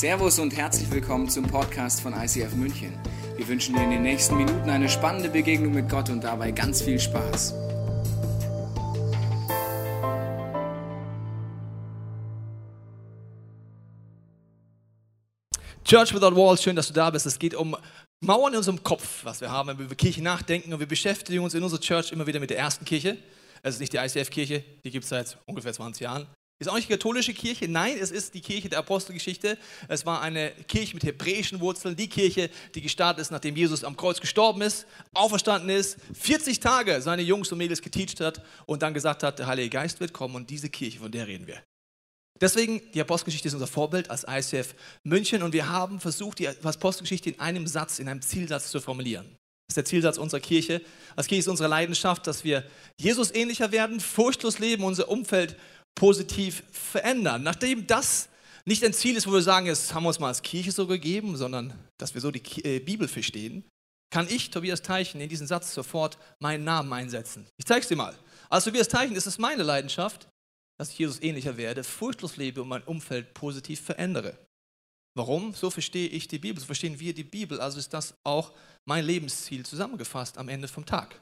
Servus 0.00 0.38
und 0.38 0.56
herzlich 0.56 0.90
willkommen 0.90 1.28
zum 1.28 1.46
Podcast 1.46 2.00
von 2.00 2.14
ICF 2.14 2.54
München. 2.54 2.98
Wir 3.36 3.46
wünschen 3.46 3.74
dir 3.74 3.82
in 3.82 3.90
den 3.90 4.00
nächsten 4.00 4.34
Minuten 4.34 4.70
eine 4.70 4.88
spannende 4.88 5.28
Begegnung 5.28 5.74
mit 5.74 5.90
Gott 5.90 6.08
und 6.08 6.24
dabei 6.24 6.52
ganz 6.52 6.80
viel 6.80 6.98
Spaß. 6.98 7.52
Church 15.84 16.14
Without 16.14 16.34
Walls, 16.34 16.62
schön, 16.62 16.76
dass 16.76 16.88
du 16.88 16.94
da 16.94 17.10
bist. 17.10 17.26
Es 17.26 17.38
geht 17.38 17.54
um 17.54 17.76
Mauern 18.24 18.54
in 18.54 18.56
unserem 18.56 18.82
Kopf, 18.82 19.22
was 19.26 19.42
wir 19.42 19.50
haben, 19.50 19.68
wenn 19.68 19.78
wir 19.80 19.84
über 19.84 19.96
Kirche 19.96 20.22
nachdenken. 20.22 20.72
Und 20.72 20.80
wir 20.80 20.88
beschäftigen 20.88 21.44
uns 21.44 21.52
in 21.52 21.62
unserer 21.62 21.80
Church 21.82 22.10
immer 22.10 22.26
wieder 22.26 22.40
mit 22.40 22.48
der 22.48 22.56
ersten 22.56 22.86
Kirche. 22.86 23.18
Es 23.62 23.74
ist 23.74 23.80
nicht 23.80 23.92
die 23.92 23.98
ICF-Kirche, 23.98 24.64
die 24.82 24.90
gibt 24.90 25.04
es 25.04 25.10
seit 25.10 25.36
ungefähr 25.44 25.74
20 25.74 26.00
Jahren. 26.00 26.26
Ist 26.60 26.68
auch 26.68 26.74
nicht 26.74 26.90
die 26.90 26.92
katholische 26.92 27.32
Kirche, 27.32 27.68
nein, 27.68 27.96
es 27.98 28.10
ist 28.10 28.34
die 28.34 28.42
Kirche 28.42 28.68
der 28.68 28.80
Apostelgeschichte. 28.80 29.56
Es 29.88 30.04
war 30.04 30.20
eine 30.20 30.50
Kirche 30.68 30.92
mit 30.92 31.02
hebräischen 31.04 31.58
Wurzeln, 31.60 31.96
die 31.96 32.08
Kirche, 32.08 32.50
die 32.74 32.82
gestartet 32.82 33.22
ist, 33.22 33.30
nachdem 33.30 33.56
Jesus 33.56 33.82
am 33.82 33.96
Kreuz 33.96 34.20
gestorben 34.20 34.60
ist, 34.60 34.86
auferstanden 35.14 35.70
ist, 35.70 35.96
40 36.12 36.60
Tage 36.60 37.00
seine 37.00 37.22
Jungs 37.22 37.50
und 37.50 37.56
Mädels 37.56 37.80
geteacht 37.80 38.20
hat 38.20 38.42
und 38.66 38.82
dann 38.82 38.92
gesagt 38.92 39.22
hat, 39.22 39.38
der 39.38 39.46
Heilige 39.46 39.70
Geist 39.70 40.00
wird 40.00 40.12
kommen 40.12 40.34
und 40.34 40.50
diese 40.50 40.68
Kirche, 40.68 40.98
von 40.98 41.10
der 41.10 41.26
reden 41.26 41.46
wir. 41.46 41.62
Deswegen, 42.42 42.82
die 42.92 43.00
Apostelgeschichte 43.00 43.48
ist 43.48 43.54
unser 43.54 43.66
Vorbild 43.66 44.10
als 44.10 44.26
ICF 44.28 44.74
München 45.02 45.42
und 45.42 45.54
wir 45.54 45.66
haben 45.66 45.98
versucht, 45.98 46.40
die 46.40 46.48
Apostelgeschichte 46.48 47.30
in 47.30 47.40
einem 47.40 47.66
Satz, 47.66 47.98
in 47.98 48.08
einem 48.08 48.20
Zielsatz 48.20 48.70
zu 48.70 48.82
formulieren. 48.82 49.34
Das 49.66 49.72
ist 49.72 49.76
der 49.76 49.84
Zielsatz 49.84 50.18
unserer 50.18 50.40
Kirche. 50.40 50.82
Als 51.16 51.26
Kirche 51.26 51.40
ist 51.40 51.48
unsere 51.48 51.68
Leidenschaft, 51.68 52.26
dass 52.26 52.44
wir 52.44 52.64
Jesus 52.98 53.32
ähnlicher 53.32 53.72
werden, 53.72 54.00
furchtlos 54.00 54.58
leben, 54.58 54.84
unser 54.84 55.08
Umfeld 55.08 55.56
positiv 56.00 56.62
verändern. 56.72 57.42
Nachdem 57.42 57.86
das 57.86 58.30
nicht 58.64 58.82
ein 58.82 58.94
Ziel 58.94 59.16
ist, 59.16 59.26
wo 59.26 59.32
wir 59.32 59.42
sagen, 59.42 59.66
jetzt 59.66 59.92
haben 59.92 60.04
wir 60.04 60.08
uns 60.08 60.18
mal 60.18 60.28
als 60.28 60.40
Kirche 60.40 60.72
so 60.72 60.86
gegeben, 60.86 61.36
sondern 61.36 61.74
dass 61.98 62.14
wir 62.14 62.22
so 62.22 62.30
die 62.30 62.40
äh, 62.64 62.78
Bibel 62.78 63.06
verstehen, 63.06 63.64
kann 64.10 64.26
ich, 64.26 64.48
Tobias 64.48 64.80
Teichen, 64.80 65.20
in 65.20 65.28
diesen 65.28 65.46
Satz 65.46 65.74
sofort 65.74 66.16
meinen 66.38 66.64
Namen 66.64 66.90
einsetzen. 66.90 67.46
Ich 67.58 67.66
zeige 67.66 67.82
es 67.82 67.88
dir 67.88 67.96
mal. 67.96 68.18
Als 68.48 68.64
Tobias 68.64 68.88
Teichen 68.88 69.14
ist 69.14 69.26
es 69.26 69.36
meine 69.36 69.62
Leidenschaft, 69.62 70.26
dass 70.78 70.90
ich 70.90 70.98
Jesus 70.98 71.20
ähnlicher 71.20 71.58
werde, 71.58 71.84
furchtlos 71.84 72.38
lebe 72.38 72.62
und 72.62 72.68
mein 72.68 72.82
Umfeld 72.84 73.34
positiv 73.34 73.82
verändere. 73.82 74.38
Warum? 75.14 75.52
So 75.52 75.68
verstehe 75.68 76.08
ich 76.08 76.28
die 76.28 76.38
Bibel, 76.38 76.58
so 76.58 76.64
verstehen 76.64 76.98
wir 76.98 77.12
die 77.12 77.24
Bibel, 77.24 77.60
also 77.60 77.78
ist 77.78 77.92
das 77.92 78.14
auch 78.24 78.52
mein 78.88 79.04
Lebensziel 79.04 79.66
zusammengefasst 79.66 80.38
am 80.38 80.48
Ende 80.48 80.66
vom 80.66 80.86
Tag. 80.86 81.20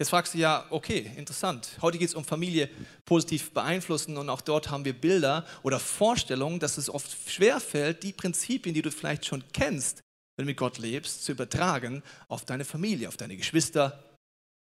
Jetzt 0.00 0.08
fragst 0.08 0.32
du 0.32 0.38
ja, 0.38 0.64
okay, 0.70 1.12
interessant. 1.18 1.76
Heute 1.82 1.98
geht 1.98 2.08
es 2.08 2.14
um 2.14 2.24
Familie 2.24 2.70
positiv 3.04 3.52
beeinflussen 3.52 4.16
und 4.16 4.30
auch 4.30 4.40
dort 4.40 4.70
haben 4.70 4.86
wir 4.86 4.94
Bilder 4.94 5.44
oder 5.62 5.78
Vorstellungen, 5.78 6.58
dass 6.58 6.78
es 6.78 6.88
oft 6.88 7.28
schwerfällt, 7.28 8.02
die 8.02 8.14
Prinzipien, 8.14 8.74
die 8.74 8.80
du 8.80 8.90
vielleicht 8.90 9.26
schon 9.26 9.44
kennst, 9.52 10.00
wenn 10.36 10.46
du 10.46 10.52
mit 10.52 10.56
Gott 10.56 10.78
lebst, 10.78 11.22
zu 11.22 11.32
übertragen 11.32 12.02
auf 12.28 12.46
deine 12.46 12.64
Familie, 12.64 13.08
auf 13.08 13.18
deine 13.18 13.36
Geschwister, 13.36 14.02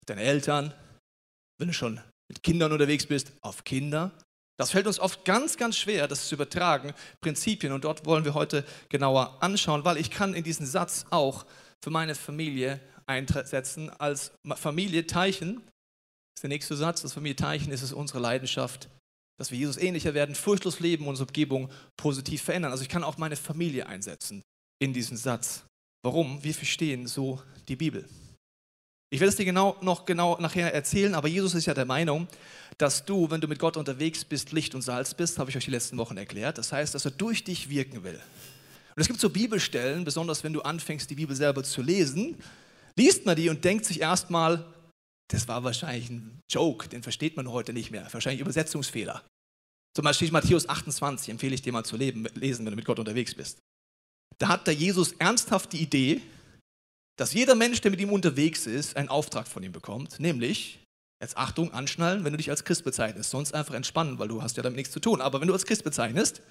auf 0.01 0.05
deine 0.07 0.23
Eltern, 0.23 0.73
wenn 1.57 1.69
du 1.69 1.73
schon 1.73 2.01
mit 2.27 2.43
Kindern 2.43 2.73
unterwegs 2.73 3.05
bist, 3.05 3.31
auf 3.39 3.63
Kinder. 3.63 4.11
Das 4.59 4.71
fällt 4.71 4.85
uns 4.85 4.99
oft 4.99 5.23
ganz, 5.23 5.55
ganz 5.55 5.77
schwer, 5.77 6.09
das 6.09 6.27
zu 6.27 6.35
übertragen, 6.35 6.93
Prinzipien. 7.21 7.71
Und 7.71 7.85
dort 7.85 8.05
wollen 8.05 8.25
wir 8.25 8.33
heute 8.33 8.65
genauer 8.89 9.41
anschauen, 9.41 9.85
weil 9.85 9.95
ich 9.95 10.11
kann 10.11 10.33
in 10.33 10.43
diesen 10.43 10.65
Satz 10.65 11.05
auch 11.09 11.45
für 11.81 11.89
meine 11.89 12.15
Familie 12.15 12.81
einsetzen 13.11 13.89
als 13.89 14.31
Familie 14.55 15.05
Teichen. 15.05 15.55
Das 15.55 16.39
ist 16.39 16.43
der 16.43 16.49
nächste 16.49 16.75
Satz. 16.75 17.03
Als 17.03 17.13
Familie 17.13 17.35
Teichen 17.35 17.71
ist 17.71 17.81
es 17.81 17.93
unsere 17.93 18.19
Leidenschaft, 18.19 18.89
dass 19.37 19.51
wir 19.51 19.57
Jesus 19.57 19.77
ähnlicher 19.77 20.13
werden, 20.13 20.35
furchtlos 20.35 20.79
leben, 20.79 21.07
unsere 21.07 21.27
Umgebung 21.27 21.69
positiv 21.97 22.41
verändern. 22.41 22.71
Also 22.71 22.83
ich 22.83 22.89
kann 22.89 23.03
auch 23.03 23.17
meine 23.17 23.35
Familie 23.35 23.87
einsetzen 23.87 24.41
in 24.79 24.93
diesen 24.93 25.17
Satz. 25.17 25.63
Warum? 26.03 26.43
Wir 26.43 26.53
verstehen 26.53 27.07
so 27.07 27.41
die 27.67 27.75
Bibel. 27.75 28.07
Ich 29.13 29.19
werde 29.19 29.29
es 29.29 29.35
dir 29.35 29.45
genau, 29.45 29.75
noch 29.81 30.05
genau 30.05 30.37
nachher 30.39 30.73
erzählen, 30.73 31.15
aber 31.15 31.27
Jesus 31.27 31.53
ist 31.53 31.65
ja 31.65 31.73
der 31.73 31.85
Meinung, 31.85 32.27
dass 32.77 33.03
du, 33.03 33.29
wenn 33.29 33.41
du 33.41 33.47
mit 33.47 33.59
Gott 33.59 33.75
unterwegs 33.75 34.23
bist, 34.23 34.53
Licht 34.53 34.73
und 34.73 34.81
Salz 34.81 35.13
bist, 35.13 35.37
habe 35.37 35.49
ich 35.49 35.57
euch 35.57 35.65
die 35.65 35.71
letzten 35.71 35.97
Wochen 35.97 36.15
erklärt. 36.15 36.57
Das 36.57 36.71
heißt, 36.71 36.95
dass 36.95 37.03
er 37.03 37.11
durch 37.11 37.43
dich 37.43 37.69
wirken 37.69 38.03
will. 38.03 38.19
Und 38.95 39.01
es 39.01 39.07
gibt 39.07 39.19
so 39.19 39.29
Bibelstellen, 39.29 40.05
besonders 40.05 40.43
wenn 40.43 40.53
du 40.53 40.61
anfängst, 40.61 41.09
die 41.09 41.15
Bibel 41.15 41.35
selber 41.35 41.63
zu 41.63 41.81
lesen, 41.81 42.37
liest 42.97 43.25
man 43.25 43.35
die 43.35 43.49
und 43.49 43.63
denkt 43.63 43.85
sich 43.85 44.01
erstmal, 44.01 44.65
das 45.29 45.47
war 45.47 45.63
wahrscheinlich 45.63 46.09
ein 46.09 46.39
Joke, 46.49 46.89
den 46.89 47.03
versteht 47.03 47.37
man 47.37 47.49
heute 47.49 47.73
nicht 47.73 47.91
mehr, 47.91 48.07
wahrscheinlich 48.11 48.41
Übersetzungsfehler. 48.41 49.23
Zum 49.95 50.03
Beispiel 50.03 50.31
Matthäus 50.31 50.67
28, 50.67 51.29
empfehle 51.29 51.55
ich 51.55 51.61
dir 51.61 51.73
mal 51.73 51.83
zu 51.83 51.97
leben, 51.97 52.25
lesen, 52.35 52.65
wenn 52.65 52.71
du 52.71 52.77
mit 52.77 52.85
Gott 52.85 52.99
unterwegs 52.99 53.35
bist. 53.35 53.59
Da 54.37 54.47
hat 54.47 54.67
der 54.67 54.73
Jesus 54.73 55.13
ernsthaft 55.13 55.73
die 55.73 55.81
Idee, 55.81 56.21
dass 57.17 57.33
jeder 57.33 57.55
Mensch, 57.55 57.81
der 57.81 57.91
mit 57.91 57.99
ihm 57.99 58.11
unterwegs 58.11 58.65
ist, 58.65 58.95
einen 58.95 59.09
Auftrag 59.09 59.47
von 59.47 59.63
ihm 59.63 59.71
bekommt, 59.71 60.19
nämlich, 60.19 60.79
jetzt 61.21 61.37
Achtung, 61.37 61.73
anschnallen, 61.73 62.23
wenn 62.23 62.33
du 62.33 62.37
dich 62.37 62.49
als 62.49 62.63
Christ 62.63 62.83
bezeichnest, 62.83 63.29
sonst 63.29 63.53
einfach 63.53 63.75
entspannen, 63.75 64.17
weil 64.17 64.29
du 64.29 64.41
hast 64.41 64.57
ja 64.57 64.63
damit 64.63 64.77
nichts 64.77 64.93
zu 64.93 64.99
tun. 64.99 65.21
Aber 65.21 65.39
wenn 65.39 65.47
du 65.47 65.53
als 65.53 65.65
Christ 65.65 65.83
bezeichnest, 65.83 66.41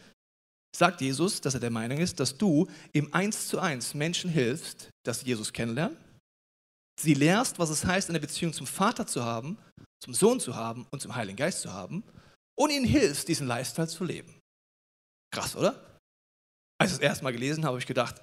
sagt 0.77 1.01
Jesus, 1.01 1.41
dass 1.41 1.55
er 1.55 1.61
der 1.61 1.71
Meinung 1.71 1.99
ist, 1.99 2.21
dass 2.21 2.37
du 2.37 2.69
im 2.93 3.13
Eins 3.13 3.49
zu 3.49 3.59
eins 3.59 3.95
Menschen 3.95 4.31
hilfst, 4.31 4.91
dass 5.05 5.21
sie 5.21 5.27
Jesus 5.27 5.53
kennenlernen, 5.53 5.97
sie 7.03 7.15
lehrst, 7.15 7.59
was 7.59 7.71
es 7.71 7.85
heißt, 7.85 8.09
eine 8.11 8.21
Beziehung 8.21 8.53
zum 8.53 8.67
Vater 8.67 9.07
zu 9.07 9.25
haben, 9.25 9.59
zum 10.03 10.15
Sohn 10.15 10.41
zu 10.41 10.55
haben 10.55 10.87
und 10.91 11.01
zum 11.01 11.15
Heiligen 11.15 11.37
Geist 11.37 11.61
zu 11.61 11.73
haben 11.73 12.05
und 12.59 12.71
ihnen 12.71 12.85
hilfst, 12.85 13.29
diesen 13.29 13.47
Lifestyle 13.47 13.89
zu 13.89 14.05
leben. 14.05 14.41
Krass, 15.33 15.57
oder? 15.57 15.99
Als 16.81 16.93
ich 16.93 16.99
das 16.99 17.07
erste 17.07 17.25
Mal 17.25 17.33
gelesen 17.33 17.65
habe, 17.65 17.73
habe 17.73 17.81
ich 17.81 17.87
gedacht, 17.87 18.21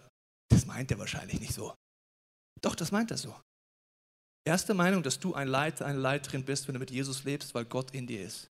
das 0.50 0.66
meint 0.66 0.92
er 0.92 1.00
wahrscheinlich 1.00 1.40
nicht 1.40 1.54
so. 1.54 1.74
Doch, 2.62 2.76
das 2.76 2.92
meint 2.92 3.12
er 3.12 3.18
so. 3.18 3.36
Erste 4.46 4.74
Meinung, 4.74 5.04
dass 5.04 5.20
du 5.20 5.34
ein 5.34 5.48
Leiter, 5.48 5.86
eine 5.86 6.00
Leiterin 6.00 6.44
bist, 6.44 6.68
wenn 6.68 6.74
du 6.74 6.80
mit 6.80 6.92
Jesus 6.92 7.24
lebst, 7.24 7.54
weil 7.54 7.66
Gott 7.66 7.92
in 7.92 8.08
dir 8.08 8.24
ist. 8.24 8.48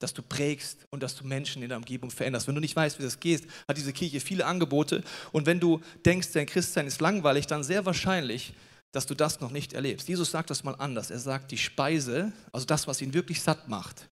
Dass 0.00 0.12
du 0.12 0.22
prägst 0.22 0.84
und 0.90 1.02
dass 1.02 1.16
du 1.16 1.24
Menschen 1.26 1.62
in 1.62 1.68
der 1.68 1.78
Umgebung 1.78 2.10
veränderst. 2.10 2.46
Wenn 2.46 2.54
du 2.54 2.60
nicht 2.60 2.76
weißt, 2.76 2.98
wie 2.98 3.04
das 3.04 3.20
geht, 3.20 3.48
hat 3.66 3.76
diese 3.76 3.92
Kirche 3.92 4.20
viele 4.20 4.44
Angebote. 4.44 5.02
Und 5.32 5.46
wenn 5.46 5.60
du 5.60 5.80
denkst, 6.04 6.32
dein 6.32 6.46
Christsein 6.46 6.86
ist 6.86 7.00
langweilig, 7.00 7.46
dann 7.46 7.64
sehr 7.64 7.86
wahrscheinlich, 7.86 8.52
dass 8.94 9.06
du 9.06 9.16
das 9.16 9.40
noch 9.40 9.50
nicht 9.50 9.72
erlebst. 9.72 10.06
Jesus 10.08 10.30
sagt 10.30 10.50
das 10.50 10.62
mal 10.62 10.76
anders. 10.76 11.10
Er 11.10 11.18
sagt, 11.18 11.50
die 11.50 11.58
Speise, 11.58 12.32
also 12.52 12.64
das, 12.64 12.86
was 12.86 13.02
ihn 13.02 13.12
wirklich 13.12 13.42
satt 13.42 13.68
macht, 13.68 14.08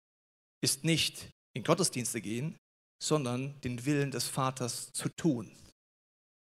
ist 0.62 0.84
nicht 0.84 1.30
in 1.56 1.64
Gottesdienste 1.64 2.22
gehen, 2.22 2.56
sondern 3.04 3.60
den 3.62 3.86
Willen 3.86 4.12
des 4.12 4.28
Vaters 4.28 4.94
zu 4.94 5.10
tun. 5.10 5.52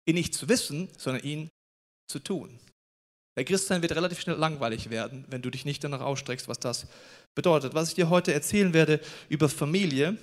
Ihn 0.07 0.15
nicht 0.15 0.33
zu 0.33 0.49
wissen, 0.49 0.89
sondern 0.97 1.23
ihn 1.23 1.49
zu 2.07 2.17
tun. 2.17 2.59
Der 3.37 3.45
Christsein 3.45 3.83
wird 3.83 3.91
relativ 3.91 4.19
schnell 4.19 4.37
langweilig 4.37 4.89
werden, 4.89 5.25
wenn 5.27 5.43
du 5.43 5.51
dich 5.51 5.63
nicht 5.63 5.83
danach 5.83 6.01
ausstreckst, 6.01 6.47
was 6.47 6.59
das 6.59 6.87
bedeutet. 7.35 7.75
Was 7.75 7.89
ich 7.89 7.95
dir 7.95 8.09
heute 8.09 8.33
erzählen 8.33 8.73
werde 8.73 9.01
über 9.29 9.49
Familie, 9.49 10.17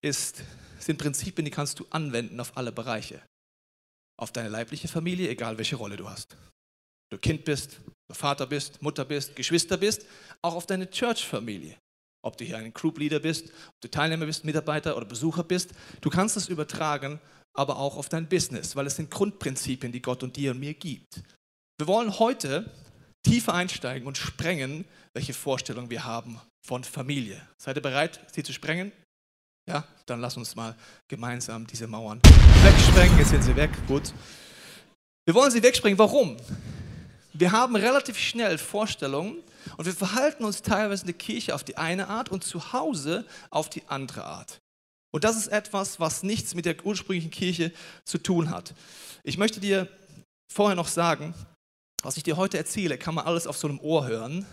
ist, 0.00 0.42
sind 0.78 0.96
Prinzipien, 0.96 1.44
die 1.44 1.50
kannst 1.50 1.80
du 1.80 1.86
anwenden 1.90 2.40
auf 2.40 2.56
alle 2.56 2.72
Bereiche. 2.72 3.20
Auf 4.16 4.32
deine 4.32 4.48
leibliche 4.48 4.88
Familie, 4.88 5.28
egal 5.28 5.58
welche 5.58 5.76
Rolle 5.76 5.98
du 5.98 6.08
hast 6.08 6.34
du 7.10 7.18
Kind 7.18 7.44
bist, 7.44 7.80
du 8.08 8.14
Vater 8.14 8.46
bist, 8.46 8.82
Mutter 8.82 9.04
bist, 9.04 9.36
Geschwister 9.36 9.76
bist, 9.76 10.06
auch 10.42 10.54
auf 10.54 10.66
deine 10.66 10.90
Church-Familie. 10.90 11.76
Ob 12.24 12.36
du 12.36 12.44
hier 12.44 12.58
ein 12.58 12.72
Group-Leader 12.72 13.20
bist, 13.20 13.50
ob 13.50 13.80
du 13.80 13.88
Teilnehmer 13.88 14.26
bist, 14.26 14.44
Mitarbeiter 14.44 14.96
oder 14.96 15.06
Besucher 15.06 15.44
bist, 15.44 15.70
du 16.00 16.10
kannst 16.10 16.36
es 16.36 16.48
übertragen, 16.48 17.20
aber 17.56 17.78
auch 17.78 17.96
auf 17.96 18.08
dein 18.08 18.28
Business, 18.28 18.74
weil 18.76 18.86
es 18.86 18.96
sind 18.96 19.10
Grundprinzipien, 19.10 19.92
die 19.92 20.02
Gott 20.02 20.22
und 20.22 20.36
dir 20.36 20.50
und 20.50 20.60
mir 20.60 20.74
gibt. 20.74 21.22
Wir 21.78 21.86
wollen 21.86 22.18
heute 22.18 22.70
tiefer 23.24 23.54
einsteigen 23.54 24.06
und 24.06 24.16
sprengen, 24.16 24.84
welche 25.14 25.34
Vorstellung 25.34 25.90
wir 25.90 26.04
haben 26.04 26.40
von 26.64 26.84
Familie. 26.84 27.40
Seid 27.58 27.76
ihr 27.76 27.82
bereit, 27.82 28.20
sie 28.32 28.42
zu 28.42 28.52
sprengen? 28.52 28.92
Ja, 29.68 29.84
dann 30.06 30.20
lass 30.20 30.36
uns 30.36 30.54
mal 30.54 30.76
gemeinsam 31.08 31.66
diese 31.66 31.86
Mauern 31.88 32.20
wegsprengen. 32.22 33.18
Jetzt 33.18 33.30
sind 33.30 33.42
sie 33.42 33.56
weg, 33.56 33.70
gut. 33.88 34.12
Wir 35.26 35.34
wollen 35.34 35.50
sie 35.50 35.62
wegsprengen. 35.62 35.98
Warum? 35.98 36.36
Wir 37.38 37.52
haben 37.52 37.76
relativ 37.76 38.18
schnell 38.18 38.56
Vorstellungen 38.56 39.42
und 39.76 39.84
wir 39.84 39.92
verhalten 39.92 40.44
uns 40.44 40.62
teilweise 40.62 41.02
in 41.02 41.08
der 41.08 41.16
Kirche 41.16 41.54
auf 41.54 41.64
die 41.64 41.76
eine 41.76 42.08
Art 42.08 42.30
und 42.30 42.44
zu 42.44 42.72
Hause 42.72 43.26
auf 43.50 43.68
die 43.68 43.82
andere 43.88 44.24
Art. 44.24 44.58
Und 45.12 45.24
das 45.24 45.36
ist 45.36 45.48
etwas, 45.48 46.00
was 46.00 46.22
nichts 46.22 46.54
mit 46.54 46.64
der 46.64 46.84
ursprünglichen 46.84 47.30
Kirche 47.30 47.72
zu 48.04 48.18
tun 48.18 48.50
hat. 48.50 48.74
Ich 49.22 49.36
möchte 49.36 49.60
dir 49.60 49.88
vorher 50.52 50.76
noch 50.76 50.88
sagen, 50.88 51.34
was 52.02 52.16
ich 52.16 52.22
dir 52.22 52.36
heute 52.36 52.56
erzähle, 52.56 52.96
kann 52.96 53.14
man 53.14 53.26
alles 53.26 53.46
auf 53.46 53.56
so 53.56 53.68
einem 53.68 53.80
Ohr 53.80 54.06
hören. 54.06 54.46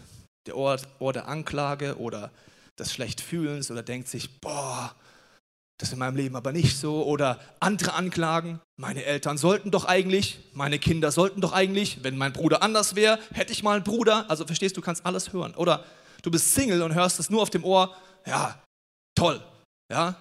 Der 0.45 0.57
Ohr, 0.57 0.77
Ohr 0.99 1.13
der 1.13 1.27
Anklage 1.27 1.97
oder 1.97 2.31
des 2.77 2.91
Schlechtfühlens 2.91 3.71
oder 3.71 3.83
denkt 3.83 4.09
sich, 4.09 4.41
boah, 4.41 4.93
das 5.79 5.89
ist 5.89 5.93
in 5.93 5.99
meinem 5.99 6.15
Leben 6.15 6.35
aber 6.35 6.51
nicht 6.51 6.77
so. 6.77 7.03
Oder 7.05 7.39
andere 7.59 7.93
anklagen, 7.93 8.59
meine 8.77 9.03
Eltern 9.03 9.37
sollten 9.37 9.71
doch 9.71 9.85
eigentlich, 9.85 10.39
meine 10.53 10.79
Kinder 10.79 11.11
sollten 11.11 11.41
doch 11.41 11.51
eigentlich, 11.51 12.03
wenn 12.03 12.17
mein 12.17 12.33
Bruder 12.33 12.61
anders 12.61 12.95
wäre, 12.95 13.19
hätte 13.33 13.51
ich 13.51 13.63
mal 13.63 13.75
einen 13.75 13.83
Bruder. 13.83 14.29
Also 14.29 14.45
verstehst 14.45 14.77
du, 14.77 14.81
kannst 14.81 15.05
alles 15.05 15.33
hören. 15.33 15.55
Oder 15.55 15.85
du 16.21 16.31
bist 16.31 16.53
Single 16.53 16.81
und 16.81 16.93
hörst 16.93 17.19
es 17.19 17.29
nur 17.29 17.41
auf 17.41 17.49
dem 17.49 17.63
Ohr, 17.63 17.95
ja, 18.25 18.63
toll, 19.15 19.43
ja. 19.91 20.15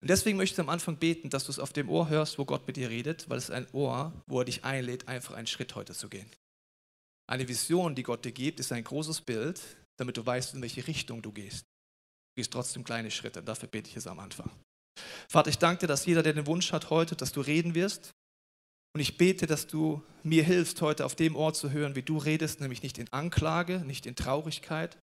Und 0.00 0.10
deswegen 0.10 0.36
möchte 0.36 0.54
ich 0.54 0.60
am 0.60 0.68
Anfang 0.68 0.96
beten, 0.96 1.30
dass 1.30 1.44
du 1.44 1.52
es 1.52 1.60
auf 1.60 1.72
dem 1.72 1.88
Ohr 1.88 2.08
hörst, 2.08 2.38
wo 2.38 2.44
Gott 2.44 2.66
mit 2.66 2.76
dir 2.76 2.90
redet, 2.90 3.28
weil 3.28 3.38
es 3.38 3.44
ist 3.44 3.50
ein 3.50 3.68
Ohr, 3.72 4.12
wo 4.26 4.40
er 4.40 4.44
dich 4.44 4.64
einlädt, 4.64 5.06
einfach 5.06 5.34
einen 5.34 5.46
Schritt 5.46 5.74
heute 5.76 5.92
zu 5.92 6.08
gehen. 6.08 6.28
Eine 7.30 7.46
Vision, 7.46 7.94
die 7.94 8.02
Gott 8.02 8.24
dir 8.24 8.32
gibt, 8.32 8.58
ist 8.58 8.72
ein 8.72 8.82
großes 8.82 9.20
Bild, 9.20 9.60
damit 9.96 10.16
du 10.16 10.26
weißt, 10.26 10.54
in 10.54 10.62
welche 10.62 10.86
Richtung 10.86 11.22
du 11.22 11.30
gehst. 11.30 11.64
Gehst 12.36 12.52
trotzdem 12.52 12.84
kleine 12.84 13.10
Schritte. 13.10 13.42
Dafür 13.42 13.68
bete 13.68 13.90
ich 13.90 13.96
es 13.96 14.06
am 14.06 14.18
Anfang. 14.18 14.50
Vater, 15.28 15.50
ich 15.50 15.58
danke 15.58 15.80
dir, 15.80 15.86
dass 15.86 16.06
jeder, 16.06 16.22
der 16.22 16.34
den 16.34 16.46
Wunsch 16.46 16.72
hat 16.72 16.90
heute, 16.90 17.16
dass 17.16 17.32
du 17.32 17.40
reden 17.40 17.74
wirst. 17.74 18.12
Und 18.94 19.00
ich 19.00 19.16
bete, 19.16 19.46
dass 19.46 19.66
du 19.66 20.02
mir 20.22 20.44
hilfst, 20.44 20.80
heute 20.82 21.06
auf 21.06 21.14
dem 21.14 21.34
Ort 21.34 21.56
zu 21.56 21.70
hören, 21.70 21.96
wie 21.96 22.02
du 22.02 22.18
redest, 22.18 22.60
nämlich 22.60 22.82
nicht 22.82 22.98
in 22.98 23.10
Anklage, 23.12 23.80
nicht 23.80 24.04
in 24.04 24.16
Traurigkeit, 24.16 24.98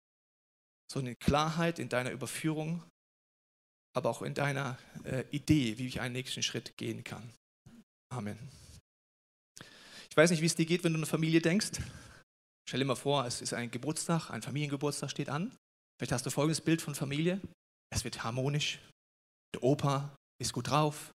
sondern 0.91 1.13
in 1.13 1.19
Klarheit, 1.19 1.79
in 1.79 1.89
deiner 1.89 2.11
Überführung 2.11 2.83
aber 3.95 4.09
auch 4.09 4.21
in 4.21 4.33
deiner 4.33 4.77
äh, 5.03 5.23
Idee, 5.31 5.77
wie 5.77 5.87
ich 5.87 6.01
einen 6.01 6.13
nächsten 6.13 6.43
Schritt 6.43 6.77
gehen 6.77 7.03
kann. 7.03 7.33
Amen. 8.13 8.37
Ich 10.09 10.17
weiß 10.17 10.31
nicht, 10.31 10.41
wie 10.41 10.47
es 10.47 10.55
dir 10.55 10.65
geht, 10.65 10.83
wenn 10.83 10.93
du 10.93 10.99
eine 10.99 11.05
Familie 11.05 11.41
denkst. 11.41 11.71
Stell 12.67 12.79
dir 12.79 12.85
mal 12.85 12.95
vor, 12.95 13.25
es 13.25 13.41
ist 13.41 13.53
ein 13.53 13.71
Geburtstag, 13.71 14.29
ein 14.29 14.41
Familiengeburtstag 14.41 15.11
steht 15.11 15.29
an. 15.29 15.55
Vielleicht 15.99 16.13
hast 16.13 16.25
du 16.25 16.29
folgendes 16.29 16.61
Bild 16.61 16.81
von 16.81 16.95
Familie. 16.95 17.41
Es 17.93 18.05
wird 18.05 18.23
harmonisch. 18.23 18.79
Der 19.53 19.63
Opa 19.63 20.15
ist 20.41 20.53
gut 20.53 20.69
drauf. 20.69 21.11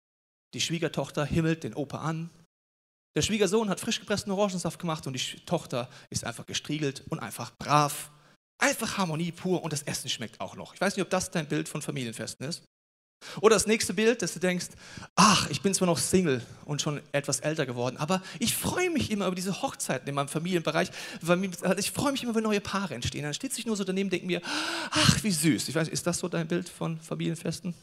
Die 0.53 0.61
Schwiegertochter 0.61 1.25
himmelt 1.25 1.65
den 1.65 1.75
Opa 1.75 2.03
an. 2.03 2.31
Der 3.17 3.23
Schwiegersohn 3.23 3.71
hat 3.71 3.81
frisch 3.81 4.01
gepressten 4.01 4.31
Orangensaft 4.33 4.79
gemacht 4.79 5.07
und 5.07 5.15
die 5.15 5.41
Tochter 5.47 5.89
ist 6.11 6.25
einfach 6.25 6.45
gestriegelt 6.45 7.03
und 7.09 7.21
einfach 7.21 7.57
brav. 7.57 8.11
Einfach 8.61 8.99
Harmonie 8.99 9.33
pur 9.33 9.63
und 9.63 9.73
das 9.73 9.83
Essen 9.85 10.11
schmeckt 10.11 10.41
auch 10.41 10.55
noch. 10.55 10.75
Ich 10.75 10.81
weiß 10.81 10.97
nicht, 10.97 11.03
ob 11.03 11.11
das 11.11 11.31
dein 11.31 11.49
Bild 11.49 11.69
von 11.69 11.81
Familienfesten 11.81 12.47
ist. 12.47 12.65
Oder 13.41 13.57
das 13.57 13.67
nächste 13.67 13.95
Bild, 13.95 14.23
dass 14.23 14.35
du 14.35 14.41
denkst, 14.41 14.67
ach, 15.17 15.49
ich 15.51 15.63
bin 15.63 15.75
zwar 15.75 15.87
noch 15.87 15.99
Single 15.99 16.43
und 16.65 16.83
schon 16.83 17.01
etwas 17.13 17.41
älter 17.41 17.67
geworden, 17.67 17.97
aber 17.97 18.23
ich 18.39 18.57
freue 18.57 18.91
mich 18.91 19.11
immer 19.11 19.27
über 19.27 19.37
diese 19.37 19.63
Hochzeiten 19.63 20.09
in 20.09 20.15
meinem 20.15 20.29
Familienbereich. 20.29 20.91
Ich 21.77 21.91
freue 21.91 22.13
mich 22.13 22.23
immer, 22.23 22.35
wenn 22.35 22.45
neue 22.45 22.61
Paare 22.61 22.95
entstehen. 22.95 23.23
Dann 23.23 23.35
steht 23.35 23.53
sich 23.53 23.67
nur 23.67 23.77
so 23.77 23.85
daneben, 23.85 24.11
denkt 24.11 24.27
mir, 24.27 24.41
ach, 24.91 25.23
wie 25.23 25.31
süß. 25.31 25.69
Ich 25.69 25.75
weiß, 25.75 25.89
ist 25.89 26.07
das 26.07 26.19
so 26.19 26.29
dein 26.29 26.49
Bild 26.49 26.69
von 26.69 27.01
Familienfesten? 27.01 27.75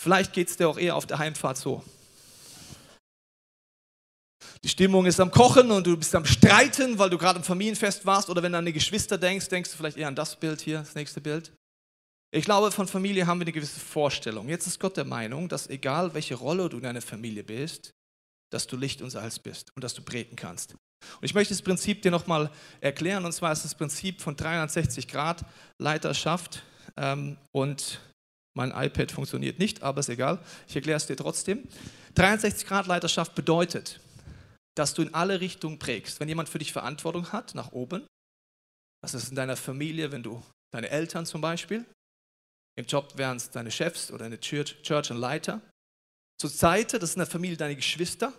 Vielleicht 0.00 0.32
geht 0.32 0.48
es 0.48 0.56
dir 0.56 0.68
auch 0.68 0.78
eher 0.78 0.96
auf 0.96 1.06
der 1.06 1.18
Heimfahrt 1.18 1.58
so. 1.58 1.84
Die 4.64 4.68
Stimmung 4.68 5.06
ist 5.06 5.18
am 5.18 5.30
Kochen 5.30 5.70
und 5.72 5.86
du 5.86 5.96
bist 5.96 6.14
am 6.14 6.24
Streiten, 6.24 6.98
weil 6.98 7.10
du 7.10 7.18
gerade 7.18 7.38
im 7.38 7.44
Familienfest 7.44 8.06
warst. 8.06 8.30
Oder 8.30 8.42
wenn 8.42 8.52
du 8.52 8.58
an 8.58 8.66
die 8.66 8.72
Geschwister 8.72 9.18
denkst, 9.18 9.48
denkst 9.48 9.70
du 9.70 9.76
vielleicht 9.76 9.96
eher 9.96 10.08
an 10.08 10.14
das 10.14 10.36
Bild 10.36 10.60
hier, 10.60 10.78
das 10.78 10.94
nächste 10.94 11.20
Bild. 11.20 11.52
Ich 12.34 12.46
glaube, 12.46 12.72
von 12.72 12.88
Familie 12.88 13.26
haben 13.26 13.40
wir 13.40 13.44
eine 13.44 13.52
gewisse 13.52 13.78
Vorstellung. 13.78 14.48
Jetzt 14.48 14.66
ist 14.66 14.80
Gott 14.80 14.96
der 14.96 15.04
Meinung, 15.04 15.50
dass 15.50 15.68
egal 15.68 16.14
welche 16.14 16.34
Rolle 16.34 16.70
du 16.70 16.78
in 16.78 16.82
deiner 16.82 17.02
Familie 17.02 17.44
bist, 17.44 17.92
dass 18.50 18.66
du 18.66 18.76
Licht 18.76 19.02
und 19.02 19.10
Salz 19.10 19.38
bist 19.38 19.70
und 19.76 19.84
dass 19.84 19.92
du 19.92 20.02
prägen 20.02 20.34
kannst. 20.34 20.72
Und 20.72 21.24
ich 21.24 21.34
möchte 21.34 21.52
das 21.52 21.60
Prinzip 21.60 22.00
dir 22.00 22.10
nochmal 22.10 22.50
erklären. 22.80 23.26
Und 23.26 23.32
zwar 23.32 23.52
ist 23.52 23.64
das 23.64 23.74
Prinzip 23.74 24.22
von 24.22 24.34
360 24.34 25.08
Grad 25.08 25.44
Leiterschaft. 25.78 26.62
Ähm, 26.96 27.36
und 27.52 28.00
mein 28.54 28.70
iPad 28.70 29.12
funktioniert 29.12 29.58
nicht, 29.58 29.82
aber 29.82 30.00
ist 30.00 30.08
egal. 30.08 30.38
Ich 30.68 30.76
erkläre 30.76 30.96
es 30.96 31.06
dir 31.06 31.16
trotzdem. 31.16 31.68
360 32.14 32.66
Grad 32.66 32.86
Leiterschaft 32.86 33.34
bedeutet, 33.34 34.00
dass 34.74 34.94
du 34.94 35.02
in 35.02 35.12
alle 35.12 35.40
Richtungen 35.40 35.78
prägst. 35.78 36.18
Wenn 36.18 36.28
jemand 36.28 36.48
für 36.48 36.58
dich 36.58 36.72
Verantwortung 36.72 37.30
hat, 37.32 37.54
nach 37.54 37.72
oben, 37.72 38.06
das 39.02 39.12
ist 39.12 39.28
in 39.28 39.36
deiner 39.36 39.56
Familie, 39.56 40.12
wenn 40.12 40.22
du 40.22 40.42
deine 40.72 40.88
Eltern 40.88 41.26
zum 41.26 41.42
Beispiel, 41.42 41.84
im 42.76 42.86
Job 42.86 43.16
wären 43.16 43.36
es 43.36 43.50
deine 43.50 43.70
Chefs 43.70 44.10
oder 44.10 44.24
deine 44.24 44.40
Church, 44.40 44.80
Church 44.82 45.10
und 45.10 45.18
Leiter. 45.18 45.60
Zur 46.38 46.50
Seite, 46.50 46.98
das 46.98 47.10
ist 47.10 47.16
in 47.16 47.20
der 47.20 47.26
Familie 47.26 47.56
deine 47.56 47.76
Geschwister. 47.76 48.32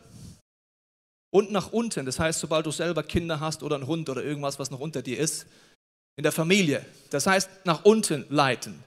Und 1.33 1.51
nach 1.51 1.71
unten, 1.71 2.05
das 2.05 2.19
heißt, 2.19 2.39
sobald 2.39 2.65
du 2.65 2.71
selber 2.71 3.03
Kinder 3.03 3.39
hast 3.39 3.63
oder 3.63 3.75
einen 3.75 3.87
Hund 3.87 4.09
oder 4.09 4.23
irgendwas, 4.23 4.59
was 4.59 4.71
noch 4.71 4.79
unter 4.79 5.01
dir 5.01 5.17
ist, 5.19 5.47
in 6.15 6.23
der 6.23 6.31
Familie. 6.31 6.85
Das 7.09 7.25
heißt, 7.25 7.49
nach 7.65 7.85
unten 7.85 8.25
leiten. 8.29 8.83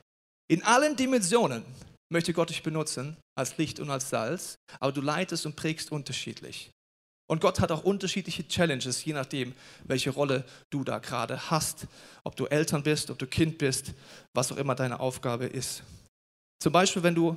In 0.49 0.63
allen 0.63 0.97
Dimensionen 0.97 1.65
möchte 2.09 2.33
Gott 2.33 2.51
dich 2.51 2.63
benutzen, 2.63 3.17
als 3.37 3.57
Licht 3.59 3.81
und 3.81 3.91
als 3.91 4.11
Salz, 4.11 4.55
aber 4.79 4.93
du 4.93 5.01
leitest 5.01 5.45
und 5.45 5.57
prägst 5.57 5.91
unterschiedlich. 5.91 6.71
Und 7.28 7.40
Gott 7.40 7.61
hat 7.61 7.73
auch 7.73 7.82
unterschiedliche 7.82 8.46
Challenges, 8.46 9.05
je 9.05 9.12
nachdem, 9.12 9.52
welche 9.84 10.11
Rolle 10.11 10.44
du 10.70 10.84
da 10.84 10.99
gerade 10.99 11.50
hast. 11.50 11.87
Ob 12.23 12.37
du 12.37 12.46
Eltern 12.46 12.82
bist, 12.82 13.11
ob 13.11 13.19
du 13.19 13.26
Kind 13.26 13.58
bist, 13.58 13.94
was 14.34 14.52
auch 14.52 14.56
immer 14.56 14.75
deine 14.75 15.00
Aufgabe 15.00 15.46
ist. 15.46 15.82
Zum 16.62 16.73
Beispiel, 16.73 17.02
wenn 17.02 17.14
du 17.14 17.37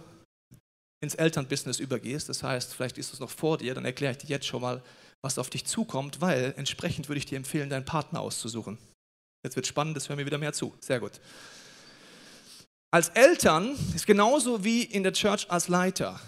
ins 1.02 1.16
Elternbusiness 1.16 1.80
übergehst, 1.80 2.30
das 2.30 2.44
heißt, 2.44 2.74
vielleicht 2.74 2.98
ist 2.98 3.14
es 3.14 3.20
noch 3.20 3.30
vor 3.30 3.58
dir, 3.58 3.74
dann 3.74 3.86
erkläre 3.86 4.12
ich 4.12 4.18
dir 4.20 4.28
jetzt 4.28 4.46
schon 4.46 4.62
mal, 4.62 4.82
was 5.22 5.40
auf 5.40 5.50
dich 5.50 5.66
zukommt, 5.66 6.22
weil 6.22 6.54
entsprechend 6.56 7.10
würde 7.10 7.20
ich 7.20 7.26
dir 7.26 7.38
empfehlen, 7.38 7.70
deinen 7.70 7.86
Partner 7.86 8.22
auszusuchen. 8.22 8.78
Jetzt 9.44 9.56
wird 9.56 9.68
spannend, 9.68 9.96
das 9.96 10.10
hören 10.10 10.18
wir 10.18 10.26
wieder 10.26 10.38
mehr 10.38 10.54
zu. 10.54 10.76
Sehr 10.82 11.00
gut. 11.00 11.20
Als 12.92 13.10
Eltern 13.10 13.76
ist 13.96 14.08
genauso 14.08 14.64
wie 14.64 14.84
in 14.84 15.04
der 15.04 15.14
Church 15.14 15.50
als 15.50 15.68
Leiter 15.68 16.20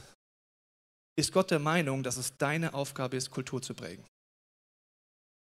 ist 1.18 1.32
Gott 1.32 1.52
der 1.52 1.60
Meinung, 1.60 2.04
dass 2.04 2.18
es 2.18 2.38
deine 2.38 2.74
Aufgabe 2.74 3.18
ist, 3.18 3.32
Kultur 3.32 3.62
zu 3.62 3.74
prägen. 3.74 4.06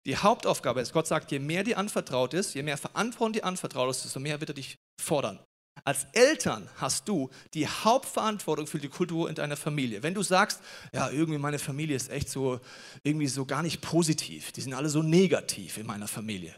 Die 0.05 0.17
Hauptaufgabe 0.17 0.81
ist, 0.81 0.93
Gott 0.93 1.07
sagt, 1.07 1.31
je 1.31 1.39
mehr 1.39 1.63
dir 1.63 1.79
anvertraut 1.79 2.33
ist, 2.33 2.53
je 2.53 2.61
mehr 2.61 2.77
Verantwortung 2.77 3.33
dir 3.33 3.45
anvertraut 3.45 3.89
ist, 3.89 4.05
desto 4.05 4.19
mehr 4.19 4.39
wird 4.39 4.51
er 4.51 4.55
dich 4.55 4.77
fordern. 5.01 5.39
Als 5.83 6.05
Eltern 6.13 6.69
hast 6.77 7.07
du 7.07 7.29
die 7.53 7.67
Hauptverantwortung 7.67 8.65
für 8.65 8.79
die 8.79 8.87
Kultur 8.87 9.27
in 9.27 9.35
deiner 9.35 9.57
Familie. 9.57 10.03
Wenn 10.03 10.13
du 10.13 10.23
sagst, 10.23 10.61
ja, 10.93 11.09
irgendwie 11.09 11.39
meine 11.39 11.59
Familie 11.59 11.95
ist 11.95 12.09
echt 12.09 12.29
so, 12.29 12.59
irgendwie 13.03 13.27
so 13.27 13.45
gar 13.45 13.61
nicht 13.61 13.81
positiv, 13.81 14.51
die 14.51 14.61
sind 14.61 14.73
alle 14.73 14.89
so 14.89 15.01
negativ 15.01 15.77
in 15.77 15.85
meiner 15.85 16.07
Familie. 16.07 16.55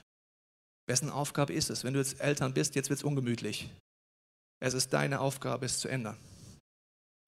Wessen 0.87 1.09
Aufgabe 1.09 1.53
ist 1.53 1.69
es? 1.69 1.83
Wenn 1.83 1.93
du 1.93 1.99
jetzt 1.99 2.19
Eltern 2.21 2.53
bist, 2.53 2.75
jetzt 2.75 2.89
wird 2.89 2.99
es 2.99 3.03
ungemütlich. 3.03 3.69
Es 4.59 4.73
ist 4.73 4.93
deine 4.93 5.19
Aufgabe, 5.19 5.65
es 5.65 5.79
zu 5.79 5.87
ändern. 5.87 6.17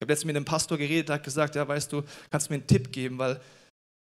Ich 0.00 0.04
habe 0.04 0.12
letztens 0.12 0.28
mit 0.28 0.36
einem 0.36 0.46
Pastor 0.46 0.78
geredet, 0.78 1.10
der 1.10 1.16
hat 1.16 1.24
gesagt, 1.24 1.56
ja, 1.56 1.68
weißt 1.68 1.92
du, 1.92 2.02
kannst 2.30 2.48
du 2.48 2.54
mir 2.54 2.60
einen 2.60 2.66
Tipp 2.66 2.90
geben, 2.90 3.18
weil 3.18 3.38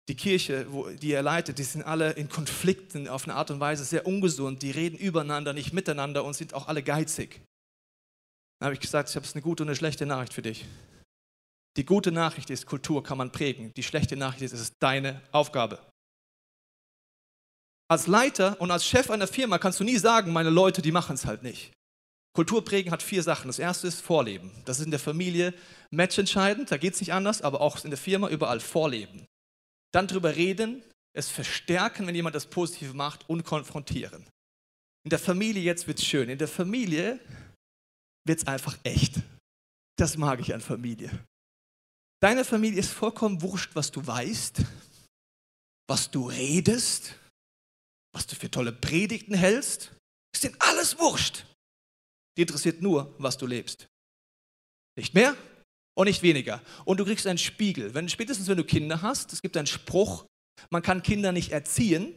die 0.07 0.15
Kirche, 0.15 0.71
wo, 0.71 0.87
die 0.87 1.13
er 1.13 1.23
leitet, 1.23 1.57
die 1.57 1.63
sind 1.63 1.81
alle 1.81 2.11
in 2.11 2.29
Konflikten 2.29 3.07
auf 3.07 3.23
eine 3.23 3.33
Art 3.33 3.49
und 3.49 3.59
Weise 3.59 3.83
sehr 3.83 4.05
ungesund. 4.05 4.61
Die 4.61 4.69
reden 4.69 4.99
übereinander, 4.99 5.51
nicht 5.51 5.73
miteinander 5.73 6.23
und 6.23 6.35
sind 6.35 6.53
auch 6.53 6.67
alle 6.67 6.83
geizig. 6.83 7.41
Dann 8.59 8.67
habe 8.67 8.75
ich 8.75 8.81
gesagt, 8.81 9.09
ich 9.09 9.15
habe 9.15 9.25
eine 9.33 9.41
gute 9.41 9.63
und 9.63 9.69
eine 9.69 9.75
schlechte 9.75 10.05
Nachricht 10.05 10.33
für 10.35 10.43
dich. 10.43 10.63
Die 11.75 11.85
gute 11.85 12.11
Nachricht 12.11 12.51
ist, 12.51 12.67
Kultur 12.67 13.01
kann 13.01 13.17
man 13.17 13.31
prägen. 13.31 13.73
Die 13.75 13.83
schlechte 13.83 14.15
Nachricht 14.15 14.43
ist, 14.43 14.53
es 14.53 14.61
ist 14.61 14.75
deine 14.79 15.23
Aufgabe. 15.31 15.79
Als 17.87 18.05
Leiter 18.05 18.61
und 18.61 18.69
als 18.69 18.85
Chef 18.85 19.09
einer 19.09 19.27
Firma 19.27 19.57
kannst 19.57 19.79
du 19.79 19.83
nie 19.83 19.97
sagen, 19.97 20.31
meine 20.33 20.51
Leute, 20.51 20.83
die 20.83 20.91
machen 20.91 21.15
es 21.15 21.25
halt 21.25 21.41
nicht. 21.41 21.71
Kulturprägen 22.33 22.91
hat 22.91 23.03
vier 23.03 23.23
Sachen. 23.23 23.47
Das 23.47 23.59
erste 23.59 23.87
ist 23.87 24.01
Vorleben. 24.01 24.51
Das 24.65 24.79
ist 24.79 24.85
in 24.85 24.91
der 24.91 24.99
Familie 24.99 25.53
matchentscheidend, 25.91 26.71
da 26.71 26.77
geht 26.77 26.93
es 26.93 26.99
nicht 26.99 27.13
anders, 27.13 27.41
aber 27.41 27.61
auch 27.61 27.83
in 27.83 27.89
der 27.89 27.97
Firma 27.97 28.29
überall 28.29 28.59
Vorleben. 28.59 29.25
Dann 29.91 30.07
drüber 30.07 30.35
reden, 30.35 30.83
es 31.13 31.29
verstärken, 31.29 32.05
wenn 32.05 32.15
jemand 32.15 32.35
das 32.35 32.45
Positive 32.45 32.93
macht 32.93 33.27
und 33.29 33.43
konfrontieren. 33.43 34.27
In 35.03 35.09
der 35.09 35.19
Familie 35.19 35.63
jetzt 35.63 35.87
wird 35.87 35.99
es 35.99 36.05
schön. 36.05 36.29
In 36.29 36.37
der 36.37 36.47
Familie 36.47 37.19
wird 38.25 38.39
es 38.39 38.47
einfach 38.47 38.77
echt. 38.83 39.15
Das 39.97 40.17
mag 40.17 40.39
ich 40.39 40.53
an 40.53 40.61
Familie. 40.61 41.09
Deine 42.21 42.45
Familie 42.45 42.79
ist 42.79 42.91
vollkommen 42.91 43.41
wurscht, 43.41 43.71
was 43.75 43.91
du 43.91 44.05
weißt, 44.05 44.61
was 45.87 46.11
du 46.11 46.27
redest, 46.27 47.15
was 48.13 48.27
du 48.27 48.35
für 48.35 48.51
tolle 48.51 48.71
Predigten 48.71 49.33
hältst. 49.33 49.93
Es 50.33 50.41
sind 50.41 50.55
alles 50.61 50.99
wurscht. 50.99 51.45
Die 52.39 52.43
interessiert 52.43 52.81
nur, 52.81 53.13
was 53.17 53.37
du 53.37 53.45
lebst. 53.45 53.89
Nicht 54.97 55.13
mehr 55.13 55.35
und 55.93 56.05
nicht 56.07 56.23
weniger. 56.23 56.61
Und 56.85 56.97
du 56.97 57.03
kriegst 57.03 57.27
einen 57.27 57.37
Spiegel. 57.37 57.93
Wenn, 57.93 58.07
spätestens 58.07 58.47
wenn 58.47 58.55
du 58.55 58.63
Kinder 58.63 59.01
hast, 59.01 59.33
es 59.33 59.41
gibt 59.41 59.57
einen 59.57 59.67
Spruch, 59.67 60.23
man 60.69 60.81
kann 60.81 61.03
Kinder 61.03 61.33
nicht 61.33 61.51
erziehen, 61.51 62.13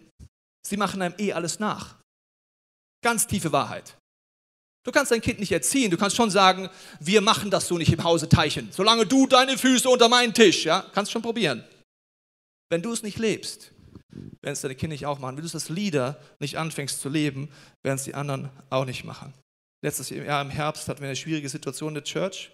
sie 0.64 0.76
machen 0.76 1.02
einem 1.02 1.17
eh 1.19 1.33
alles 1.33 1.59
nach. 1.59 1.97
Ganz 3.02 3.26
tiefe 3.26 3.50
Wahrheit. 3.50 3.99
Du 4.85 4.93
kannst 4.93 5.11
dein 5.11 5.21
Kind 5.21 5.41
nicht 5.41 5.50
erziehen, 5.50 5.91
du 5.91 5.97
kannst 5.97 6.14
schon 6.14 6.31
sagen, 6.31 6.71
wir 7.00 7.21
machen 7.21 7.50
das 7.50 7.67
so 7.67 7.76
nicht 7.76 7.93
im 7.93 8.05
Hause 8.05 8.29
Teichen. 8.29 8.71
Solange 8.71 9.05
du 9.05 9.26
deine 9.26 9.59
Füße 9.59 9.88
unter 9.88 10.09
meinen 10.09 10.35
Tisch, 10.35 10.67
ja, 10.67 10.88
kannst 10.95 11.11
schon 11.11 11.23
probieren. 11.23 11.64
Wenn 12.71 12.81
du 12.81 12.93
es 12.93 13.02
nicht 13.02 13.19
lebst, 13.19 13.73
werden 14.12 14.52
es 14.52 14.61
deine 14.61 14.76
Kinder 14.76 14.95
nicht 14.95 15.07
auch 15.07 15.19
machen. 15.19 15.37
Wenn 15.37 15.45
du 15.45 15.50
das 15.50 15.69
Lieder 15.69 16.23
nicht 16.38 16.59
anfängst 16.59 17.00
zu 17.00 17.09
leben, 17.09 17.49
werden 17.83 17.97
es 17.97 18.05
die 18.05 18.14
anderen 18.14 18.50
auch 18.71 18.85
nicht 18.85 19.02
machen 19.02 19.35
letztes 19.85 20.11
Jahr 20.11 20.43
im 20.43 20.51
Herbst 20.51 20.89
hatten 20.89 21.01
wir 21.01 21.09
eine 21.09 21.17
schwierige 21.17 21.49
Situation 21.49 21.89
in 21.91 21.95
der 21.95 22.05
Church, 22.05 22.51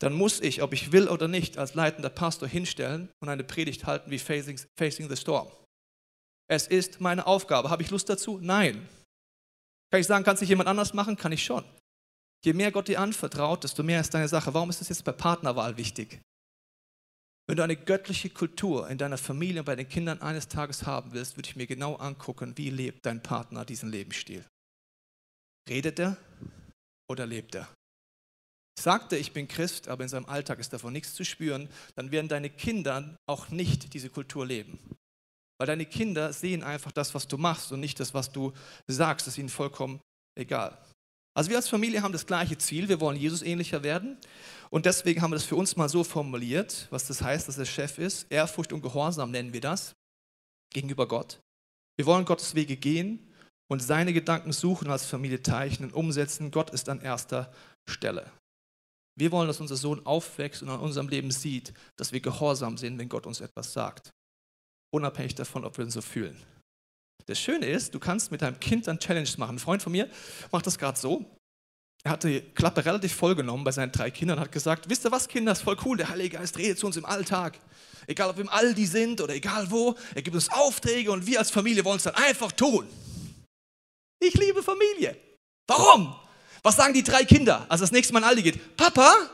dann 0.00 0.12
muss 0.12 0.40
ich, 0.40 0.62
ob 0.62 0.72
ich 0.72 0.92
will 0.92 1.08
oder 1.08 1.26
nicht, 1.26 1.58
als 1.58 1.74
leitender 1.74 2.10
Pastor 2.10 2.48
hinstellen 2.48 3.10
und 3.20 3.28
eine 3.28 3.42
Predigt 3.42 3.86
halten 3.86 4.10
wie 4.10 4.18
Facing, 4.18 4.60
Facing 4.78 5.08
the 5.08 5.16
Storm. 5.16 5.50
Es 6.48 6.66
ist 6.66 7.00
meine 7.00 7.26
Aufgabe. 7.26 7.68
Habe 7.68 7.82
ich 7.82 7.90
Lust 7.90 8.08
dazu? 8.08 8.38
Nein. 8.40 8.88
Kann 9.90 10.00
ich 10.00 10.06
sagen, 10.06 10.24
kann 10.24 10.34
es 10.34 10.40
nicht 10.40 10.50
jemand 10.50 10.68
anders 10.68 10.94
machen? 10.94 11.16
Kann 11.16 11.32
ich 11.32 11.44
schon. 11.44 11.64
Je 12.44 12.52
mehr 12.52 12.70
Gott 12.70 12.88
dir 12.88 13.00
anvertraut, 13.00 13.64
desto 13.64 13.82
mehr 13.82 14.00
ist 14.00 14.14
deine 14.14 14.28
Sache. 14.28 14.54
Warum 14.54 14.70
ist 14.70 14.80
das 14.80 14.88
jetzt 14.88 15.04
bei 15.04 15.12
Partnerwahl 15.12 15.76
wichtig? 15.76 16.20
Wenn 17.48 17.56
du 17.56 17.64
eine 17.64 17.76
göttliche 17.76 18.30
Kultur 18.30 18.88
in 18.88 18.98
deiner 18.98 19.18
Familie 19.18 19.62
und 19.62 19.66
bei 19.66 19.74
den 19.74 19.88
Kindern 19.88 20.20
eines 20.20 20.48
Tages 20.48 20.86
haben 20.86 21.12
willst, 21.12 21.36
würde 21.36 21.48
ich 21.48 21.56
mir 21.56 21.66
genau 21.66 21.96
angucken, 21.96 22.56
wie 22.56 22.70
lebt 22.70 23.04
dein 23.04 23.22
Partner 23.22 23.64
diesen 23.64 23.90
Lebensstil. 23.90 24.44
Redet 25.68 25.98
er 25.98 26.16
oder 27.08 27.26
lebt 27.26 27.54
er? 27.54 27.68
Sagt 28.78 29.12
er, 29.12 29.18
ich 29.18 29.32
bin 29.32 29.48
Christ, 29.48 29.88
aber 29.88 30.04
in 30.04 30.08
seinem 30.08 30.26
Alltag 30.26 30.60
ist 30.60 30.72
davon 30.72 30.92
nichts 30.92 31.14
zu 31.14 31.24
spüren, 31.24 31.68
dann 31.96 32.12
werden 32.12 32.28
deine 32.28 32.48
Kinder 32.48 33.16
auch 33.26 33.48
nicht 33.48 33.92
diese 33.92 34.08
Kultur 34.08 34.46
leben. 34.46 34.78
Weil 35.58 35.66
deine 35.66 35.86
Kinder 35.86 36.32
sehen 36.32 36.62
einfach 36.62 36.92
das, 36.92 37.14
was 37.14 37.26
du 37.26 37.36
machst 37.36 37.72
und 37.72 37.80
nicht 37.80 37.98
das, 37.98 38.14
was 38.14 38.30
du 38.30 38.52
sagst. 38.86 39.26
Das 39.26 39.34
ist 39.34 39.38
ihnen 39.38 39.48
vollkommen 39.48 40.00
egal. 40.36 40.78
Also 41.34 41.50
wir 41.50 41.56
als 41.56 41.68
Familie 41.68 42.02
haben 42.02 42.12
das 42.12 42.26
gleiche 42.26 42.58
Ziel, 42.58 42.88
wir 42.88 43.00
wollen 43.00 43.16
Jesus 43.16 43.42
ähnlicher 43.42 43.82
werden 43.82 44.16
und 44.70 44.86
deswegen 44.86 45.22
haben 45.22 45.30
wir 45.30 45.36
das 45.36 45.44
für 45.44 45.56
uns 45.56 45.76
mal 45.76 45.88
so 45.88 46.02
formuliert, 46.02 46.88
was 46.90 47.06
das 47.06 47.22
heißt, 47.22 47.46
dass 47.46 47.58
er 47.58 47.64
Chef 47.64 47.98
ist. 47.98 48.26
Ehrfurcht 48.30 48.72
und 48.72 48.82
Gehorsam 48.82 49.30
nennen 49.30 49.52
wir 49.52 49.60
das 49.60 49.94
gegenüber 50.70 51.06
Gott. 51.06 51.40
Wir 51.96 52.06
wollen 52.06 52.24
Gottes 52.24 52.54
Wege 52.54 52.76
gehen 52.76 53.27
und 53.70 53.80
seine 53.80 54.12
Gedanken 54.12 54.52
suchen 54.52 54.90
als 54.90 55.04
Familie 55.04 55.42
teichen 55.42 55.84
und 55.84 55.94
umsetzen. 55.94 56.50
Gott 56.50 56.70
ist 56.70 56.88
an 56.88 57.00
erster 57.00 57.52
Stelle. 57.88 58.30
Wir 59.18 59.32
wollen, 59.32 59.48
dass 59.48 59.60
unser 59.60 59.76
Sohn 59.76 60.04
aufwächst 60.06 60.62
und 60.62 60.68
an 60.68 60.80
unserem 60.80 61.08
Leben 61.08 61.30
sieht, 61.30 61.74
dass 61.96 62.12
wir 62.12 62.20
gehorsam 62.20 62.78
sind, 62.78 62.98
wenn 62.98 63.08
Gott 63.08 63.26
uns 63.26 63.40
etwas 63.40 63.72
sagt. 63.72 64.12
Unabhängig 64.94 65.34
davon, 65.34 65.64
ob 65.64 65.76
wir 65.76 65.84
uns 65.84 65.94
so 65.94 66.00
fühlen. 66.00 66.40
Das 67.26 67.38
Schöne 67.38 67.66
ist, 67.66 67.94
du 67.94 67.98
kannst 67.98 68.30
mit 68.30 68.40
deinem 68.40 68.58
Kind 68.58 68.86
dann 68.86 68.98
Challenges 68.98 69.36
machen. 69.36 69.56
Ein 69.56 69.58
Freund 69.58 69.82
von 69.82 69.92
mir 69.92 70.08
macht 70.50 70.66
das 70.66 70.78
gerade 70.78 70.98
so. 70.98 71.26
Er 72.04 72.12
hat 72.12 72.24
die 72.24 72.40
Klappe 72.40 72.84
relativ 72.84 73.12
voll 73.12 73.34
genommen 73.34 73.64
bei 73.64 73.72
seinen 73.72 73.92
drei 73.92 74.10
Kindern 74.10 74.38
und 74.38 74.44
hat 74.44 74.52
gesagt, 74.52 74.88
wisst 74.88 75.04
ihr 75.04 75.10
was, 75.10 75.28
Kinder, 75.28 75.52
ist 75.52 75.62
voll 75.62 75.76
cool, 75.84 75.96
der 75.96 76.08
Heilige 76.08 76.38
Geist 76.38 76.56
redet 76.56 76.78
zu 76.78 76.86
uns 76.86 76.96
im 76.96 77.04
Alltag. 77.04 77.58
Egal, 78.06 78.30
ob 78.30 78.36
wir 78.36 78.44
im 78.44 78.48
Aldi 78.48 78.86
sind 78.86 79.20
oder 79.20 79.34
egal 79.34 79.70
wo, 79.70 79.96
er 80.14 80.22
gibt 80.22 80.34
uns 80.34 80.48
Aufträge 80.50 81.10
und 81.10 81.26
wir 81.26 81.40
als 81.40 81.50
Familie 81.50 81.84
wollen 81.84 81.96
es 81.96 82.04
dann 82.04 82.14
einfach 82.14 82.52
tun. 82.52 82.86
Ich 84.20 84.34
liebe 84.34 84.62
Familie. 84.62 85.16
Warum? 85.66 86.14
Was 86.62 86.76
sagen 86.76 86.94
die 86.94 87.02
drei 87.02 87.24
Kinder, 87.24 87.66
als 87.68 87.80
das 87.80 87.92
nächste 87.92 88.12
Mal 88.12 88.20
in 88.20 88.24
Aldi 88.24 88.42
geht? 88.42 88.76
Papa, 88.76 89.30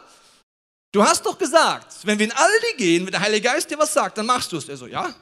du 0.92 1.02
hast 1.02 1.24
doch 1.24 1.38
gesagt, 1.38 1.94
wenn 2.04 2.18
wir 2.18 2.26
in 2.26 2.32
Aldi 2.32 2.76
gehen, 2.76 3.04
wenn 3.04 3.12
der 3.12 3.20
Heilige 3.20 3.48
Geist 3.48 3.70
dir 3.70 3.78
was 3.78 3.92
sagt, 3.92 4.18
dann 4.18 4.26
machst 4.26 4.52
du 4.52 4.58
es. 4.58 4.68
Er 4.68 4.76
so, 4.76 4.86
ja. 4.86 5.14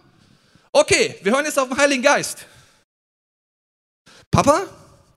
Okay, 0.73 1.19
wir 1.23 1.33
hören 1.33 1.45
jetzt 1.45 1.59
auf 1.59 1.69
den 1.69 1.77
Heiligen 1.77 2.03
Geist. 2.03 2.47
Papa, 4.31 4.67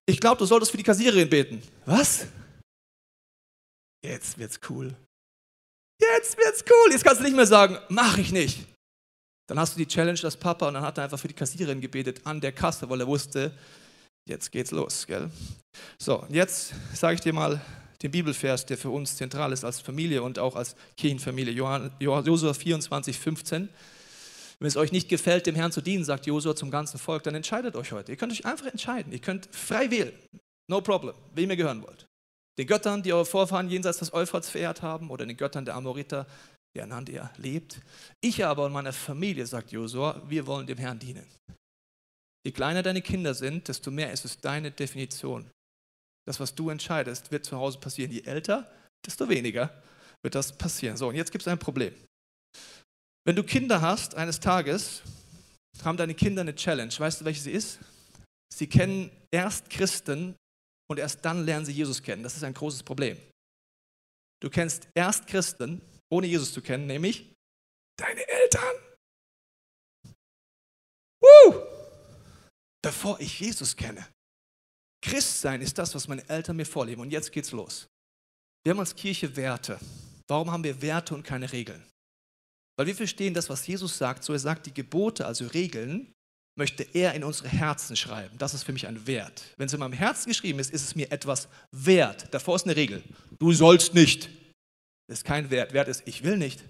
ich 0.06 0.20
glaube, 0.20 0.38
du 0.38 0.46
solltest 0.46 0.72
für 0.72 0.78
die 0.78 0.84
Kassiererin 0.84 1.30
beten. 1.30 1.64
Was? 1.86 2.26
Jetzt 4.04 4.38
wird's 4.38 4.60
cool. 4.70 4.94
Jetzt 6.00 6.38
wird's 6.38 6.64
cool. 6.70 6.92
Jetzt 6.92 7.04
kannst 7.04 7.22
du 7.22 7.24
nicht 7.24 7.36
mehr 7.36 7.48
sagen, 7.48 7.80
mach 7.90 8.18
ich 8.18 8.32
nicht. 8.32 8.60
Dann 9.48 9.60
hast 9.60 9.76
du 9.76 9.80
die 9.80 9.88
Challenge 9.88 10.20
als 10.24 10.36
Papa 10.38 10.68
und 10.68 10.74
dann 10.74 10.84
hat 10.84 10.98
er 10.98 11.06
einfach 11.06 11.20
für 11.20 11.28
die 11.28 11.34
Kassiererin 11.34 11.80
gebetet 11.80 12.22
an 12.26 12.42
der 12.42 12.52
Kasse, 12.52 12.90
weil 12.90 13.00
er 13.00 13.08
wusste, 13.08 13.58
jetzt 14.28 14.52
geht's 14.52 14.72
los, 14.72 15.08
gell? 15.08 15.30
So, 15.98 16.26
jetzt 16.30 16.74
sage 16.94 17.16
ich 17.16 17.22
dir 17.22 17.34
mal 17.34 17.62
den 18.02 18.12
Bibelvers, 18.12 18.66
der 18.66 18.78
für 18.78 18.90
uns 18.90 19.16
zentral 19.16 19.52
ist 19.52 19.64
als 19.64 19.80
Familie 19.80 20.22
und 20.22 20.40
auch 20.40 20.56
als 20.56 20.76
Kirchenfamilie. 20.98 21.54
Josua 22.00 22.54
24, 22.54 23.18
15. 23.18 23.70
Wenn 24.60 24.68
es 24.68 24.78
euch 24.78 24.92
nicht 24.92 25.10
gefällt, 25.10 25.48
dem 25.48 25.56
Herrn 25.56 25.72
zu 25.72 25.82
dienen, 25.82 26.04
sagt 26.04 26.26
Josua 26.28 26.56
zum 26.56 26.72
ganzen 26.72 26.98
Volk, 26.98 27.24
dann 27.24 27.36
entscheidet 27.36 27.76
euch 27.76 27.92
heute. 27.92 28.12
Ihr 28.12 28.18
könnt 28.18 28.32
euch 28.32 28.46
einfach 28.46 28.68
entscheiden. 28.68 29.12
Ihr 29.12 29.20
könnt 29.20 29.50
frei 29.52 29.92
wählen. 29.92 30.14
No 30.70 30.82
problem, 30.82 31.14
wem 31.34 31.50
ihr 31.50 31.58
gehören 31.58 31.84
wollt. 31.84 32.06
Den 32.58 32.68
Göttern, 32.68 33.04
die 33.04 33.12
eure 33.12 33.26
Vorfahren 33.26 33.70
jenseits 33.70 34.00
des 34.00 34.14
Euphrats 34.14 34.50
verehrt 34.50 34.82
haben, 34.82 35.10
oder 35.10 35.26
den 35.26 35.36
Göttern 35.36 35.66
der 35.66 35.76
Amoriter, 35.76 36.26
deren 36.76 36.94
Hand 36.94 37.10
ihr 37.10 37.30
lebt. 37.38 37.82
Ich 38.22 38.46
aber 38.46 38.66
und 38.66 38.72
meine 38.72 38.94
Familie, 38.94 39.46
sagt 39.46 39.72
Josua, 39.72 40.22
wir 40.28 40.48
wollen 40.48 40.66
dem 40.66 40.78
Herrn 40.78 41.00
dienen. 41.00 41.26
Je 42.46 42.52
kleiner 42.52 42.84
deine 42.84 43.02
Kinder 43.02 43.34
sind, 43.34 43.68
desto 43.68 43.90
mehr 43.90 44.14
ist 44.14 44.24
es 44.24 44.40
deine 44.40 44.72
Definition. 44.72 45.50
Das, 46.28 46.40
was 46.40 46.54
du 46.54 46.70
entscheidest, 46.70 47.32
wird 47.32 47.44
zu 47.44 47.58
Hause 47.58 47.80
passieren. 47.80 48.12
Je 48.12 48.22
älter, 48.22 48.72
desto 49.06 49.28
weniger 49.28 49.84
wird 50.22 50.36
das 50.36 50.56
passieren. 50.56 50.96
So, 50.96 51.08
und 51.10 51.16
jetzt 51.16 51.32
gibt 51.32 51.42
es 51.42 51.48
ein 51.48 51.58
Problem. 51.58 51.94
Wenn 53.26 53.36
du 53.36 53.44
Kinder 53.44 53.82
hast, 53.82 54.14
eines 54.14 54.40
Tages 54.40 55.02
haben 55.84 55.98
deine 55.98 56.14
Kinder 56.14 56.42
eine 56.42 56.56
Challenge. 56.56 56.94
Weißt 56.96 57.22
du, 57.22 57.26
welche 57.26 57.42
sie 57.42 57.52
ist? 57.52 57.80
Sie 58.54 58.68
kennen 58.68 59.12
erst 59.32 59.70
Christen 59.70 60.36
und 60.88 61.00
erst 61.00 61.26
dann 61.26 61.46
lernen 61.46 61.66
sie 61.66 61.74
Jesus 61.74 62.02
kennen. 62.02 62.22
Das 62.22 62.38
ist 62.38 62.44
ein 62.44 62.54
großes 62.54 62.84
Problem. 62.84 63.18
Du 64.40 64.52
kennst 64.52 64.88
erst 64.94 65.26
Christen, 65.26 65.82
ohne 66.12 66.28
Jesus 66.28 66.54
zu 66.54 66.62
kennen, 66.62 66.86
nämlich 66.86 67.34
deine 67.98 68.28
Eltern. 68.28 68.76
Woo! 71.20 71.75
Bevor 72.86 73.20
ich 73.20 73.40
Jesus 73.40 73.76
kenne. 73.76 74.06
Christsein 75.02 75.60
ist 75.62 75.76
das, 75.76 75.96
was 75.96 76.08
meine 76.08 76.28
Eltern 76.30 76.56
mir 76.56 76.68
vorleben. 76.68 77.02
Und 77.02 77.10
jetzt 77.10 77.32
geht's 77.32 77.52
los. 77.52 77.88
Wir 78.64 78.72
haben 78.72 78.80
als 78.80 78.96
Kirche 78.96 79.36
Werte. 79.36 79.80
Warum 80.28 80.52
haben 80.52 80.64
wir 80.64 80.80
Werte 80.84 81.16
und 81.16 81.24
keine 81.24 81.52
Regeln? 81.52 81.84
Weil 82.78 82.86
wir 82.86 82.96
verstehen 82.96 83.34
das, 83.34 83.50
was 83.50 83.66
Jesus 83.66 83.98
sagt. 83.98 84.24
So 84.24 84.34
er 84.34 84.40
sagt, 84.40 84.68
die 84.68 84.74
Gebote, 84.74 85.26
also 85.26 85.48
Regeln, 85.48 86.14
möchte 86.56 86.84
er 86.94 87.16
in 87.16 87.24
unsere 87.24 87.50
Herzen 87.50 87.96
schreiben. 87.96 88.38
Das 88.38 88.54
ist 88.54 88.62
für 88.62 88.74
mich 88.74 88.86
ein 88.86 89.08
Wert. 89.08 89.42
Wenn 89.58 89.66
es 89.66 89.74
in 89.74 89.80
meinem 89.80 89.94
Herzen 89.94 90.30
geschrieben 90.30 90.60
ist, 90.60 90.72
ist 90.72 90.84
es 90.84 90.94
mir 90.94 91.12
etwas 91.12 91.48
wert. 91.72 92.32
Davor 92.36 92.56
ist 92.56 92.66
eine 92.66 92.76
Regel. 92.76 93.02
Du 93.40 93.52
sollst 93.52 93.96
nicht. 93.96 94.30
Das 95.08 95.20
ist 95.20 95.26
kein 95.26 95.50
Wert. 95.50 95.74
Wert 95.74 95.88
ist, 95.88 96.04
ich 96.06 96.24
will 96.24 96.38
nicht. 96.38 96.64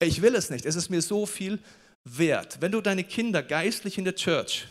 Ich 0.00 0.22
will 0.22 0.36
es 0.36 0.50
nicht. 0.50 0.64
Es 0.64 0.76
ist 0.76 0.88
mir 0.88 1.02
so 1.02 1.26
viel 1.26 1.60
wert. 2.16 2.60
Wenn 2.60 2.72
du 2.72 2.80
deine 2.80 3.04
Kinder 3.04 3.42
geistlich 3.42 3.98
in 3.98 4.04
der 4.04 4.14
Church 4.14 4.66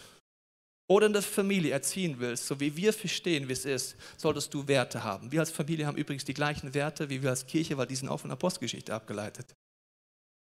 oder 0.90 1.08
in 1.08 1.14
der 1.14 1.22
Familie 1.22 1.72
erziehen 1.72 2.16
willst, 2.20 2.48
so 2.48 2.60
wie 2.60 2.76
wir 2.76 2.94
verstehen, 2.94 3.48
wie 3.48 3.54
es 3.54 3.66
ist, 3.66 3.96
solltest 4.16 4.54
du 4.54 4.68
Werte 4.68 5.04
haben. 5.04 5.32
Wir 5.32 5.42
als 5.42 5.52
Familie 5.52 5.86
haben 5.86 5.98
übrigens 5.98 6.26
die 6.26 6.34
gleichen 6.34 6.74
Werte 6.74 7.10
wie 7.10 7.22
wir 7.22 7.30
als 7.30 7.46
Kirche, 7.46 7.78
weil 7.78 7.88
die 7.88 7.96
sind 7.96 8.10
auch 8.10 8.20
von 8.20 8.32
Apostelgeschichte 8.32 8.94
abgeleitet. 8.94 9.54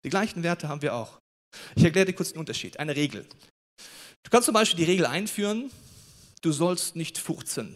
Die 0.05 0.11
gleichen 0.11 0.43
Werte 0.43 0.69
haben 0.69 0.83
wir 0.83 0.95
auch. 0.95 1.19
Ich 1.75 1.85
erkläre 1.85 2.07
dir 2.07 2.13
kurz 2.13 2.33
den 2.33 2.39
Unterschied. 2.39 2.79
Eine 2.79 2.95
Regel. 2.95 3.27
Du 4.23 4.31
kannst 4.31 4.47
zum 4.47 4.55
Beispiel 4.55 4.85
die 4.85 4.91
Regel 4.91 5.07
einführen, 5.07 5.71
du 6.43 6.53
sollst 6.53 6.97
nicht 6.97 7.19
furzen. 7.19 7.75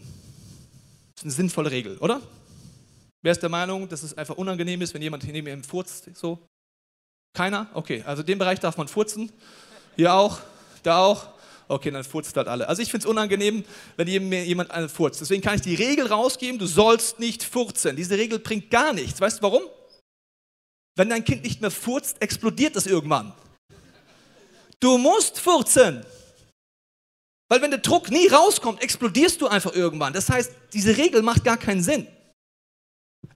Das 1.15 1.21
ist 1.21 1.23
eine 1.23 1.31
sinnvolle 1.31 1.71
Regel, 1.71 1.97
oder? 1.97 2.21
Wer 3.21 3.31
ist 3.31 3.41
der 3.41 3.49
Meinung, 3.49 3.87
dass 3.87 4.03
es 4.03 4.17
einfach 4.17 4.35
unangenehm 4.35 4.81
ist, 4.81 4.93
wenn 4.93 5.01
jemand 5.01 5.23
neben 5.23 5.47
ihm 5.47 5.63
furzt? 5.63 6.09
So? 6.15 6.47
Keiner? 7.33 7.67
Okay, 7.73 8.03
also 8.05 8.23
den 8.23 8.37
Bereich 8.37 8.59
darf 8.59 8.77
man 8.77 8.87
furzen. 8.87 9.31
Hier 9.95 10.13
auch, 10.13 10.39
da 10.83 10.99
auch. 10.99 11.27
Okay, 11.67 11.89
dann 11.89 12.03
furzt 12.03 12.35
halt 12.35 12.49
alle. 12.49 12.67
Also 12.67 12.81
ich 12.81 12.91
finde 12.91 13.05
es 13.05 13.09
unangenehm, 13.09 13.63
wenn 13.95 14.07
jemand 14.07 14.71
einen 14.71 14.89
furzt. 14.89 15.21
Deswegen 15.21 15.41
kann 15.41 15.55
ich 15.55 15.61
die 15.61 15.75
Regel 15.75 16.07
rausgeben, 16.07 16.59
du 16.59 16.65
sollst 16.65 17.19
nicht 17.19 17.43
furzen. 17.43 17.95
Diese 17.95 18.17
Regel 18.17 18.39
bringt 18.39 18.69
gar 18.69 18.91
nichts. 18.91 19.21
Weißt 19.21 19.39
du 19.39 19.43
warum? 19.43 19.61
Wenn 20.97 21.09
dein 21.09 21.23
Kind 21.23 21.43
nicht 21.43 21.61
mehr 21.61 21.71
furzt, 21.71 22.21
explodiert 22.21 22.75
das 22.75 22.87
irgendwann. 22.87 23.31
Du 24.81 24.97
musst 24.97 25.39
furzen. 25.39 26.05
Weil 27.47 27.61
wenn 27.61 27.71
der 27.71 27.79
Druck 27.79 28.11
nie 28.11 28.27
rauskommt, 28.27 28.81
explodierst 28.81 29.39
du 29.39 29.47
einfach 29.47 29.73
irgendwann. 29.73 30.11
Das 30.11 30.29
heißt, 30.29 30.51
diese 30.73 30.97
Regel 30.97 31.21
macht 31.21 31.45
gar 31.45 31.57
keinen 31.57 31.83
Sinn. 31.83 32.05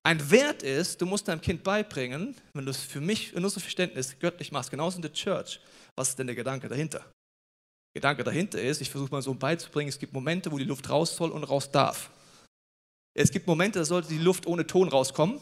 Ein 0.05 0.29
Wert 0.29 0.61
ist, 0.61 1.01
du 1.01 1.07
musst 1.07 1.27
deinem 1.27 1.41
Kind 1.41 1.63
beibringen, 1.63 2.35
wenn 2.53 2.63
du 2.63 2.69
es 2.69 2.77
für 2.77 3.01
mich, 3.01 3.33
in 3.33 3.43
unserem 3.43 3.63
Verständnis 3.63 4.19
göttlich 4.19 4.51
machst, 4.51 4.69
genauso 4.69 4.97
in 4.97 5.01
der 5.01 5.11
Church, 5.11 5.59
was 5.95 6.09
ist 6.09 6.19
denn 6.19 6.27
der 6.27 6.35
Gedanke 6.35 6.69
dahinter? 6.69 6.99
Der 6.99 8.01
Gedanke 8.01 8.23
dahinter 8.23 8.61
ist, 8.61 8.81
ich 8.81 8.91
versuche 8.91 9.09
mal 9.09 9.23
so 9.23 9.33
beizubringen, 9.33 9.89
es 9.89 9.97
gibt 9.97 10.13
Momente, 10.13 10.51
wo 10.51 10.59
die 10.59 10.63
Luft 10.63 10.87
raus 10.91 11.15
soll 11.15 11.31
und 11.31 11.43
raus 11.45 11.71
darf. 11.71 12.11
Es 13.15 13.31
gibt 13.31 13.47
Momente, 13.47 13.79
da 13.79 13.85
sollte 13.85 14.09
die 14.09 14.19
Luft 14.19 14.45
ohne 14.45 14.67
Ton 14.67 14.89
rauskommen. 14.89 15.41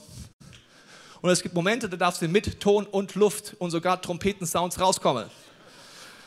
Und 1.20 1.30
es 1.30 1.42
gibt 1.42 1.56
Momente, 1.56 1.90
da 1.90 1.98
darf 1.98 2.16
sie 2.16 2.30
mit 2.30 2.62
Ton 2.62 2.86
und 2.86 3.16
Luft 3.16 3.58
und 3.60 3.72
sogar 3.72 4.02
Trompetensounds 4.02 4.80
rauskommen. 4.80 5.30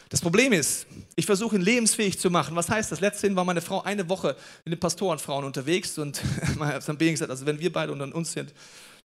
Das 0.08 0.20
Problem 0.20 0.52
ist, 0.52 0.86
ich 1.16 1.26
versuche 1.26 1.56
ihn 1.56 1.62
lebensfähig 1.62 2.18
zu 2.18 2.30
machen. 2.30 2.54
Was 2.54 2.68
heißt 2.70 2.92
das? 2.92 3.00
Letztens 3.00 3.34
war 3.34 3.44
meine 3.44 3.60
Frau 3.60 3.82
eine 3.82 4.08
Woche 4.08 4.36
mit 4.64 4.72
den 4.72 4.78
Pastorenfrauen 4.78 5.44
unterwegs 5.44 5.98
und 5.98 6.22
man 6.56 6.68
hat 6.68 6.86
dann 6.88 6.98
gesagt, 6.98 7.30
also 7.30 7.44
wenn 7.44 7.58
wir 7.58 7.72
beide 7.72 7.92
unter 7.92 8.14
uns 8.14 8.32
sind, 8.32 8.54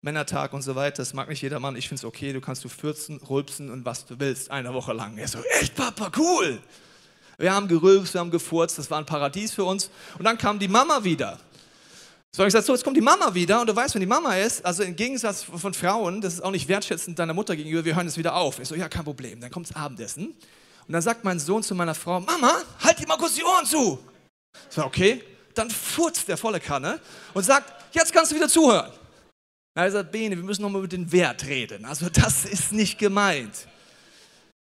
Männertag 0.03 0.53
und 0.53 0.61
so 0.61 0.75
weiter, 0.75 0.97
das 0.97 1.13
mag 1.13 1.29
nicht 1.29 1.41
jeder 1.41 1.59
Mann, 1.59 1.75
ich 1.75 1.87
finde 1.87 1.99
es 2.01 2.05
okay, 2.05 2.33
du 2.33 2.41
kannst 2.41 2.63
du 2.63 2.69
fürzen, 2.69 3.17
rülpsen 3.17 3.71
und 3.71 3.85
was 3.85 4.05
du 4.05 4.19
willst, 4.19 4.51
eine 4.51 4.73
Woche 4.73 4.93
lang. 4.93 5.17
Er 5.17 5.27
so, 5.27 5.39
echt 5.59 5.75
Papa, 5.75 6.11
cool. 6.17 6.59
Wir 7.37 7.53
haben 7.53 7.67
gerülpst, 7.67 8.13
wir 8.13 8.21
haben 8.21 8.31
gefurzt, 8.31 8.77
das 8.77 8.89
war 8.91 8.99
ein 8.99 9.05
Paradies 9.05 9.51
für 9.51 9.63
uns. 9.63 9.89
Und 10.19 10.25
dann 10.25 10.37
kam 10.37 10.59
die 10.59 10.67
Mama 10.67 11.03
wieder. 11.03 11.39
So, 12.31 12.43
ich 12.43 12.47
gesagt, 12.47 12.65
so, 12.65 12.73
jetzt 12.73 12.83
kommt 12.83 12.97
die 12.97 13.01
Mama 13.01 13.33
wieder 13.33 13.59
und 13.61 13.67
du 13.67 13.75
weißt, 13.75 13.95
wenn 13.95 13.99
die 13.99 14.07
Mama 14.07 14.35
ist, 14.35 14.63
also 14.63 14.83
im 14.83 14.95
Gegensatz 14.95 15.43
von 15.43 15.73
Frauen, 15.73 16.21
das 16.21 16.35
ist 16.35 16.41
auch 16.41 16.51
nicht 16.51 16.67
wertschätzend 16.67 17.17
deiner 17.17 17.33
Mutter 17.33 17.55
gegenüber, 17.55 17.83
wir 17.83 17.95
hören 17.95 18.07
es 18.07 18.17
wieder 18.17 18.35
auf. 18.35 18.59
Ich 18.59 18.67
so, 18.67 18.75
ja, 18.75 18.87
kein 18.87 19.03
Problem. 19.03 19.41
Dann 19.41 19.51
kommt 19.51 19.69
das 19.69 19.75
Abendessen 19.75 20.35
und 20.91 20.95
dann 20.95 21.03
sagt 21.03 21.23
mein 21.23 21.39
Sohn 21.39 21.63
zu 21.63 21.73
meiner 21.73 21.95
Frau, 21.95 22.19
Mama, 22.19 22.63
halt 22.81 22.99
dir 22.99 23.07
mal 23.07 23.15
kurz 23.15 23.35
die 23.35 23.43
Ohren 23.45 23.65
zu. 23.65 23.97
Ich 24.67 24.75
so, 24.75 24.83
okay. 24.83 25.23
dann 25.53 25.69
furzt 25.69 26.27
der 26.27 26.35
volle 26.35 26.59
Kanne 26.59 26.99
und 27.33 27.43
sagt, 27.43 27.95
jetzt 27.95 28.11
kannst 28.11 28.33
du 28.33 28.35
wieder 28.35 28.49
zuhören. 28.49 28.91
Er 29.73 29.89
sagt, 29.89 30.11
Bene, 30.11 30.35
wir 30.35 30.43
müssen 30.43 30.63
nochmal 30.63 30.81
über 30.81 30.89
den 30.89 31.09
Wert 31.09 31.45
reden. 31.45 31.85
Also 31.85 32.09
das 32.09 32.43
ist 32.43 32.73
nicht 32.73 32.99
gemeint. 32.99 33.69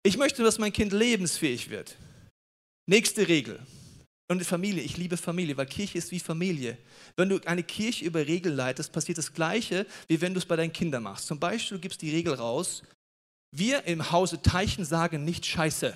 Ich 0.02 0.18
möchte, 0.18 0.42
dass 0.42 0.58
mein 0.58 0.74
Kind 0.74 0.94
lebensfähig 0.94 1.70
wird. 1.70 1.96
Nächste 2.90 3.28
Regel. 3.28 3.60
Und 4.28 4.44
Familie, 4.44 4.82
ich 4.82 4.98
liebe 4.98 5.18
Familie, 5.18 5.56
weil 5.58 5.68
Kirche 5.68 6.00
ist 6.00 6.10
wie 6.10 6.20
Familie. 6.20 6.76
Wenn 7.18 7.30
du 7.30 7.40
eine 7.46 7.62
Kirche 7.62 8.04
über 8.04 8.26
Regeln 8.26 8.56
leitest, 8.56 8.92
passiert 8.92 9.20
das 9.20 9.32
Gleiche, 9.32 9.86
wie 10.08 10.20
wenn 10.22 10.34
du 10.34 10.40
es 10.40 10.46
bei 10.48 10.56
deinen 10.56 10.74
Kindern 10.74 11.04
machst. 11.04 11.28
Zum 11.28 11.40
Beispiel, 11.40 11.78
du 11.78 11.82
gibst 11.82 12.02
die 12.02 12.10
Regel 12.10 12.34
raus, 12.34 12.82
wir 13.52 13.84
im 13.84 14.12
Hause 14.12 14.42
Teichen 14.42 14.86
sagen 14.86 15.24
nicht 15.24 15.46
Scheiße. 15.46 15.96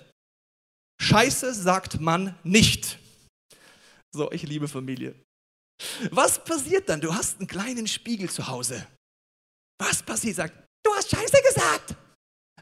Scheiße 1.01 1.53
sagt 1.53 1.99
man 1.99 2.37
nicht. 2.43 2.99
So, 4.11 4.31
ich 4.31 4.43
liebe 4.43 4.67
Familie. 4.67 5.15
Was 6.11 6.43
passiert 6.43 6.89
dann? 6.89 6.99
Du 6.99 7.13
hast 7.13 7.39
einen 7.39 7.47
kleinen 7.47 7.87
Spiegel 7.87 8.29
zu 8.29 8.47
Hause. 8.47 8.85
Was 9.79 10.03
passiert? 10.03 10.35
Sagt, 10.35 10.67
du 10.83 10.93
hast 10.93 11.09
Scheiße 11.09 11.37
gesagt. 11.41 11.95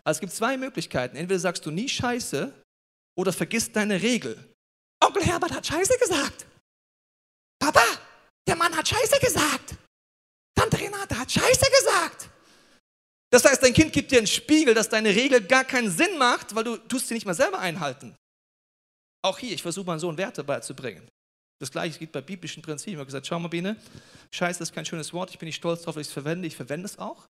Also 0.03 0.17
es 0.17 0.19
gibt 0.19 0.33
zwei 0.33 0.55
Möglichkeiten. 0.55 1.17
Entweder 1.17 1.39
sagst 1.39 1.65
du 1.65 1.71
nie 1.71 1.89
Scheiße 1.89 2.53
oder 3.17 3.33
vergisst 3.33 3.75
deine 3.75 4.01
Regel. 4.01 4.37
Onkel 5.03 5.23
Herbert 5.23 5.51
hat 5.51 5.65
Scheiße 5.65 5.97
gesagt. 5.97 6.45
Papa, 7.59 7.83
der 8.47 8.55
Mann 8.55 8.75
hat 8.75 8.87
Scheiße 8.87 9.19
gesagt. 9.19 9.75
Tante 10.55 10.79
Renate 10.79 11.17
hat 11.17 11.31
Scheiße 11.31 11.65
gesagt. 11.79 12.29
Das 13.29 13.43
heißt, 13.43 13.61
dein 13.61 13.73
Kind 13.73 13.91
gibt 13.91 14.11
dir 14.11 14.19
einen 14.19 14.27
Spiegel, 14.27 14.73
dass 14.73 14.89
deine 14.89 15.09
Regel 15.09 15.41
gar 15.41 15.65
keinen 15.65 15.91
Sinn 15.91 16.17
macht, 16.17 16.55
weil 16.55 16.63
du 16.63 16.77
tust 16.77 17.07
sie 17.07 17.13
nicht 17.13 17.25
mal 17.25 17.33
selber 17.33 17.59
einhalten. 17.59 18.15
Auch 19.27 19.39
hier, 19.39 19.53
ich 19.53 19.61
versuche 19.61 19.85
meinem 19.85 19.99
Sohn 19.99 20.17
Werte 20.17 20.41
beizubringen. 20.41 21.05
Das 21.59 21.69
gleiche 21.69 21.99
geht 21.99 22.13
bei 22.13 22.21
biblischen 22.21 22.63
Prinzipien. 22.63 22.93
Ich 22.93 22.99
habe 22.99 23.07
gesagt, 23.07 23.27
schau 23.27 23.37
mal, 23.37 23.49
Biene, 23.49 23.75
Scheiße 24.31 24.63
ist 24.63 24.71
kein 24.71 24.85
schönes 24.85 25.11
Wort, 25.11 25.31
ich 25.31 25.37
bin 25.37 25.47
nicht 25.47 25.57
stolz 25.57 25.81
darauf, 25.81 25.95
dass 25.95 26.01
ich 26.03 26.07
es 26.07 26.13
verwende, 26.13 26.47
ich 26.47 26.55
verwende 26.55 26.85
es 26.85 26.97
auch. 26.97 27.27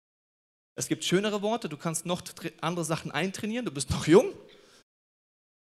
Es 0.78 0.88
gibt 0.88 1.04
schönere 1.04 1.42
Worte, 1.42 1.70
du 1.70 1.78
kannst 1.78 2.06
noch 2.06 2.22
andere 2.62 2.86
Sachen 2.86 3.12
eintrainieren, 3.12 3.66
du 3.66 3.72
bist 3.72 3.90
noch 3.90 4.06
jung. 4.06 4.32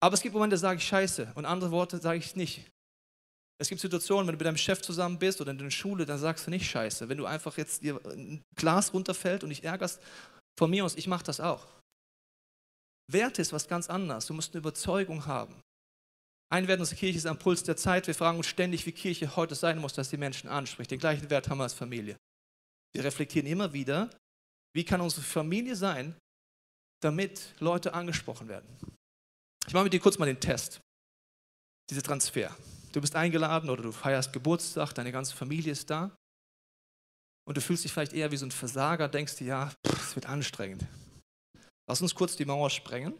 Aber 0.03 0.13
es 0.13 0.21
gibt 0.21 0.33
Momente, 0.33 0.55
da 0.55 0.59
sage 0.59 0.79
ich 0.79 0.85
Scheiße 0.85 1.31
und 1.35 1.45
andere 1.45 1.71
Worte 1.71 1.99
sage 1.99 2.19
ich 2.19 2.35
nicht. 2.35 2.69
Es 3.57 3.69
gibt 3.69 3.79
Situationen, 3.79 4.27
wenn 4.27 4.33
du 4.33 4.37
mit 4.37 4.45
deinem 4.45 4.57
Chef 4.57 4.81
zusammen 4.81 5.17
bist 5.17 5.39
oder 5.39 5.51
in 5.51 5.57
der 5.57 5.69
Schule, 5.69 6.05
dann 6.05 6.19
sagst 6.19 6.47
du 6.47 6.51
nicht 6.51 6.69
Scheiße. 6.69 7.07
Wenn 7.07 7.17
du 7.17 7.25
einfach 7.25 7.55
jetzt 7.57 7.81
dir 7.81 8.05
ein 8.07 8.43
Glas 8.57 8.93
runterfällt 8.93 9.43
und 9.43 9.51
dich 9.51 9.63
ärgerst, 9.63 10.01
von 10.59 10.69
mir 10.69 10.83
aus, 10.83 10.95
ich 10.95 11.07
mache 11.07 11.23
das 11.23 11.39
auch. 11.39 11.65
Werte 13.09 13.41
ist 13.41 13.53
was 13.53 13.69
ganz 13.69 13.89
anderes. 13.89 14.25
Du 14.25 14.33
musst 14.33 14.53
eine 14.53 14.59
Überzeugung 14.59 15.25
haben. 15.27 15.61
Ein 16.49 16.67
Wert 16.67 16.79
unserer 16.79 16.97
Kirche 16.97 17.17
ist 17.17 17.25
am 17.25 17.39
Puls 17.39 17.63
der 17.63 17.75
Zeit. 17.75 18.07
Wir 18.07 18.13
fragen 18.13 18.37
uns 18.37 18.47
ständig, 18.47 18.85
wie 18.85 18.91
Kirche 18.91 19.35
heute 19.35 19.55
sein 19.55 19.79
muss, 19.79 19.93
dass 19.93 20.09
die 20.09 20.17
Menschen 20.17 20.47
anspricht. 20.47 20.91
Den 20.91 20.99
gleichen 20.99 21.29
Wert 21.29 21.49
haben 21.49 21.57
wir 21.57 21.63
als 21.63 21.73
Familie. 21.73 22.17
Wir 22.93 23.03
reflektieren 23.03 23.47
immer 23.47 23.73
wieder, 23.73 24.09
wie 24.73 24.85
kann 24.85 25.01
unsere 25.01 25.23
Familie 25.23 25.75
sein, 25.75 26.15
damit 27.01 27.53
Leute 27.59 27.93
angesprochen 27.93 28.47
werden. 28.47 28.67
Ich 29.67 29.73
mache 29.73 29.85
mit 29.85 29.93
dir 29.93 29.99
kurz 29.99 30.17
mal 30.17 30.27
den 30.27 30.39
Test. 30.39 30.79
Dieser 31.89 32.03
Transfer. 32.03 32.55
Du 32.93 33.01
bist 33.01 33.15
eingeladen 33.15 33.69
oder 33.69 33.83
du 33.83 33.91
feierst 33.91 34.31
Geburtstag, 34.31 34.93
deine 34.93 35.11
ganze 35.11 35.35
Familie 35.35 35.71
ist 35.71 35.89
da. 35.89 36.15
Und 37.47 37.57
du 37.57 37.61
fühlst 37.61 37.83
dich 37.83 37.91
vielleicht 37.91 38.13
eher 38.13 38.31
wie 38.31 38.37
so 38.37 38.45
ein 38.45 38.51
Versager, 38.51 39.07
denkst 39.07 39.35
dir, 39.35 39.47
ja, 39.47 39.73
es 39.83 40.15
wird 40.15 40.27
anstrengend. 40.27 40.85
Lass 41.87 42.01
uns 42.01 42.15
kurz 42.15 42.35
die 42.35 42.45
Mauer 42.45 42.69
sprengen 42.69 43.13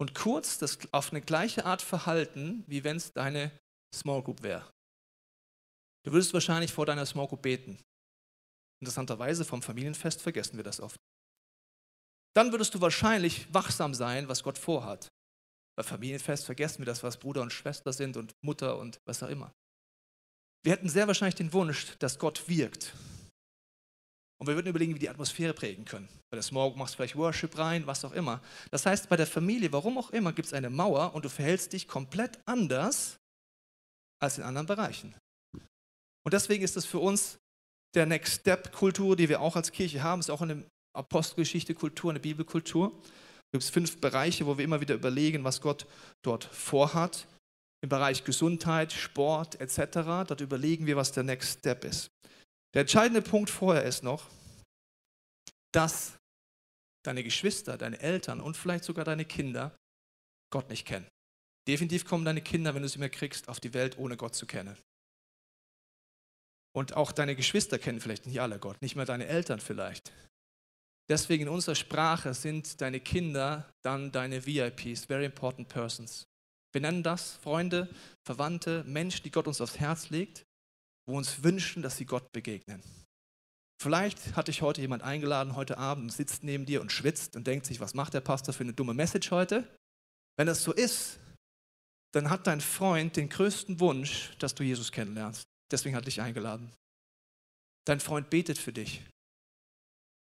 und 0.00 0.14
kurz 0.14 0.56
das 0.56 0.78
auf 0.92 1.10
eine 1.10 1.20
gleiche 1.20 1.66
Art 1.66 1.82
verhalten, 1.82 2.64
wie 2.66 2.84
wenn 2.84 2.96
es 2.96 3.12
deine 3.12 3.52
Small 3.94 4.22
Group 4.22 4.42
wäre. 4.42 4.72
Du 6.06 6.12
würdest 6.12 6.32
wahrscheinlich 6.32 6.72
vor 6.72 6.86
deiner 6.86 7.04
Small 7.04 7.28
Group 7.28 7.42
beten. 7.42 7.78
Interessanterweise 8.80 9.44
vom 9.44 9.60
Familienfest 9.60 10.22
vergessen 10.22 10.56
wir 10.56 10.64
das 10.64 10.80
oft. 10.80 10.98
Dann 12.34 12.50
würdest 12.50 12.74
du 12.74 12.80
wahrscheinlich 12.80 13.52
wachsam 13.52 13.92
sein, 13.92 14.26
was 14.26 14.42
Gott 14.42 14.56
vorhat. 14.56 15.08
Bei 15.76 15.82
Familienfest 15.82 16.46
vergessen 16.46 16.78
wir 16.78 16.86
das, 16.86 17.02
was 17.02 17.18
Bruder 17.18 17.42
und 17.42 17.52
Schwester 17.52 17.92
sind 17.92 18.16
und 18.16 18.32
Mutter 18.42 18.78
und 18.78 18.98
was 19.04 19.22
auch 19.22 19.28
immer. 19.28 19.52
Wir 20.62 20.72
hätten 20.72 20.88
sehr 20.88 21.08
wahrscheinlich 21.08 21.34
den 21.34 21.52
Wunsch, 21.52 21.98
dass 21.98 22.18
Gott 22.18 22.48
wirkt. 22.48 22.94
Und 24.40 24.46
wir 24.46 24.54
würden 24.54 24.68
überlegen, 24.68 24.94
wie 24.94 24.98
die 24.98 25.10
Atmosphäre 25.10 25.52
prägen 25.52 25.84
können. 25.84 26.08
Bei 26.30 26.36
der 26.36 26.42
Small 26.42 26.74
machst 26.74 26.94
du 26.94 26.96
vielleicht 26.96 27.16
Worship 27.16 27.58
rein, 27.58 27.86
was 27.86 28.04
auch 28.04 28.12
immer. 28.12 28.40
Das 28.70 28.86
heißt, 28.86 29.08
bei 29.10 29.16
der 29.16 29.26
Familie, 29.26 29.70
warum 29.72 29.98
auch 29.98 30.10
immer, 30.10 30.32
gibt 30.32 30.46
es 30.46 30.54
eine 30.54 30.70
Mauer 30.70 31.14
und 31.14 31.24
du 31.24 31.28
verhältst 31.28 31.74
dich 31.74 31.86
komplett 31.86 32.38
anders 32.46 33.18
als 34.18 34.38
in 34.38 34.44
anderen 34.44 34.66
Bereichen. 34.66 35.14
Und 36.24 36.32
deswegen 36.32 36.64
ist 36.64 36.76
es 36.76 36.86
für 36.86 36.98
uns 36.98 37.38
der 37.94 38.06
Next 38.06 38.40
Step 38.40 38.72
Kultur, 38.72 39.16
die 39.16 39.28
wir 39.28 39.40
auch 39.40 39.56
als 39.56 39.72
Kirche 39.72 40.02
haben, 40.02 40.20
ist 40.20 40.30
auch 40.30 40.42
eine 40.42 40.64
Apostelgeschichte 40.96 41.74
Kultur, 41.74 42.10
eine 42.10 42.20
Bibelkultur. 42.20 42.92
Es 43.52 43.52
gibt 43.52 43.64
fünf 43.64 44.00
Bereiche, 44.00 44.46
wo 44.46 44.56
wir 44.56 44.64
immer 44.64 44.80
wieder 44.80 44.94
überlegen, 44.94 45.44
was 45.44 45.60
Gott 45.60 45.86
dort 46.22 46.44
vorhat. 46.44 47.26
Im 47.82 47.88
Bereich 47.88 48.24
Gesundheit, 48.24 48.92
Sport 48.92 49.60
etc. 49.60 50.26
Dort 50.26 50.40
überlegen 50.40 50.86
wir, 50.86 50.96
was 50.96 51.12
der 51.12 51.24
Next 51.24 51.58
Step 51.58 51.84
ist. 51.84 52.10
Der 52.74 52.82
entscheidende 52.82 53.22
Punkt 53.22 53.50
vorher 53.50 53.84
ist 53.84 54.02
noch, 54.02 54.28
dass 55.72 56.18
deine 57.04 57.24
Geschwister, 57.24 57.78
deine 57.78 58.00
Eltern 58.00 58.40
und 58.40 58.56
vielleicht 58.56 58.84
sogar 58.84 59.04
deine 59.04 59.24
Kinder 59.24 59.74
Gott 60.52 60.68
nicht 60.68 60.86
kennen. 60.86 61.08
Definitiv 61.66 62.04
kommen 62.04 62.24
deine 62.24 62.42
Kinder, 62.42 62.74
wenn 62.74 62.82
du 62.82 62.88
sie 62.88 62.98
mehr 62.98 63.10
kriegst, 63.10 63.48
auf 63.48 63.60
die 63.60 63.74
Welt, 63.74 63.98
ohne 63.98 64.16
Gott 64.16 64.34
zu 64.34 64.46
kennen. 64.46 64.76
Und 66.72 66.96
auch 66.96 67.12
deine 67.12 67.34
Geschwister 67.34 67.78
kennen 67.78 68.00
vielleicht 68.00 68.26
nicht 68.26 68.40
alle 68.40 68.58
Gott, 68.58 68.80
nicht 68.82 68.96
mehr 68.96 69.04
deine 69.04 69.26
Eltern 69.26 69.60
vielleicht. 69.60 70.12
Deswegen 71.08 71.44
in 71.44 71.48
unserer 71.48 71.74
Sprache 71.74 72.34
sind 72.34 72.80
deine 72.80 73.00
Kinder 73.00 73.68
dann 73.82 74.12
deine 74.12 74.46
VIPs, 74.46 75.06
Very 75.06 75.24
Important 75.24 75.68
Persons. 75.68 76.24
Wir 76.72 76.80
nennen 76.80 77.02
das 77.02 77.32
Freunde, 77.32 77.92
Verwandte, 78.24 78.84
Menschen, 78.84 79.24
die 79.24 79.32
Gott 79.32 79.48
uns 79.48 79.60
aufs 79.60 79.80
Herz 79.80 80.10
legt, 80.10 80.44
wo 81.10 81.16
uns 81.16 81.42
wünschen, 81.42 81.82
dass 81.82 81.96
sie 81.96 82.06
Gott 82.06 82.32
begegnen. 82.32 82.82
Vielleicht 83.82 84.36
hat 84.36 84.48
dich 84.48 84.62
heute 84.62 84.80
jemand 84.80 85.02
eingeladen, 85.02 85.56
heute 85.56 85.78
Abend 85.78 86.12
sitzt 86.12 86.44
neben 86.44 86.66
dir 86.66 86.80
und 86.80 86.92
schwitzt 86.92 87.34
und 87.34 87.46
denkt 87.46 87.66
sich, 87.66 87.80
was 87.80 87.94
macht 87.94 88.14
der 88.14 88.20
Pastor 88.20 88.52
für 88.52 88.62
eine 88.62 88.74
dumme 88.74 88.94
Message 88.94 89.30
heute? 89.30 89.66
Wenn 90.36 90.46
das 90.46 90.62
so 90.62 90.72
ist, 90.72 91.18
dann 92.12 92.28
hat 92.28 92.46
dein 92.46 92.60
Freund 92.60 93.16
den 93.16 93.28
größten 93.28 93.80
Wunsch, 93.80 94.36
dass 94.38 94.54
du 94.54 94.62
Jesus 94.62 94.92
kennenlernst. 94.92 95.44
Deswegen 95.70 95.96
hat 95.96 96.02
er 96.02 96.06
dich 96.06 96.20
eingeladen. 96.20 96.70
Dein 97.86 98.00
Freund 98.00 98.28
betet 98.28 98.58
für 98.58 98.72
dich. 98.72 99.02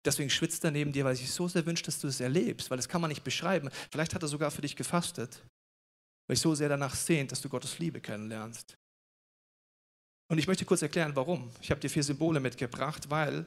Deswegen 0.05 0.31
schwitzt 0.31 0.65
er 0.65 0.71
neben 0.71 0.93
dir, 0.93 1.05
weil 1.05 1.13
er 1.13 1.17
sich 1.17 1.31
so 1.31 1.49
sehr 1.49 1.65
wünscht, 1.65 1.87
dass 1.87 2.01
du 2.01 2.09
es 2.09 2.21
erlebst, 2.21 2.71
weil 2.71 2.77
das 2.77 2.89
kann 2.89 3.01
man 3.01 3.09
nicht 3.09 3.25
beschreiben. 3.25 3.71
Vielleicht 3.91 4.15
hat 4.15 4.23
er 4.23 4.29
sogar 4.29 4.51
für 4.51 4.63
dich 4.63 4.77
gefastet, 4.77 5.43
weil 6.27 6.35
ich 6.35 6.41
so 6.41 6.55
sehr 6.55 6.69
danach 6.69 6.95
sehnt, 6.95 7.33
dass 7.33 7.41
du 7.41 7.49
Gottes 7.49 7.79
Liebe 7.79 8.01
kennenlernst. 8.01 8.75
Und 10.31 10.39
ich 10.39 10.47
möchte 10.47 10.65
kurz 10.65 10.83
erklären, 10.83 11.15
warum. 11.15 11.51
Ich 11.61 11.71
habe 11.71 11.81
dir 11.81 11.91
vier 11.91 12.03
Symbole 12.03 12.41
mitgebracht, 12.41 13.11
weil 13.11 13.47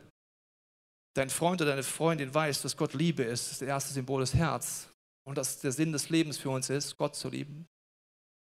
dein 1.15 1.29
Freund 1.29 1.61
oder 1.61 1.71
deine 1.71 1.83
Freundin 1.83 2.33
weiß, 2.33 2.61
dass 2.61 2.77
Gott 2.77 2.93
Liebe 2.93 3.23
ist. 3.23 3.51
Das, 3.51 3.59
das 3.59 3.67
erste 3.67 3.93
Symbol 3.93 4.21
ist 4.21 4.35
Herz. 4.35 4.89
Und 5.25 5.37
dass 5.37 5.59
der 5.59 5.71
Sinn 5.71 5.91
des 5.91 6.09
Lebens 6.09 6.37
für 6.37 6.49
uns 6.49 6.69
ist, 6.69 6.95
Gott 6.97 7.15
zu 7.15 7.29
lieben, 7.29 7.67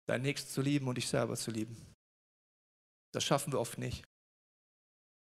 deinen 0.07 0.21
Nächsten 0.21 0.49
zu 0.49 0.61
lieben 0.61 0.87
und 0.87 0.95
dich 0.95 1.07
selber 1.07 1.35
zu 1.35 1.51
lieben. 1.51 1.75
Das 3.11 3.23
schaffen 3.23 3.51
wir 3.51 3.59
oft 3.59 3.77
nicht. 3.77 4.05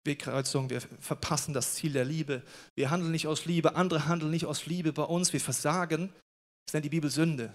Wegkreuzung, 0.05 0.71
wir 0.71 0.81
verpassen 0.81 1.55
das 1.55 1.75
Ziel 1.75 1.93
der 1.93 2.05
Liebe. 2.05 2.43
Wir 2.75 2.91
handeln 2.91 3.11
nicht 3.11 3.27
aus 3.27 3.45
Liebe, 3.45 3.75
andere 3.75 4.07
handeln 4.07 4.31
nicht 4.31 4.47
aus 4.47 4.67
Liebe 4.67 4.93
bei 4.93 5.03
uns, 5.03 5.33
wir 5.33 5.41
versagen. 5.41 6.13
Das 6.67 6.75
nennt 6.75 6.85
die 6.85 6.91
Bibel 6.91 7.11
Sünde. 7.11 7.55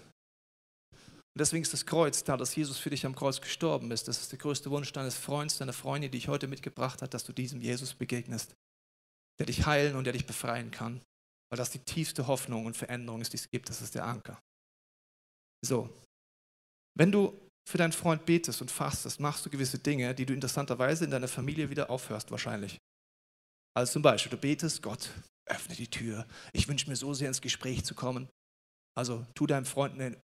Und 1.34 1.40
deswegen 1.40 1.62
ist 1.62 1.72
das 1.72 1.86
Kreuz 1.86 2.24
da, 2.24 2.36
dass 2.36 2.54
Jesus 2.54 2.78
für 2.78 2.90
dich 2.90 3.06
am 3.06 3.14
Kreuz 3.14 3.40
gestorben 3.40 3.90
ist. 3.90 4.06
Das 4.06 4.20
ist 4.20 4.32
der 4.32 4.38
größte 4.38 4.70
Wunsch 4.70 4.92
deines 4.92 5.16
Freundes, 5.16 5.58
deiner 5.58 5.72
Freundin, 5.72 6.10
die 6.10 6.18
ich 6.18 6.28
heute 6.28 6.46
mitgebracht 6.46 7.00
hat, 7.00 7.14
dass 7.14 7.24
du 7.24 7.32
diesem 7.32 7.62
Jesus 7.62 7.94
begegnest, 7.94 8.54
der 9.38 9.46
dich 9.46 9.64
heilen 9.64 9.96
und 9.96 10.04
der 10.04 10.12
dich 10.12 10.26
befreien 10.26 10.70
kann. 10.70 11.00
Weil 11.50 11.56
das 11.56 11.70
die 11.70 11.78
tiefste 11.78 12.26
Hoffnung 12.26 12.66
und 12.66 12.76
Veränderung 12.76 13.22
ist, 13.22 13.32
die 13.32 13.38
es 13.38 13.50
gibt. 13.50 13.70
Das 13.70 13.80
ist 13.80 13.94
der 13.94 14.04
Anker. 14.04 14.38
So. 15.64 15.88
Wenn 16.94 17.10
du 17.10 17.38
für 17.66 17.78
deinen 17.78 17.92
Freund 17.92 18.26
betest 18.26 18.60
und 18.60 18.70
fastest, 18.70 19.20
machst 19.20 19.46
du 19.46 19.50
gewisse 19.50 19.78
Dinge, 19.78 20.14
die 20.14 20.26
du 20.26 20.34
interessanterweise 20.34 21.04
in 21.04 21.10
deiner 21.10 21.28
Familie 21.28 21.70
wieder 21.70 21.88
aufhörst 21.88 22.30
wahrscheinlich. 22.30 22.78
Also 23.74 23.94
zum 23.94 24.02
Beispiel, 24.02 24.30
du 24.30 24.36
betest, 24.36 24.82
Gott, 24.82 25.10
öffne 25.46 25.74
die 25.74 25.88
Tür. 25.88 26.26
Ich 26.52 26.68
wünsche 26.68 26.90
mir 26.90 26.96
so 26.96 27.14
sehr 27.14 27.28
ins 27.28 27.40
Gespräch 27.40 27.84
zu 27.84 27.94
kommen. 27.94 28.28
Also 28.94 29.26
tu 29.34 29.46
deinem 29.46 29.64
Freund 29.64 29.94
einen 29.94 30.20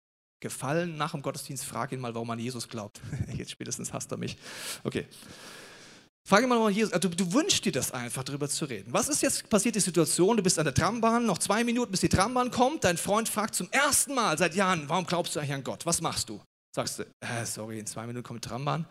Gefallen 0.42 0.96
nach 0.96 1.12
dem 1.12 1.22
Gottesdienst, 1.22 1.64
frag 1.64 1.92
ihn 1.92 2.00
mal, 2.00 2.14
warum 2.14 2.28
er 2.30 2.32
an 2.32 2.40
Jesus 2.40 2.68
glaubt. 2.68 3.00
Jetzt 3.32 3.52
spätestens 3.52 3.92
hasst 3.92 4.10
er 4.10 4.18
mich. 4.18 4.36
Okay. 4.82 5.06
Frag 6.24 6.42
ihn 6.42 6.48
mal, 6.48 6.58
warum 6.58 6.70
Jesus, 6.70 6.92
also 6.92 7.08
du 7.08 7.32
wünschst 7.32 7.64
dir 7.64 7.70
das 7.70 7.92
einfach, 7.92 8.24
darüber 8.24 8.48
zu 8.48 8.64
reden. 8.64 8.92
Was 8.92 9.08
ist 9.08 9.22
jetzt 9.22 9.48
passiert, 9.48 9.74
die 9.74 9.80
Situation, 9.80 10.36
du 10.36 10.42
bist 10.42 10.56
an 10.58 10.64
der 10.64 10.74
Trambahn, 10.74 11.26
noch 11.26 11.38
zwei 11.38 11.64
Minuten, 11.64 11.90
bis 11.90 12.00
die 12.00 12.08
Trambahn 12.08 12.52
kommt, 12.52 12.84
dein 12.84 12.96
Freund 12.96 13.28
fragt 13.28 13.56
zum 13.56 13.68
ersten 13.70 14.14
Mal 14.14 14.38
seit 14.38 14.54
Jahren, 14.54 14.88
warum 14.88 15.04
glaubst 15.04 15.34
du 15.34 15.40
eigentlich 15.40 15.54
an 15.54 15.64
Gott? 15.64 15.84
Was 15.84 16.00
machst 16.00 16.28
du? 16.28 16.40
Sagst 16.74 17.00
du, 17.00 17.02
äh, 17.02 17.44
sorry, 17.44 17.78
in 17.80 17.86
zwei 17.86 18.06
Minuten 18.06 18.24
kommt 18.24 18.44
die 18.44 18.48
Trambahn. 18.48 18.86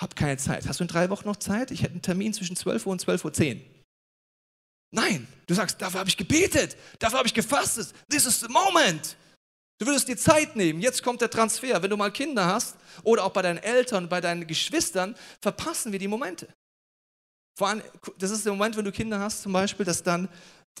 hab 0.00 0.16
keine 0.16 0.36
Zeit. 0.36 0.66
Hast 0.68 0.80
du 0.80 0.84
in 0.84 0.88
drei 0.88 1.10
Wochen 1.10 1.28
noch 1.28 1.36
Zeit? 1.36 1.70
Ich 1.70 1.82
hätte 1.82 1.92
einen 1.92 2.02
Termin 2.02 2.34
zwischen 2.34 2.56
12 2.56 2.86
Uhr 2.86 2.92
und 2.92 3.04
12.10 3.04 3.54
Uhr. 3.54 3.60
Nein, 4.92 5.26
du 5.46 5.54
sagst, 5.54 5.80
dafür 5.80 6.00
habe 6.00 6.10
ich 6.10 6.16
gebetet, 6.16 6.76
dafür 6.98 7.18
habe 7.18 7.28
ich 7.28 7.34
gefastet. 7.34 7.94
This 8.10 8.26
is 8.26 8.40
the 8.40 8.48
moment. 8.48 9.16
Du 9.82 9.88
würdest 9.88 10.06
dir 10.06 10.16
Zeit 10.16 10.54
nehmen. 10.54 10.80
Jetzt 10.80 11.02
kommt 11.02 11.22
der 11.22 11.28
Transfer. 11.28 11.82
Wenn 11.82 11.90
du 11.90 11.96
mal 11.96 12.12
Kinder 12.12 12.46
hast 12.46 12.76
oder 13.02 13.24
auch 13.24 13.32
bei 13.32 13.42
deinen 13.42 13.58
Eltern, 13.58 14.08
bei 14.08 14.20
deinen 14.20 14.46
Geschwistern, 14.46 15.16
verpassen 15.40 15.90
wir 15.90 15.98
die 15.98 16.06
Momente. 16.06 16.46
Vor 17.58 17.66
allem, 17.66 17.82
das 18.16 18.30
ist 18.30 18.46
der 18.46 18.52
Moment, 18.52 18.76
wenn 18.76 18.84
du 18.84 18.92
Kinder 18.92 19.18
hast, 19.18 19.42
zum 19.42 19.52
Beispiel, 19.52 19.84
dass 19.84 20.04
dann 20.04 20.28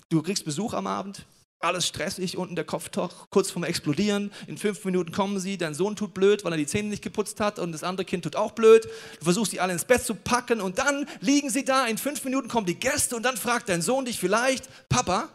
du 0.08 0.22
kriegst 0.22 0.44
Besuch 0.44 0.72
am 0.72 0.86
Abend, 0.86 1.26
alles 1.58 1.88
stressig, 1.88 2.36
unten 2.36 2.54
der 2.54 2.64
Kopf 2.64 2.92
kurz 3.30 3.50
vorm 3.50 3.64
Explodieren. 3.64 4.30
In 4.46 4.56
fünf 4.56 4.84
Minuten 4.84 5.10
kommen 5.10 5.40
sie, 5.40 5.58
dein 5.58 5.74
Sohn 5.74 5.96
tut 5.96 6.14
blöd, 6.14 6.44
weil 6.44 6.52
er 6.52 6.58
die 6.58 6.66
Zähne 6.68 6.88
nicht 6.88 7.02
geputzt 7.02 7.40
hat 7.40 7.58
und 7.58 7.72
das 7.72 7.82
andere 7.82 8.04
Kind 8.04 8.22
tut 8.22 8.36
auch 8.36 8.52
blöd. 8.52 8.84
Du 9.18 9.24
versuchst 9.24 9.50
die 9.50 9.58
alle 9.58 9.72
ins 9.72 9.84
Bett 9.84 10.04
zu 10.04 10.14
packen 10.14 10.60
und 10.60 10.78
dann 10.78 11.08
liegen 11.18 11.50
sie 11.50 11.64
da. 11.64 11.86
In 11.86 11.98
fünf 11.98 12.22
Minuten 12.22 12.46
kommen 12.46 12.66
die 12.66 12.78
Gäste 12.78 13.16
und 13.16 13.24
dann 13.24 13.36
fragt 13.36 13.68
dein 13.68 13.82
Sohn 13.82 14.04
dich 14.04 14.20
vielleicht, 14.20 14.68
Papa, 14.88 15.28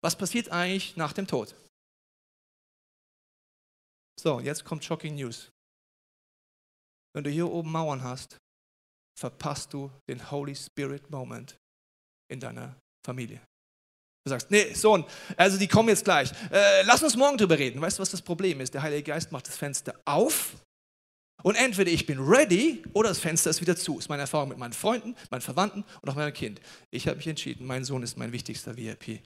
was 0.00 0.16
passiert 0.16 0.50
eigentlich 0.50 0.96
nach 0.96 1.12
dem 1.12 1.26
Tod? 1.26 1.54
So, 4.18 4.40
jetzt 4.40 4.64
kommt 4.64 4.84
Shocking 4.84 5.14
News. 5.14 5.50
Wenn 7.14 7.24
du 7.24 7.30
hier 7.30 7.50
oben 7.50 7.70
Mauern 7.70 8.02
hast, 8.02 8.38
verpasst 9.18 9.72
du 9.72 9.90
den 10.08 10.30
Holy 10.30 10.54
Spirit 10.54 11.10
Moment 11.10 11.56
in 12.30 12.40
deiner 12.40 12.76
Familie. 13.04 13.40
Du 14.24 14.30
sagst, 14.30 14.50
nee, 14.50 14.74
Sohn, 14.74 15.04
also 15.36 15.56
die 15.56 15.68
kommen 15.68 15.88
jetzt 15.88 16.04
gleich. 16.04 16.32
Äh, 16.50 16.82
lass 16.82 17.02
uns 17.02 17.16
morgen 17.16 17.38
drüber 17.38 17.58
reden. 17.58 17.80
Weißt 17.80 17.98
du, 17.98 18.02
was 18.02 18.10
das 18.10 18.20
Problem 18.20 18.60
ist? 18.60 18.74
Der 18.74 18.82
Heilige 18.82 19.04
Geist 19.04 19.30
macht 19.32 19.46
das 19.46 19.56
Fenster 19.56 19.94
auf 20.04 20.56
und 21.42 21.54
entweder 21.54 21.90
ich 21.90 22.06
bin 22.06 22.18
ready 22.18 22.82
oder 22.92 23.10
das 23.10 23.20
Fenster 23.20 23.50
ist 23.50 23.60
wieder 23.60 23.76
zu. 23.76 23.98
Ist 23.98 24.08
meine 24.08 24.22
Erfahrung 24.22 24.48
mit 24.48 24.58
meinen 24.58 24.72
Freunden, 24.72 25.14
meinen 25.30 25.42
Verwandten 25.42 25.84
und 26.02 26.10
auch 26.10 26.16
meinem 26.16 26.32
Kind. 26.32 26.60
Ich 26.90 27.06
habe 27.06 27.18
mich 27.18 27.28
entschieden, 27.28 27.66
mein 27.66 27.84
Sohn 27.84 28.02
ist 28.02 28.16
mein 28.16 28.32
wichtigster 28.32 28.76
VIP. 28.76 29.22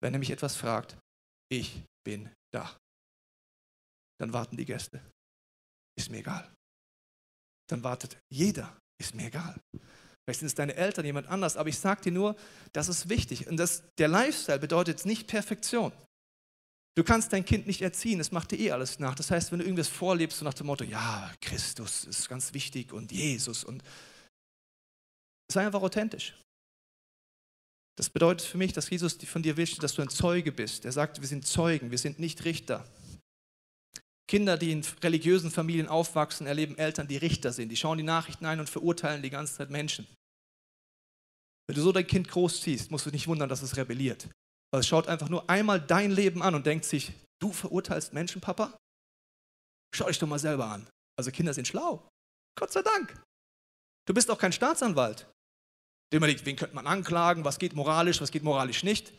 Wenn 0.00 0.14
er 0.14 0.20
mich 0.20 0.30
etwas 0.30 0.56
fragt, 0.56 0.96
ich 1.50 1.82
bin 2.04 2.30
da 2.54 2.70
dann 4.22 4.32
warten 4.32 4.56
die 4.56 4.64
Gäste. 4.64 5.00
Ist 5.98 6.08
mir 6.08 6.18
egal. 6.18 6.48
Dann 7.68 7.82
wartet 7.82 8.16
jeder. 8.30 8.78
Ist 9.00 9.16
mir 9.16 9.26
egal. 9.26 9.60
Vielleicht 10.24 10.38
sind 10.38 10.46
es 10.46 10.54
deine 10.54 10.76
Eltern, 10.76 11.04
jemand 11.04 11.26
anders, 11.26 11.56
aber 11.56 11.68
ich 11.68 11.76
sage 11.76 12.02
dir 12.02 12.12
nur, 12.12 12.36
das 12.72 12.88
ist 12.88 13.08
wichtig. 13.08 13.48
Und 13.48 13.56
das, 13.56 13.82
der 13.98 14.06
Lifestyle 14.06 14.60
bedeutet 14.60 15.04
nicht 15.04 15.26
Perfektion. 15.26 15.90
Du 16.94 17.02
kannst 17.02 17.32
dein 17.32 17.44
Kind 17.44 17.66
nicht 17.66 17.82
erziehen, 17.82 18.20
es 18.20 18.30
macht 18.30 18.52
dir 18.52 18.60
eh 18.60 18.70
alles 18.70 19.00
nach. 19.00 19.16
Das 19.16 19.32
heißt, 19.32 19.50
wenn 19.50 19.58
du 19.58 19.64
irgendwas 19.64 19.88
vorlebst, 19.88 20.38
so 20.38 20.44
nach 20.44 20.54
dem 20.54 20.68
Motto, 20.68 20.84
ja, 20.84 21.32
Christus 21.40 22.04
ist 22.04 22.28
ganz 22.28 22.54
wichtig 22.54 22.92
und 22.92 23.10
Jesus 23.10 23.64
und 23.64 23.82
sei 25.50 25.66
einfach 25.66 25.82
authentisch. 25.82 26.38
Das 27.96 28.08
bedeutet 28.08 28.46
für 28.46 28.58
mich, 28.58 28.72
dass 28.72 28.88
Jesus 28.88 29.14
von 29.14 29.42
dir 29.42 29.56
will, 29.56 29.66
dass 29.80 29.94
du 29.94 30.02
ein 30.02 30.10
Zeuge 30.10 30.52
bist. 30.52 30.84
Er 30.84 30.92
sagt, 30.92 31.20
wir 31.20 31.26
sind 31.26 31.44
Zeugen, 31.44 31.90
wir 31.90 31.98
sind 31.98 32.20
nicht 32.20 32.44
Richter. 32.44 32.86
Kinder, 34.32 34.56
die 34.56 34.72
in 34.72 34.82
religiösen 35.02 35.50
Familien 35.50 35.88
aufwachsen, 35.88 36.46
erleben 36.46 36.78
Eltern, 36.78 37.06
die 37.06 37.18
Richter 37.18 37.52
sind. 37.52 37.68
Die 37.68 37.76
schauen 37.76 37.98
die 37.98 38.02
Nachrichten 38.02 38.46
ein 38.46 38.60
und 38.60 38.70
verurteilen 38.70 39.20
die 39.20 39.28
ganze 39.28 39.56
Zeit 39.56 39.68
Menschen. 39.68 40.06
Wenn 41.66 41.76
du 41.76 41.82
so 41.82 41.92
dein 41.92 42.06
Kind 42.06 42.28
großziehst, 42.28 42.90
musst 42.90 43.04
du 43.04 43.10
dich 43.10 43.20
nicht 43.20 43.28
wundern, 43.28 43.50
dass 43.50 43.60
es 43.60 43.76
rebelliert. 43.76 44.30
Weil 44.70 44.80
es 44.80 44.86
schaut 44.86 45.06
einfach 45.06 45.28
nur 45.28 45.50
einmal 45.50 45.82
dein 45.82 46.10
Leben 46.10 46.42
an 46.42 46.54
und 46.54 46.64
denkt 46.64 46.86
sich, 46.86 47.12
du 47.42 47.52
verurteilst 47.52 48.14
Menschen, 48.14 48.40
Papa? 48.40 48.74
Schau 49.94 50.06
dich 50.06 50.18
doch 50.18 50.26
mal 50.26 50.38
selber 50.38 50.64
an. 50.64 50.88
Also 51.18 51.30
Kinder 51.30 51.52
sind 51.52 51.68
schlau. 51.68 52.08
Gott 52.58 52.72
sei 52.72 52.80
Dank. 52.80 53.22
Du 54.08 54.14
bist 54.14 54.30
auch 54.30 54.38
kein 54.38 54.54
Staatsanwalt. 54.54 55.30
Der 56.10 56.16
überlegt, 56.16 56.46
wen 56.46 56.56
könnte 56.56 56.74
man 56.74 56.86
anklagen, 56.86 57.44
was 57.44 57.58
geht 57.58 57.74
moralisch, 57.74 58.22
was 58.22 58.30
geht 58.30 58.44
moralisch 58.44 58.82
nicht. 58.82 59.12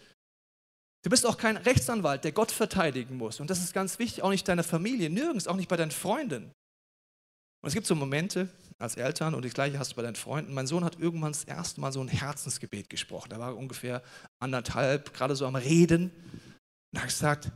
Du 1.03 1.09
bist 1.09 1.25
auch 1.25 1.37
kein 1.37 1.57
Rechtsanwalt, 1.57 2.23
der 2.23 2.31
Gott 2.31 2.51
verteidigen 2.51 3.17
muss. 3.17 3.41
Und 3.41 3.49
das 3.49 3.59
ist 3.59 3.73
ganz 3.73 3.99
wichtig, 3.99 4.23
auch 4.23 4.29
nicht 4.29 4.47
deiner 4.47 4.63
Familie, 4.63 5.09
nirgends, 5.09 5.47
auch 5.47 5.57
nicht 5.57 5.67
bei 5.67 5.75
deinen 5.75 5.91
Freunden. 5.91 6.45
Und 6.45 7.67
es 7.67 7.73
gibt 7.73 7.85
so 7.85 7.95
Momente 7.95 8.49
als 8.79 8.95
Eltern, 8.95 9.33
und 9.35 9.43
das 9.45 9.53
gleiche 9.53 9.77
hast 9.79 9.91
du 9.91 9.95
bei 9.95 10.01
deinen 10.01 10.15
Freunden. 10.15 10.53
Mein 10.53 10.67
Sohn 10.67 10.83
hat 10.83 10.99
irgendwann 10.99 11.33
das 11.33 11.43
erste 11.43 11.81
Mal 11.81 11.91
so 11.91 12.01
ein 12.01 12.07
Herzensgebet 12.07 12.89
gesprochen. 12.89 13.29
Da 13.29 13.39
war 13.39 13.55
ungefähr 13.55 14.01
anderthalb, 14.41 15.13
gerade 15.13 15.35
so 15.35 15.45
am 15.45 15.55
Reden. 15.55 16.05
Und 16.05 16.97
er 16.97 17.01
hat 17.01 17.09
gesagt, 17.09 17.51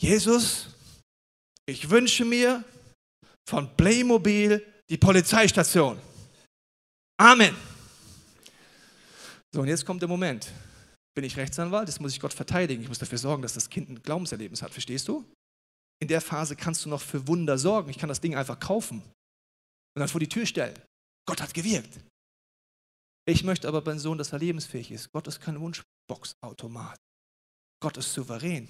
Jesus, 0.00 0.68
ich 1.66 1.90
wünsche 1.90 2.24
mir 2.24 2.64
von 3.48 3.74
Playmobil 3.76 4.64
die 4.88 4.98
Polizeistation. 4.98 6.00
Amen. 7.18 7.54
So, 9.52 9.60
und 9.60 9.68
jetzt 9.68 9.84
kommt 9.84 10.00
der 10.00 10.08
Moment 10.08 10.50
bin 11.14 11.24
ich 11.24 11.36
Rechtsanwalt, 11.36 11.88
jetzt 11.88 12.00
muss 12.00 12.12
ich 12.12 12.20
Gott 12.20 12.32
verteidigen. 12.32 12.82
Ich 12.82 12.88
muss 12.88 12.98
dafür 12.98 13.18
sorgen, 13.18 13.42
dass 13.42 13.54
das 13.54 13.68
Kind 13.68 13.88
ein 13.88 14.02
Glaubenserlebnis 14.02 14.62
hat. 14.62 14.72
Verstehst 14.72 15.08
du? 15.08 15.24
In 16.00 16.08
der 16.08 16.20
Phase 16.20 16.56
kannst 16.56 16.84
du 16.84 16.88
noch 16.88 17.00
für 17.00 17.26
Wunder 17.26 17.58
sorgen. 17.58 17.90
Ich 17.90 17.98
kann 17.98 18.08
das 18.08 18.20
Ding 18.20 18.34
einfach 18.34 18.58
kaufen 18.58 19.02
und 19.02 20.00
dann 20.00 20.08
vor 20.08 20.20
die 20.20 20.28
Tür 20.28 20.46
stellen. 20.46 20.78
Gott 21.26 21.42
hat 21.42 21.52
gewirkt. 21.52 22.00
Ich 23.26 23.44
möchte 23.44 23.68
aber 23.68 23.82
beim 23.82 23.98
Sohn, 23.98 24.18
dass 24.18 24.32
er 24.32 24.38
lebensfähig 24.38 24.90
ist. 24.90 25.12
Gott 25.12 25.26
ist 25.26 25.40
kein 25.40 25.60
Wunschboxautomat. 25.60 26.98
Gott 27.82 27.96
ist 27.96 28.12
souverän. 28.12 28.68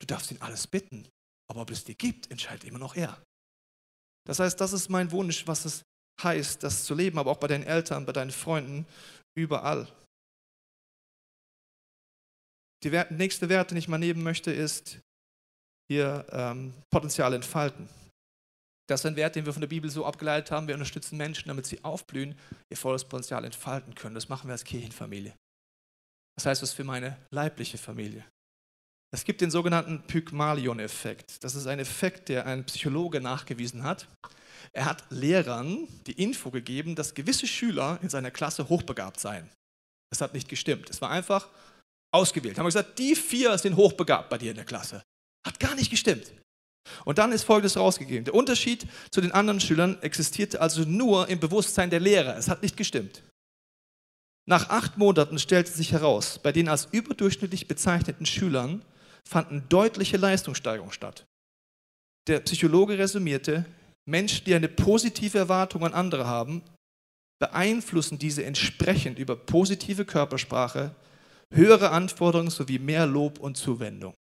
Du 0.00 0.06
darfst 0.06 0.30
ihn 0.30 0.40
alles 0.40 0.66
bitten. 0.66 1.08
Aber 1.50 1.62
ob 1.62 1.70
es 1.70 1.84
dir 1.84 1.94
gibt, 1.94 2.30
entscheidet 2.30 2.64
immer 2.64 2.78
noch 2.78 2.94
er. 2.94 3.22
Das 4.24 4.38
heißt, 4.38 4.60
das 4.60 4.72
ist 4.72 4.88
mein 4.88 5.10
Wunsch, 5.10 5.46
was 5.46 5.64
es 5.64 5.82
heißt, 6.22 6.62
das 6.62 6.84
zu 6.84 6.94
leben, 6.94 7.18
aber 7.18 7.30
auch 7.30 7.38
bei 7.38 7.48
deinen 7.48 7.64
Eltern, 7.64 8.06
bei 8.06 8.12
deinen 8.12 8.30
Freunden, 8.30 8.86
überall. 9.34 9.88
Die 12.84 12.90
nächste 13.10 13.48
Wert, 13.48 13.70
den 13.70 13.78
ich 13.78 13.88
mal 13.88 13.98
nehmen 13.98 14.22
möchte, 14.22 14.52
ist 14.52 14.98
hier 15.88 16.26
ähm, 16.30 16.74
Potenzial 16.90 17.32
entfalten. 17.34 17.88
Das 18.88 19.00
ist 19.00 19.06
ein 19.06 19.16
Wert, 19.16 19.36
den 19.36 19.46
wir 19.46 19.52
von 19.52 19.60
der 19.60 19.68
Bibel 19.68 19.90
so 19.90 20.04
abgeleitet 20.04 20.50
haben. 20.50 20.66
Wir 20.66 20.74
unterstützen 20.74 21.16
Menschen, 21.16 21.48
damit 21.48 21.66
sie 21.66 21.82
aufblühen, 21.84 22.36
ihr 22.70 22.76
volles 22.76 23.04
Potenzial 23.04 23.44
entfalten 23.44 23.94
können. 23.94 24.14
Das 24.14 24.28
machen 24.28 24.48
wir 24.48 24.52
als 24.52 24.64
Kirchenfamilie. 24.64 25.34
Das 26.36 26.46
heißt 26.46 26.62
das 26.62 26.72
für 26.72 26.84
meine 26.84 27.16
leibliche 27.30 27.78
Familie. 27.78 28.24
Es 29.14 29.24
gibt 29.24 29.42
den 29.42 29.50
sogenannten 29.50 30.02
Pygmalion-Effekt. 30.06 31.44
Das 31.44 31.54
ist 31.54 31.66
ein 31.66 31.78
Effekt, 31.78 32.30
der 32.30 32.46
ein 32.46 32.64
Psychologe 32.64 33.20
nachgewiesen 33.20 33.84
hat. 33.84 34.08
Er 34.72 34.86
hat 34.86 35.04
Lehrern 35.10 35.86
die 36.06 36.22
Info 36.22 36.50
gegeben, 36.50 36.94
dass 36.94 37.14
gewisse 37.14 37.46
Schüler 37.46 37.98
in 38.02 38.08
seiner 38.08 38.30
Klasse 38.30 38.68
hochbegabt 38.68 39.20
seien. 39.20 39.50
Das 40.10 40.22
hat 40.22 40.32
nicht 40.32 40.48
gestimmt. 40.48 40.88
Es 40.88 41.00
war 41.02 41.10
einfach 41.10 41.48
ausgewählt. 42.12 42.58
Haben 42.58 42.64
wir 42.64 42.68
gesagt, 42.68 42.98
die 42.98 43.14
vier 43.14 43.56
sind 43.58 43.76
hochbegabt 43.76 44.28
bei 44.28 44.38
dir 44.38 44.50
in 44.50 44.56
der 44.56 44.64
Klasse. 44.64 45.02
Hat 45.44 45.58
gar 45.58 45.74
nicht 45.74 45.90
gestimmt. 45.90 46.32
Und 47.04 47.18
dann 47.18 47.32
ist 47.32 47.44
Folgendes 47.44 47.76
rausgegeben. 47.76 48.24
Der 48.24 48.34
Unterschied 48.34 48.86
zu 49.10 49.20
den 49.20 49.32
anderen 49.32 49.60
Schülern 49.60 50.00
existierte 50.02 50.60
also 50.60 50.82
nur 50.82 51.28
im 51.28 51.40
Bewusstsein 51.40 51.90
der 51.90 52.00
Lehrer. 52.00 52.36
Es 52.36 52.48
hat 52.48 52.62
nicht 52.62 52.76
gestimmt. 52.76 53.22
Nach 54.48 54.70
acht 54.70 54.98
Monaten 54.98 55.38
stellte 55.38 55.70
sich 55.70 55.92
heraus, 55.92 56.40
bei 56.42 56.50
den 56.50 56.68
als 56.68 56.88
überdurchschnittlich 56.90 57.68
bezeichneten 57.68 58.26
Schülern 58.26 58.84
fanden 59.28 59.68
deutliche 59.68 60.16
Leistungssteigerungen 60.16 60.92
statt. 60.92 61.24
Der 62.26 62.40
Psychologe 62.40 62.98
resümierte, 62.98 63.64
Menschen, 64.04 64.44
die 64.44 64.54
eine 64.54 64.68
positive 64.68 65.38
Erwartung 65.38 65.84
an 65.84 65.94
andere 65.94 66.26
haben, 66.26 66.62
beeinflussen 67.40 68.18
diese 68.18 68.44
entsprechend 68.44 69.18
über 69.18 69.36
positive 69.36 70.04
Körpersprache, 70.04 70.94
höhere 71.52 71.90
Anforderungen 71.90 72.50
sowie 72.50 72.78
mehr 72.78 73.06
Lob 73.06 73.38
und 73.38 73.56
Zuwendung. 73.56 74.14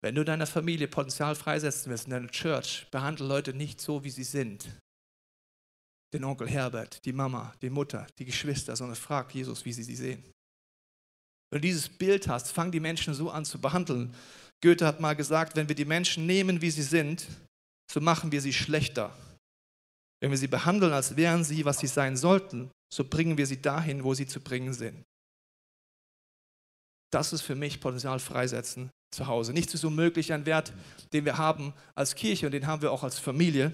Wenn 0.00 0.14
du 0.14 0.24
deiner 0.24 0.46
Familie 0.46 0.86
Potenzial 0.86 1.34
freisetzen 1.34 1.90
willst 1.90 2.04
in 2.04 2.12
deiner 2.12 2.28
Church, 2.28 2.86
behandle 2.90 3.26
Leute 3.26 3.52
nicht 3.52 3.80
so, 3.80 4.04
wie 4.04 4.10
sie 4.10 4.24
sind. 4.24 4.68
Den 6.12 6.24
Onkel 6.24 6.48
Herbert, 6.48 7.04
die 7.04 7.12
Mama, 7.12 7.52
die 7.60 7.70
Mutter, 7.70 8.06
die 8.18 8.24
Geschwister, 8.24 8.76
sondern 8.76 8.96
frag 8.96 9.34
Jesus, 9.34 9.64
wie 9.64 9.72
sie 9.72 9.82
sie 9.82 9.96
sehen. 9.96 10.22
Wenn 11.50 11.62
du 11.62 11.68
dieses 11.68 11.88
Bild 11.88 12.28
hast, 12.28 12.52
fang 12.52 12.70
die 12.70 12.80
Menschen 12.80 13.14
so 13.14 13.30
an 13.30 13.44
zu 13.44 13.60
behandeln. 13.60 14.14
Goethe 14.62 14.86
hat 14.86 15.00
mal 15.00 15.16
gesagt, 15.16 15.56
wenn 15.56 15.68
wir 15.68 15.74
die 15.74 15.84
Menschen 15.84 16.26
nehmen, 16.26 16.60
wie 16.60 16.70
sie 16.70 16.82
sind, 16.82 17.26
so 17.90 18.00
machen 18.00 18.30
wir 18.30 18.40
sie 18.40 18.52
schlechter. 18.52 19.16
Wenn 20.20 20.30
wir 20.30 20.38
sie 20.38 20.48
behandeln, 20.48 20.92
als 20.92 21.16
wären 21.16 21.44
sie, 21.44 21.64
was 21.64 21.78
sie 21.78 21.86
sein 21.86 22.16
sollten, 22.16 22.70
so 22.92 23.04
bringen 23.04 23.38
wir 23.38 23.46
sie 23.46 23.60
dahin, 23.60 24.04
wo 24.04 24.14
sie 24.14 24.26
zu 24.26 24.40
bringen 24.40 24.72
sind. 24.72 25.04
Das 27.10 27.32
ist 27.32 27.42
für 27.42 27.54
mich 27.54 27.80
Potenzial 27.80 28.18
freisetzen 28.18 28.90
zu 29.14 29.26
Hause. 29.26 29.52
Nichts 29.52 29.74
ist 29.74 29.84
unmöglich, 29.84 30.32
ein 30.32 30.46
Wert, 30.46 30.72
den 31.12 31.24
wir 31.24 31.38
haben 31.38 31.72
als 31.94 32.14
Kirche 32.14 32.46
und 32.46 32.52
den 32.52 32.66
haben 32.66 32.82
wir 32.82 32.92
auch 32.92 33.02
als 33.02 33.18
Familie, 33.18 33.72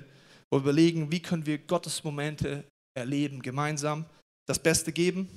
wo 0.50 0.58
wir 0.58 0.62
überlegen, 0.62 1.10
wie 1.10 1.20
können 1.20 1.46
wir 1.46 1.58
Gottes 1.58 2.04
Momente 2.04 2.64
erleben, 2.96 3.42
gemeinsam 3.42 4.06
das 4.46 4.58
Beste 4.58 4.92
geben. 4.92 5.28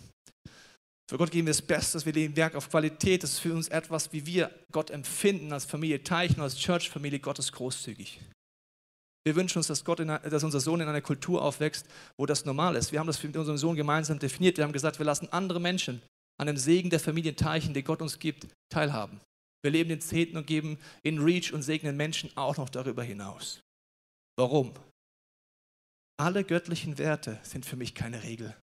Für 1.09 1.17
Gott 1.17 1.31
geben 1.31 1.47
wir 1.47 1.53
das 1.53 1.61
Beste, 1.61 2.05
wir 2.05 2.13
legen 2.13 2.35
Werk 2.35 2.55
auf 2.55 2.69
Qualität. 2.69 3.23
Das 3.23 3.33
ist 3.33 3.39
für 3.39 3.53
uns 3.53 3.69
etwas, 3.69 4.11
wie 4.11 4.25
wir 4.25 4.51
Gott 4.71 4.91
empfinden 4.91 5.53
als 5.53 5.65
Familie 5.65 6.03
Teichen, 6.03 6.41
als 6.41 6.57
Church-Familie 6.57 7.19
Gottes 7.19 7.51
großzügig. 7.51 8.19
Wir 9.25 9.35
wünschen 9.35 9.57
uns, 9.57 9.67
dass, 9.67 9.83
Gott 9.83 10.01
in, 10.01 10.07
dass 10.07 10.43
unser 10.43 10.59
Sohn 10.59 10.81
in 10.81 10.87
einer 10.87 11.01
Kultur 11.01 11.41
aufwächst, 11.41 11.85
wo 12.17 12.25
das 12.25 12.45
normal 12.45 12.75
ist. 12.75 12.91
Wir 12.91 12.99
haben 12.99 13.07
das 13.07 13.21
mit 13.23 13.35
unserem 13.35 13.57
Sohn 13.57 13.75
gemeinsam 13.75 14.19
definiert. 14.19 14.57
Wir 14.57 14.65
haben 14.65 14.73
gesagt, 14.73 14.99
wir 14.99 15.05
lassen 15.05 15.29
andere 15.31 15.59
Menschen 15.59 16.01
an 16.39 16.47
dem 16.47 16.57
Segen 16.57 16.89
der 16.89 16.99
Familienteichen, 16.99 17.73
den 17.73 17.83
Gott 17.83 18.01
uns 18.01 18.19
gibt, 18.19 18.47
teilhaben. 18.69 19.19
Wir 19.63 19.71
leben 19.71 19.89
den 19.89 20.01
Zehnten 20.01 20.37
und 20.37 20.47
geben 20.47 20.77
in 21.03 21.19
Reach 21.19 21.51
und 21.51 21.63
segnen 21.63 21.97
Menschen 21.97 22.35
auch 22.37 22.57
noch 22.57 22.69
darüber 22.69 23.03
hinaus. 23.03 23.61
Warum? 24.37 24.73
Alle 26.19 26.43
göttlichen 26.43 26.97
Werte 26.97 27.39
sind 27.43 27.65
für 27.65 27.75
mich 27.75 27.93
keine 27.93 28.23
Regel. 28.23 28.55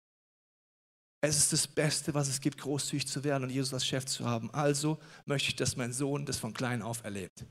Es 1.24 1.38
ist 1.38 1.54
das 1.54 1.68
Beste, 1.68 2.14
was 2.14 2.28
es 2.28 2.42
gibt, 2.42 2.58
großzügig 2.58 3.08
zu 3.08 3.24
werden 3.24 3.46
und 3.46 3.50
Jesus 3.50 3.74
als 3.74 3.88
Chef 3.88 4.06
zu 4.06 4.26
haben. 4.26 4.52
Also 4.54 5.00
möchte 5.26 5.50
ich, 5.50 5.56
dass 5.56 5.78
mein 5.78 5.94
Sohn 5.94 6.26
das 6.26 6.38
von 6.38 6.54
klein 6.54 6.82
auf 6.82 7.04
erlebt. 7.04 7.46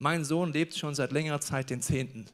Mein 0.00 0.24
Sohn 0.24 0.52
lebt 0.52 0.76
schon 0.76 0.94
seit 0.94 1.12
längerer 1.12 1.40
Zeit 1.40 1.70
den 1.70 1.82
Zehnten. 1.82 2.30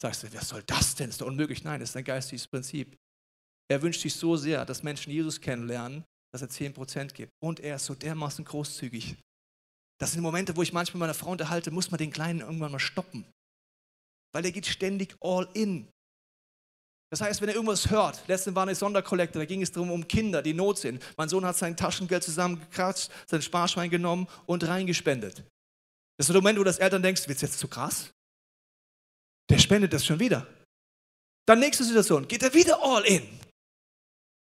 Sagst 0.00 0.22
du, 0.22 0.32
was 0.34 0.48
soll 0.48 0.62
das 0.64 0.94
denn? 0.94 1.10
Ist 1.10 1.20
doch 1.20 1.26
unmöglich. 1.26 1.64
Nein, 1.64 1.80
das 1.80 1.90
ist 1.90 1.96
ein 1.96 2.04
geistiges 2.04 2.46
Prinzip. 2.46 2.96
Er 3.70 3.82
wünscht 3.82 4.00
sich 4.00 4.14
so 4.14 4.36
sehr, 4.36 4.64
dass 4.64 4.82
Menschen 4.82 5.12
Jesus 5.12 5.40
kennenlernen, 5.40 6.04
dass 6.32 6.42
er 6.42 6.48
10% 6.48 7.12
gibt. 7.12 7.32
Und 7.40 7.60
er 7.60 7.76
ist 7.76 7.84
so 7.84 7.94
dermaßen 7.94 8.44
großzügig. 8.44 9.16
Das 9.98 10.12
sind 10.12 10.22
Momente, 10.22 10.56
wo 10.56 10.62
ich 10.62 10.72
manchmal 10.72 11.00
meiner 11.00 11.14
Frau 11.14 11.30
unterhalte, 11.30 11.70
muss 11.70 11.90
man 11.90 11.98
den 11.98 12.12
Kleinen 12.12 12.40
irgendwann 12.40 12.72
mal 12.72 12.78
stoppen. 12.78 13.26
Weil 14.32 14.44
er 14.44 14.52
geht 14.52 14.66
ständig 14.66 15.16
all 15.20 15.48
in. 15.54 15.88
Das 17.10 17.20
heißt, 17.20 17.40
wenn 17.40 17.48
er 17.48 17.54
irgendwas 17.54 17.90
hört, 17.90 18.22
letztens 18.28 18.54
war 18.54 18.64
eine 18.64 18.74
Sonderkollekte, 18.74 19.38
da 19.38 19.44
ging 19.46 19.62
es 19.62 19.72
darum, 19.72 19.90
um 19.90 20.06
Kinder, 20.06 20.42
die 20.42 20.52
Not 20.52 20.78
sind. 20.78 21.02
Mein 21.16 21.28
Sohn 21.28 21.44
hat 21.44 21.56
sein 21.56 21.76
Taschengeld 21.76 22.22
zusammengekratzt, 22.22 23.10
sein 23.26 23.40
Sparschwein 23.40 23.88
genommen 23.88 24.28
und 24.46 24.66
reingespendet. 24.66 25.42
Das 26.18 26.28
ist 26.28 26.34
der 26.34 26.42
Moment, 26.42 26.58
wo 26.58 26.64
das 26.64 26.78
Eltern 26.78 27.02
denkst, 27.02 27.26
wird 27.26 27.36
es 27.36 27.42
jetzt 27.42 27.58
zu 27.58 27.66
krass? 27.66 28.10
Der 29.48 29.58
spendet 29.58 29.94
das 29.94 30.04
schon 30.04 30.20
wieder. 30.20 30.46
Dann 31.46 31.60
nächste 31.60 31.84
Situation, 31.84 32.28
geht 32.28 32.42
er 32.42 32.52
wieder 32.52 32.78
all 32.82 33.04
in. 33.06 33.26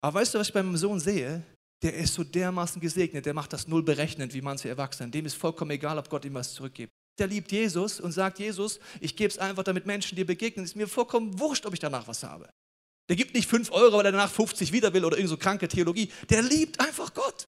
Aber 0.03 0.21
weißt 0.21 0.35
du, 0.35 0.39
was 0.39 0.49
ich 0.49 0.55
bei 0.55 0.63
meinem 0.63 0.77
Sohn 0.77 1.01
sehe? 1.01 1.43
Der 1.83 1.95
ist 1.95 2.15
so 2.15 2.25
dermaßen 2.25 2.81
gesegnet, 2.81 3.27
der 3.27 3.35
macht 3.35 3.53
das 3.53 3.69
null 3.69 3.83
berechnend 3.83 4.33
wie 4.33 4.41
manche 4.41 4.69
Erwachsene. 4.69 5.11
Dem 5.11 5.27
ist 5.27 5.35
vollkommen 5.35 5.73
egal, 5.73 5.99
ob 5.99 6.09
Gott 6.09 6.25
ihm 6.25 6.35
was 6.35 6.55
zurückgibt. 6.55 6.91
Der 7.19 7.27
liebt 7.27 7.53
Jesus 7.53 8.01
und 8.01 8.13
sagt, 8.13 8.39
Jesus, 8.39 8.79
ich 9.01 9.17
gebe 9.17 9.29
es 9.29 9.39
einfach, 9.39 9.63
damit 9.63 9.87
Menschen 9.87 10.17
dir 10.17 10.27
begegnen. 10.27 10.65
Es 10.65 10.73
ist 10.73 10.77
mir 10.77 10.89
vollkommen 10.89 11.39
wurscht, 11.39 11.67
ob 11.67 11.75
ich 11.75 11.81
danach 11.81 12.07
was 12.09 12.23
habe. 12.23 12.49
Der 13.09 13.17
gibt 13.17 13.35
nicht 13.35 13.49
5 13.49 13.71
Euro, 13.73 13.99
weil 13.99 14.07
er 14.07 14.13
danach 14.13 14.31
50 14.31 14.73
wieder 14.73 14.93
will 14.93 15.05
oder 15.05 15.17
irgend 15.17 15.31
so 15.31 15.37
kranke 15.37 15.69
Theologie. 15.69 16.11
Der 16.29 16.43
liebt 16.43 16.81
einfach 16.81 17.13
Gott. 17.15 17.45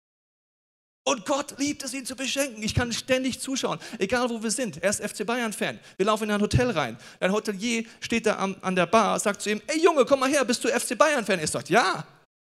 Und 1.04 1.24
Gott 1.24 1.58
liebt 1.58 1.82
es, 1.82 1.94
ihn 1.94 2.04
zu 2.04 2.14
beschenken. 2.14 2.62
Ich 2.62 2.74
kann 2.74 2.92
ständig 2.92 3.40
zuschauen, 3.40 3.78
egal 3.98 4.28
wo 4.28 4.42
wir 4.42 4.50
sind. 4.50 4.82
Er 4.82 4.90
ist 4.90 5.02
FC 5.02 5.24
Bayern-Fan. 5.24 5.80
Wir 5.96 6.06
laufen 6.06 6.24
in 6.24 6.32
ein 6.32 6.40
Hotel 6.40 6.70
rein. 6.70 6.98
Ein 7.18 7.32
Hotelier 7.32 7.84
steht 8.00 8.26
da 8.26 8.34
an, 8.34 8.56
an 8.60 8.76
der 8.76 8.86
Bar, 8.86 9.18
sagt 9.18 9.40
zu 9.40 9.50
ihm: 9.50 9.62
Ey 9.66 9.82
Junge, 9.82 10.04
komm 10.04 10.20
mal 10.20 10.28
her, 10.28 10.44
bist 10.44 10.62
du 10.62 10.68
FC 10.68 10.98
Bayern-Fan? 10.98 11.38
Er 11.38 11.46
sagt: 11.46 11.70
Ja. 11.70 12.06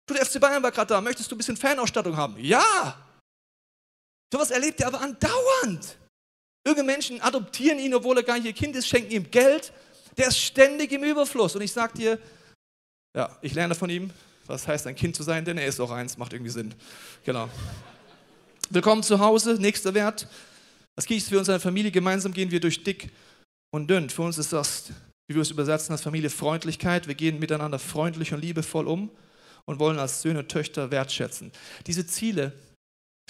Du, 0.08 0.14
der 0.14 0.24
FC 0.24 0.40
Bayern 0.40 0.62
war 0.62 0.72
gerade 0.72 0.88
da. 0.88 1.00
Möchtest 1.02 1.30
du 1.30 1.34
ein 1.34 1.38
bisschen 1.38 1.56
Fanausstattung 1.56 2.16
haben? 2.16 2.34
Ja. 2.38 2.96
Sowas 4.32 4.50
erlebt 4.50 4.80
er 4.80 4.88
aber 4.88 5.02
andauernd. 5.02 5.98
Irgende 6.64 6.82
Menschen 6.82 7.20
adoptieren 7.20 7.78
ihn, 7.78 7.94
obwohl 7.94 8.16
er 8.16 8.22
gar 8.22 8.36
nicht 8.36 8.46
ihr 8.46 8.54
Kind 8.54 8.74
ist, 8.74 8.88
schenken 8.88 9.12
ihm 9.12 9.30
Geld. 9.30 9.70
Der 10.16 10.28
ist 10.28 10.38
ständig 10.38 10.92
im 10.92 11.04
Überfluss. 11.04 11.54
Und 11.54 11.60
ich 11.60 11.72
sag 11.72 11.94
dir, 11.94 12.18
ja, 13.14 13.36
ich 13.42 13.52
lerne 13.54 13.74
von 13.74 13.90
ihm, 13.90 14.10
was 14.46 14.66
heißt 14.66 14.86
ein 14.86 14.96
Kind 14.96 15.14
zu 15.14 15.22
sein, 15.22 15.44
denn 15.44 15.58
er 15.58 15.66
ist 15.66 15.78
auch 15.78 15.90
eins, 15.90 16.16
macht 16.16 16.32
irgendwie 16.32 16.52
Sinn. 16.52 16.74
Genau. 17.24 17.50
Willkommen 18.70 19.02
zu 19.02 19.18
Hause, 19.18 19.54
nächster 19.60 19.92
Wert. 19.92 20.26
Was 20.96 21.04
gibt 21.04 21.20
es 21.20 21.28
für 21.28 21.38
unsere 21.38 21.60
Familie? 21.60 21.90
Gemeinsam 21.90 22.32
gehen 22.32 22.50
wir 22.50 22.60
durch 22.60 22.82
dick 22.82 23.10
und 23.72 23.88
dünn. 23.88 24.08
Für 24.08 24.22
uns 24.22 24.38
ist 24.38 24.54
das, 24.54 24.90
wie 25.26 25.34
wir 25.34 25.42
es 25.42 25.50
übersetzen, 25.50 25.92
als 25.92 26.00
Familie 26.00 26.30
Freundlichkeit. 26.30 27.08
Wir 27.08 27.14
gehen 27.14 27.38
miteinander 27.38 27.78
freundlich 27.78 28.32
und 28.32 28.40
liebevoll 28.40 28.86
um 28.86 29.10
und 29.68 29.78
wollen 29.78 29.98
als 29.98 30.22
Söhne 30.22 30.38
und 30.38 30.48
Töchter 30.48 30.90
wertschätzen. 30.90 31.52
Diese 31.86 32.06
Ziele 32.06 32.58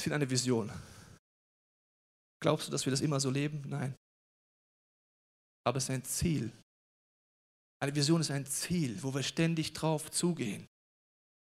sind 0.01 0.12
eine 0.12 0.31
Vision. 0.31 0.70
Glaubst 2.40 2.68
du, 2.68 2.70
dass 2.70 2.87
wir 2.87 2.92
das 2.92 3.01
immer 3.01 3.18
so 3.18 3.29
leben? 3.29 3.64
Nein. 3.66 3.96
Aber 5.66 5.79
es 5.79 5.85
ist 5.85 5.90
ein 5.90 6.05
Ziel. 6.05 6.53
Eine 7.83 7.94
Vision 7.94 8.20
ist 8.20 8.31
ein 8.31 8.46
Ziel, 8.46 9.03
wo 9.03 9.12
wir 9.12 9.24
ständig 9.24 9.72
drauf 9.72 10.12
zugehen. 10.12 10.68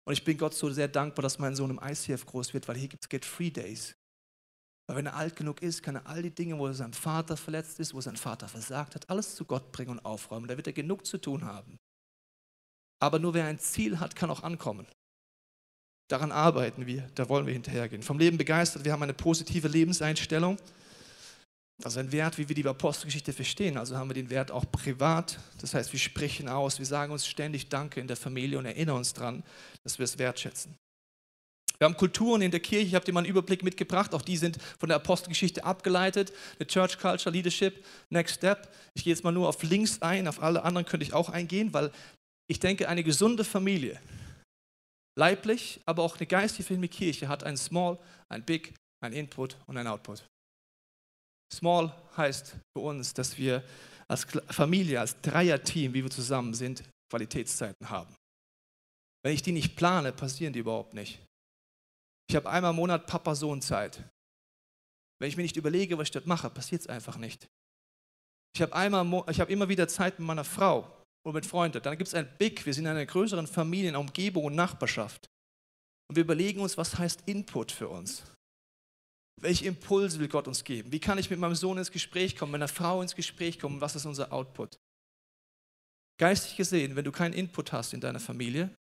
Und 0.06 0.14
ich 0.14 0.24
bin 0.24 0.38
Gott 0.38 0.54
so 0.54 0.70
sehr 0.70 0.88
dankbar, 0.88 1.24
dass 1.24 1.40
mein 1.40 1.56
Sohn 1.56 1.72
im 1.72 1.80
ICF 1.82 2.26
groß 2.28 2.54
wird, 2.54 2.68
weil 2.68 2.78
hier 2.78 2.88
gibt 2.88 3.04
es 3.04 3.10
Get-Free 3.10 3.50
Days. 3.50 3.96
Weil 4.88 4.98
wenn 4.98 5.08
er 5.08 5.16
alt 5.16 5.36
genug 5.36 5.64
ist, 5.64 5.82
kann 5.82 5.96
er 5.96 6.06
all 6.06 6.22
die 6.22 6.36
Dinge, 6.36 6.60
wo 6.60 6.68
er 6.68 6.74
sein 6.76 6.94
Vater 6.94 7.36
verletzt 7.36 7.80
ist, 7.80 7.96
wo 7.96 8.02
sein 8.02 8.18
Vater 8.18 8.48
versagt 8.48 8.94
hat, 8.94 9.10
alles 9.10 9.36
zu 9.36 9.46
Gott 9.46 9.72
bringen 9.72 9.92
und 9.92 10.06
aufräumen. 10.06 10.48
Da 10.48 10.56
wird 10.56 10.68
er 10.68 10.74
genug 10.74 11.08
zu 11.08 11.18
tun 11.18 11.46
haben. 11.46 11.80
Aber 13.04 13.20
nur 13.20 13.34
wer 13.34 13.48
ein 13.48 13.60
Ziel 13.60 14.00
hat, 14.00 14.16
kann 14.16 14.30
auch 14.30 14.44
ankommen. 14.44 14.88
Daran 16.08 16.32
arbeiten 16.32 16.88
wir, 16.88 17.06
da 17.16 17.28
wollen 17.28 17.46
wir 17.46 17.52
hinterhergehen. 17.52 18.02
Vom 18.02 18.18
Leben 18.18 18.38
begeistert, 18.38 18.86
wir 18.86 18.94
haben 18.94 19.04
eine 19.04 19.14
positive 19.14 19.68
Lebenseinstellung. 19.68 20.58
Das 21.82 21.94
ist 21.94 21.98
ein 21.98 22.14
Wert, 22.14 22.38
wie 22.38 22.48
wir 22.48 22.56
die 22.56 22.66
Apostelgeschichte 22.66 23.34
verstehen. 23.34 23.78
Also 23.78 23.98
haben 23.98 24.10
wir 24.10 24.14
den 24.14 24.30
Wert 24.30 24.52
auch 24.52 24.64
privat. 24.72 25.38
Das 25.60 25.74
heißt, 25.74 25.92
wir 25.92 26.00
sprechen 26.00 26.48
aus, 26.48 26.80
wir 26.80 26.86
sagen 26.86 27.12
uns 27.12 27.28
ständig 27.28 27.68
Danke 27.68 28.00
in 28.00 28.08
der 28.08 28.16
Familie 28.16 28.58
und 28.58 28.66
erinnern 28.66 28.96
uns 28.96 29.12
daran, 29.12 29.44
dass 29.84 30.00
wir 30.00 30.06
es 30.06 30.18
wertschätzen. 30.18 30.74
Wir 31.80 31.86
haben 31.86 31.98
Kulturen 31.98 32.42
in 32.42 32.52
der 32.52 32.62
Kirche, 32.62 32.88
ich 32.88 32.96
habe 32.96 33.04
dir 33.04 33.12
mal 33.12 33.20
einen 33.20 33.30
Überblick 33.30 33.64
mitgebracht, 33.64 34.14
auch 34.14 34.22
die 34.22 34.38
sind 34.38 34.58
von 34.80 34.88
der 34.88 34.96
Apostelgeschichte 34.96 35.66
abgeleitet. 35.66 36.32
Eine 36.58 36.68
Church 36.68 36.98
Culture 36.98 37.36
Leadership, 37.36 37.84
Next 38.10 38.36
Step. 38.36 38.72
Ich 38.94 39.04
gehe 39.04 39.14
jetzt 39.14 39.26
mal 39.26 39.34
nur 39.34 39.50
auf 39.50 39.62
Links 39.62 40.02
ein, 40.02 40.30
auf 40.30 40.42
alle 40.42 40.64
anderen 40.64 40.86
könnte 40.86 41.06
ich 41.06 41.12
auch 41.12 41.28
eingehen, 41.28 41.74
weil 41.74 41.92
ich 42.50 42.60
denke, 42.60 42.88
eine 42.88 43.04
gesunde 43.04 43.44
Familie, 43.44 44.00
leiblich, 45.18 45.82
aber 45.86 46.04
auch 46.04 46.18
eine 46.18 46.28
geistige 46.28 46.88
Kirche 46.88 47.28
hat 47.28 47.44
ein 47.44 47.58
Small, 47.58 47.98
ein 48.30 48.44
Big, 48.44 48.74
ein 49.04 49.14
Input 49.14 49.58
und 49.68 49.78
ein 49.78 49.88
Output. 49.88 50.26
Small 51.54 51.94
heißt 52.18 52.56
für 52.76 52.84
uns, 52.84 53.14
dass 53.14 53.38
wir 53.38 53.64
als 54.08 54.26
Familie, 54.50 55.00
als 55.00 55.20
Dreierteam, 55.22 55.94
wie 55.94 56.04
wir 56.04 56.12
zusammen 56.12 56.54
sind, 56.54 56.84
Qualitätszeiten 57.12 57.90
haben. 57.90 58.16
Wenn 59.24 59.34
ich 59.34 59.42
die 59.42 59.52
nicht 59.52 59.76
plane, 59.76 60.12
passieren 60.12 60.52
die 60.52 60.60
überhaupt 60.60 60.94
nicht. 60.94 61.20
Ich 62.30 62.36
habe 62.36 62.50
einmal 62.50 62.72
im 62.72 62.78
Monat 62.78 63.06
Papa-Sohn-Zeit. 63.08 64.04
Wenn 65.20 65.30
ich 65.30 65.38
mir 65.38 65.44
nicht 65.44 65.56
überlege, 65.56 65.98
was 65.98 66.08
ich 66.08 66.12
dort 66.12 66.26
mache, 66.26 66.50
passiert 66.50 66.82
es 66.82 66.88
einfach 66.88 67.18
nicht. 67.18 67.48
Ich 68.56 68.62
habe 68.62 68.76
hab 68.76 69.50
immer 69.50 69.70
wieder 69.70 69.88
Zeit 69.88 70.20
mit 70.20 70.28
meiner 70.28 70.44
Frau 70.44 71.03
oder 71.26 71.34
mit 71.34 71.46
Freunden. 71.46 71.82
Dann 71.82 71.98
gibt 71.98 72.08
es 72.08 72.14
ein 72.14 72.30
Big, 72.38 72.66
wir 72.66 72.74
sind 72.74 72.86
in 72.86 72.92
einer 72.92 73.06
größeren 73.06 73.48
Familie, 73.48 73.90
in 73.90 73.96
Umgebung 73.96 74.46
und 74.46 74.56
Nachbarschaft. 74.56 75.28
Und 76.10 76.16
wir 76.16 76.24
überlegen 76.24 76.60
uns, 76.60 76.78
was 76.78 76.98
heißt 76.98 77.24
Input 77.28 77.72
für 77.72 77.88
uns? 77.88 78.24
Welche 79.42 79.66
Impulse 79.66 80.20
will 80.20 80.28
Gott 80.28 80.48
uns 80.48 80.64
geben? 80.64 80.92
Wie 80.92 81.00
kann 81.00 81.18
ich 81.18 81.30
mit 81.30 81.40
meinem 81.40 81.56
Sohn 81.56 81.78
ins 81.78 81.92
Gespräch 81.92 82.36
kommen, 82.36 82.52
mit 82.52 82.60
meiner 82.60 82.68
Frau 82.68 83.02
ins 83.02 83.16
Gespräch 83.16 83.60
kommen? 83.60 83.82
Was 83.82 83.96
ist 83.96 84.06
unser 84.06 84.32
Output? 84.32 84.78
Geistig 86.20 86.56
gesehen, 86.56 86.96
wenn 86.96 87.06
du 87.06 87.12
keinen 87.12 87.34
Input 87.34 87.72
hast 87.72 87.94
in 87.94 88.02
deiner 88.02 88.20
Familie, 88.20 88.76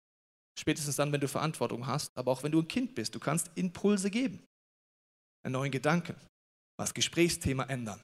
spätestens 0.58 0.96
dann, 0.96 1.10
wenn 1.12 1.20
du 1.20 1.28
Verantwortung 1.28 1.86
hast, 1.86 2.10
aber 2.14 2.30
auch 2.30 2.42
wenn 2.42 2.52
du 2.52 2.60
ein 2.60 2.68
Kind 2.68 2.94
bist, 2.94 3.14
du 3.14 3.20
kannst 3.20 3.50
Impulse 3.54 4.10
geben, 4.10 4.44
einen 5.44 5.52
neuen 5.52 5.72
Gedanken, 5.72 6.14
was 6.78 6.92
Gesprächsthema 6.92 7.64
ändern. 7.64 8.02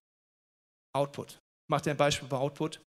Output. 0.95 1.33
Ich 1.33 1.71
mache 1.71 1.83
dir 1.83 1.91
ein 1.91 1.97
Beispiel 1.99 2.29
bei 2.29 2.39
Output. 2.39 2.81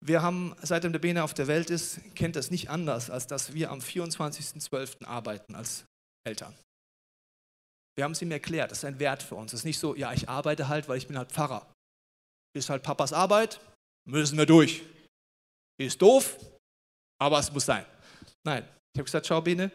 Wir 0.00 0.22
haben, 0.22 0.54
seitdem 0.62 0.92
der 0.92 1.00
Bene 1.00 1.24
auf 1.24 1.34
der 1.34 1.48
Welt 1.48 1.70
ist, 1.70 2.00
kennt 2.14 2.36
das 2.36 2.50
nicht 2.50 2.70
anders, 2.70 3.10
als 3.10 3.26
dass 3.26 3.54
wir 3.54 3.70
am 3.70 3.80
24.12. 3.80 5.04
arbeiten 5.04 5.54
als 5.54 5.84
Eltern. 6.24 6.54
Wir 7.96 8.04
haben 8.04 8.12
es 8.12 8.22
ihm 8.22 8.30
erklärt, 8.30 8.70
das 8.70 8.78
ist 8.78 8.84
ein 8.84 9.00
Wert 9.00 9.24
für 9.24 9.34
uns. 9.34 9.52
Es 9.52 9.60
ist 9.60 9.64
nicht 9.64 9.78
so, 9.78 9.96
ja, 9.96 10.12
ich 10.12 10.28
arbeite 10.28 10.68
halt, 10.68 10.88
weil 10.88 10.98
ich 10.98 11.08
bin 11.08 11.18
halt 11.18 11.32
Pfarrer. 11.32 11.66
Ist 12.56 12.70
halt 12.70 12.82
Papas 12.82 13.12
Arbeit, 13.12 13.60
müssen 14.08 14.38
wir 14.38 14.46
durch. 14.46 14.82
Ist 15.80 16.00
doof, 16.00 16.38
aber 17.20 17.40
es 17.40 17.50
muss 17.52 17.66
sein. 17.66 17.84
Nein, 18.44 18.62
ich 18.94 18.98
habe 18.98 19.04
gesagt, 19.04 19.26
schau 19.26 19.40
Bene, 19.40 19.70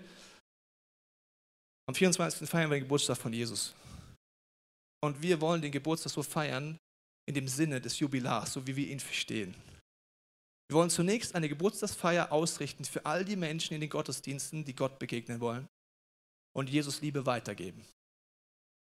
am 1.87 1.95
24. 1.95 2.49
feiern 2.49 2.69
wir 2.69 2.77
den 2.77 2.83
Geburtstag 2.83 3.17
von 3.17 3.33
Jesus. 3.33 3.73
Und 5.03 5.21
wir 5.21 5.41
wollen 5.41 5.61
den 5.61 5.71
Geburtstag 5.71 6.13
so 6.13 6.23
feiern 6.23 6.77
in 7.27 7.35
dem 7.35 7.49
Sinne 7.49 7.81
des 7.81 7.99
Jubilars, 7.99 8.53
so 8.53 8.65
wie 8.65 8.75
wir 8.75 8.87
ihn 8.87 9.01
verstehen. 9.01 9.53
Wir 10.69 10.77
wollen 10.77 10.89
zunächst 10.89 11.35
eine 11.35 11.49
Geburtstagsfeier 11.49 12.31
ausrichten 12.31 12.85
für 12.85 13.05
all 13.05 13.25
die 13.25 13.35
Menschen 13.35 13.73
in 13.73 13.81
den 13.81 13.89
Gottesdiensten, 13.89 14.65
die 14.65 14.75
Gott 14.75 14.99
begegnen 14.99 15.39
wollen 15.39 15.67
und 16.55 16.69
Jesus 16.69 17.01
Liebe 17.01 17.25
weitergeben. 17.25 17.85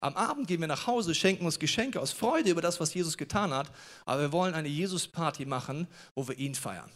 Am 0.02 0.16
Abend 0.16 0.46
gehen 0.46 0.60
wir 0.60 0.68
nach 0.68 0.86
Hause, 0.86 1.14
schenken 1.14 1.46
uns 1.46 1.58
Geschenke 1.58 2.00
aus 2.00 2.12
Freude 2.12 2.50
über 2.50 2.60
das, 2.60 2.80
was 2.80 2.92
Jesus 2.92 3.16
getan 3.16 3.52
hat, 3.52 3.70
aber 4.04 4.20
wir 4.22 4.32
wollen 4.32 4.54
eine 4.54 4.68
Jesus-Party 4.68 5.46
machen, 5.46 5.88
wo 6.14 6.28
wir 6.28 6.38
ihn 6.38 6.54
feiern. 6.54 6.90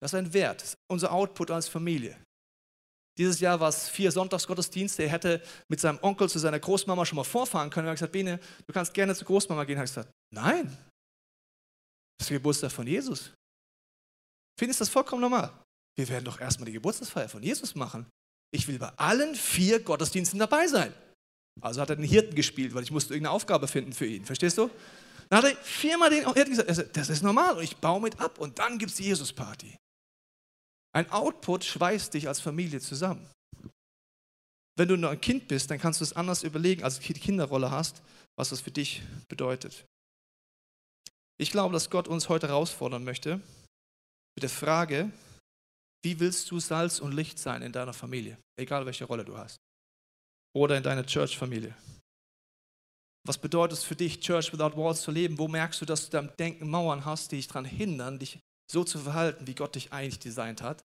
Das 0.00 0.12
ist 0.12 0.18
ein 0.18 0.32
Wert, 0.32 0.62
ist 0.62 0.78
unser 0.88 1.12
Output 1.12 1.50
als 1.50 1.68
Familie. 1.68 2.18
Dieses 3.18 3.40
Jahr 3.40 3.60
war 3.60 3.70
es 3.70 3.88
vier 3.88 4.12
Sonntagsgottesdienste. 4.12 5.04
Er 5.04 5.08
hätte 5.08 5.42
mit 5.68 5.80
seinem 5.80 5.98
Onkel 6.02 6.28
zu 6.28 6.38
seiner 6.38 6.60
Großmama 6.60 7.06
schon 7.06 7.16
mal 7.16 7.24
vorfahren 7.24 7.70
können. 7.70 7.86
Er 7.86 7.92
hat 7.92 7.96
gesagt, 7.96 8.12
Bene, 8.12 8.38
du 8.66 8.72
kannst 8.72 8.92
gerne 8.92 9.14
zur 9.14 9.26
Großmama 9.26 9.64
gehen. 9.64 9.76
Er 9.76 9.82
hat 9.82 9.88
gesagt, 9.88 10.10
nein, 10.34 10.66
Das 12.18 12.26
ist 12.26 12.30
der 12.30 12.38
Geburtstag 12.38 12.72
von 12.72 12.86
Jesus. 12.86 13.32
Findest 14.58 14.80
du 14.80 14.82
das 14.82 14.88
vollkommen 14.88 15.20
normal? 15.20 15.52
Wir 15.96 16.08
werden 16.08 16.24
doch 16.24 16.40
erstmal 16.40 16.66
die 16.66 16.72
Geburtstagsfeier 16.72 17.28
von 17.28 17.42
Jesus 17.42 17.74
machen. 17.74 18.06
Ich 18.50 18.68
will 18.68 18.78
bei 18.78 18.88
allen 18.96 19.34
vier 19.34 19.80
Gottesdiensten 19.80 20.38
dabei 20.38 20.66
sein. 20.66 20.92
Also 21.60 21.80
hat 21.80 21.90
er 21.90 21.96
den 21.96 22.04
Hirten 22.04 22.34
gespielt, 22.34 22.74
weil 22.74 22.82
ich 22.82 22.90
musste 22.90 23.14
irgendeine 23.14 23.34
Aufgabe 23.34 23.66
finden 23.66 23.92
für 23.92 24.06
ihn. 24.06 24.24
Verstehst 24.24 24.58
du? 24.58 24.70
Dann 25.28 25.42
hat 25.42 25.50
er 25.50 25.56
viermal 25.56 26.10
den 26.10 26.32
Hirten 26.32 26.54
gesagt, 26.54 26.96
das 26.96 27.08
ist 27.08 27.22
normal 27.22 27.56
und 27.56 27.64
ich 27.64 27.76
baue 27.78 28.00
mit 28.00 28.20
ab 28.20 28.38
und 28.38 28.58
dann 28.58 28.78
gibt 28.78 28.90
es 28.90 28.98
die 28.98 29.04
Jesus-Party. 29.04 29.76
Ein 30.92 31.10
Output 31.10 31.64
schweißt 31.64 32.14
dich 32.14 32.28
als 32.28 32.40
Familie 32.40 32.80
zusammen. 32.80 33.28
Wenn 34.78 34.88
du 34.88 34.96
nur 34.96 35.10
ein 35.10 35.20
Kind 35.20 35.48
bist, 35.48 35.70
dann 35.70 35.78
kannst 35.78 36.00
du 36.00 36.04
es 36.04 36.12
anders 36.12 36.42
überlegen, 36.42 36.84
als 36.84 37.00
du 37.00 37.12
die 37.12 37.20
Kinderrolle 37.20 37.70
hast, 37.70 38.02
was 38.36 38.50
das 38.50 38.60
für 38.60 38.70
dich 38.70 39.02
bedeutet. 39.28 39.86
Ich 41.38 41.50
glaube, 41.50 41.72
dass 41.72 41.90
Gott 41.90 42.08
uns 42.08 42.28
heute 42.28 42.48
herausfordern 42.48 43.04
möchte 43.04 43.40
mit 44.36 44.42
der 44.42 44.50
Frage, 44.50 45.10
wie 46.04 46.20
willst 46.20 46.50
du 46.50 46.60
Salz 46.60 47.00
und 47.00 47.12
Licht 47.12 47.38
sein 47.38 47.62
in 47.62 47.72
deiner 47.72 47.92
Familie, 47.92 48.38
egal 48.56 48.86
welche 48.86 49.06
Rolle 49.06 49.24
du 49.24 49.36
hast, 49.36 49.56
oder 50.54 50.76
in 50.76 50.82
deiner 50.82 51.04
Church-Familie. 51.04 51.74
Was 53.26 53.38
bedeutet 53.38 53.78
es 53.78 53.84
für 53.84 53.96
dich, 53.96 54.20
Church 54.20 54.52
Without 54.52 54.76
Walls 54.76 55.02
zu 55.02 55.10
leben? 55.10 55.38
Wo 55.38 55.48
merkst 55.48 55.80
du, 55.80 55.84
dass 55.84 56.04
du 56.04 56.10
deinem 56.10 56.30
Denken 56.36 56.70
Mauern 56.70 57.04
hast, 57.04 57.32
die 57.32 57.36
dich 57.36 57.48
daran 57.48 57.64
hindern, 57.64 58.18
dich 58.20 58.38
so 58.70 58.84
zu 58.84 59.00
verhalten, 59.00 59.46
wie 59.46 59.54
Gott 59.54 59.74
dich 59.74 59.92
eigentlich 59.92 60.20
designt 60.20 60.62
hat? 60.62 60.84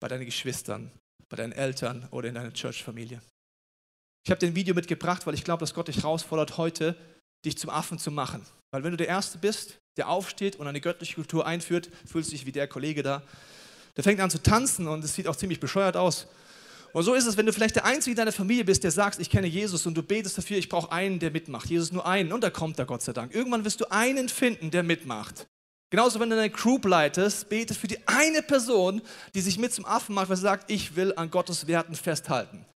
Bei 0.00 0.08
deinen 0.08 0.26
Geschwistern, 0.26 0.90
bei 1.30 1.36
deinen 1.36 1.52
Eltern 1.52 2.06
oder 2.10 2.28
in 2.28 2.34
deiner 2.34 2.52
Church-Familie. 2.52 3.22
Ich 4.26 4.30
habe 4.30 4.40
den 4.40 4.54
Video 4.54 4.74
mitgebracht, 4.74 5.26
weil 5.26 5.34
ich 5.34 5.44
glaube, 5.44 5.60
dass 5.60 5.72
Gott 5.72 5.88
dich 5.88 5.98
herausfordert, 5.98 6.58
heute 6.58 6.96
dich 7.46 7.58
zum 7.58 7.70
Affen 7.70 7.98
zu 7.98 8.10
machen. 8.10 8.44
Weil 8.70 8.84
wenn 8.84 8.90
du 8.90 8.96
der 8.96 9.08
Erste 9.08 9.38
bist, 9.38 9.78
der 9.96 10.08
aufsteht 10.08 10.56
und 10.56 10.66
eine 10.66 10.80
göttliche 10.80 11.14
Kultur 11.14 11.46
einführt, 11.46 11.88
fühlst 12.04 12.30
du 12.30 12.36
dich 12.36 12.46
wie 12.46 12.52
der 12.52 12.68
Kollege 12.68 13.02
da. 13.02 13.22
Der 13.96 14.04
fängt 14.04 14.20
an 14.20 14.30
zu 14.30 14.42
tanzen 14.42 14.86
und 14.88 15.02
es 15.02 15.14
sieht 15.14 15.26
auch 15.26 15.36
ziemlich 15.36 15.60
bescheuert 15.60 15.96
aus. 15.96 16.26
Und 16.92 17.02
so 17.02 17.14
ist 17.14 17.26
es, 17.26 17.36
wenn 17.36 17.46
du 17.46 17.52
vielleicht 17.52 17.76
der 17.76 17.84
Einzige 17.84 18.12
in 18.12 18.16
deiner 18.16 18.32
Familie 18.32 18.64
bist, 18.64 18.84
der 18.84 18.90
sagst, 18.90 19.20
ich 19.20 19.30
kenne 19.30 19.46
Jesus 19.46 19.86
und 19.86 19.94
du 19.94 20.02
betest 20.02 20.38
dafür, 20.38 20.56
ich 20.58 20.68
brauche 20.68 20.92
einen, 20.92 21.18
der 21.18 21.30
mitmacht. 21.30 21.68
Jesus 21.68 21.92
nur 21.92 22.06
einen 22.06 22.32
und 22.32 22.42
da 22.42 22.50
kommt 22.50 22.78
er, 22.78 22.86
Gott 22.86 23.02
sei 23.02 23.12
Dank. 23.12 23.34
Irgendwann 23.34 23.64
wirst 23.64 23.80
du 23.80 23.90
einen 23.90 24.28
finden, 24.28 24.70
der 24.70 24.82
mitmacht. 24.82 25.46
Genauso, 25.90 26.18
wenn 26.18 26.30
du 26.30 26.38
eine 26.38 26.50
Group 26.50 26.84
leitest, 26.84 27.48
bete 27.48 27.74
für 27.74 27.86
die 27.86 27.98
eine 28.06 28.42
Person, 28.42 29.02
die 29.34 29.40
sich 29.40 29.58
mit 29.58 29.72
zum 29.72 29.84
Affen 29.84 30.14
macht, 30.14 30.28
weil 30.28 30.36
sie 30.36 30.42
sagt, 30.42 30.70
ich 30.70 30.96
will 30.96 31.12
an 31.16 31.30
Gottes 31.30 31.66
Werten 31.66 31.94
festhalten. 31.94 32.66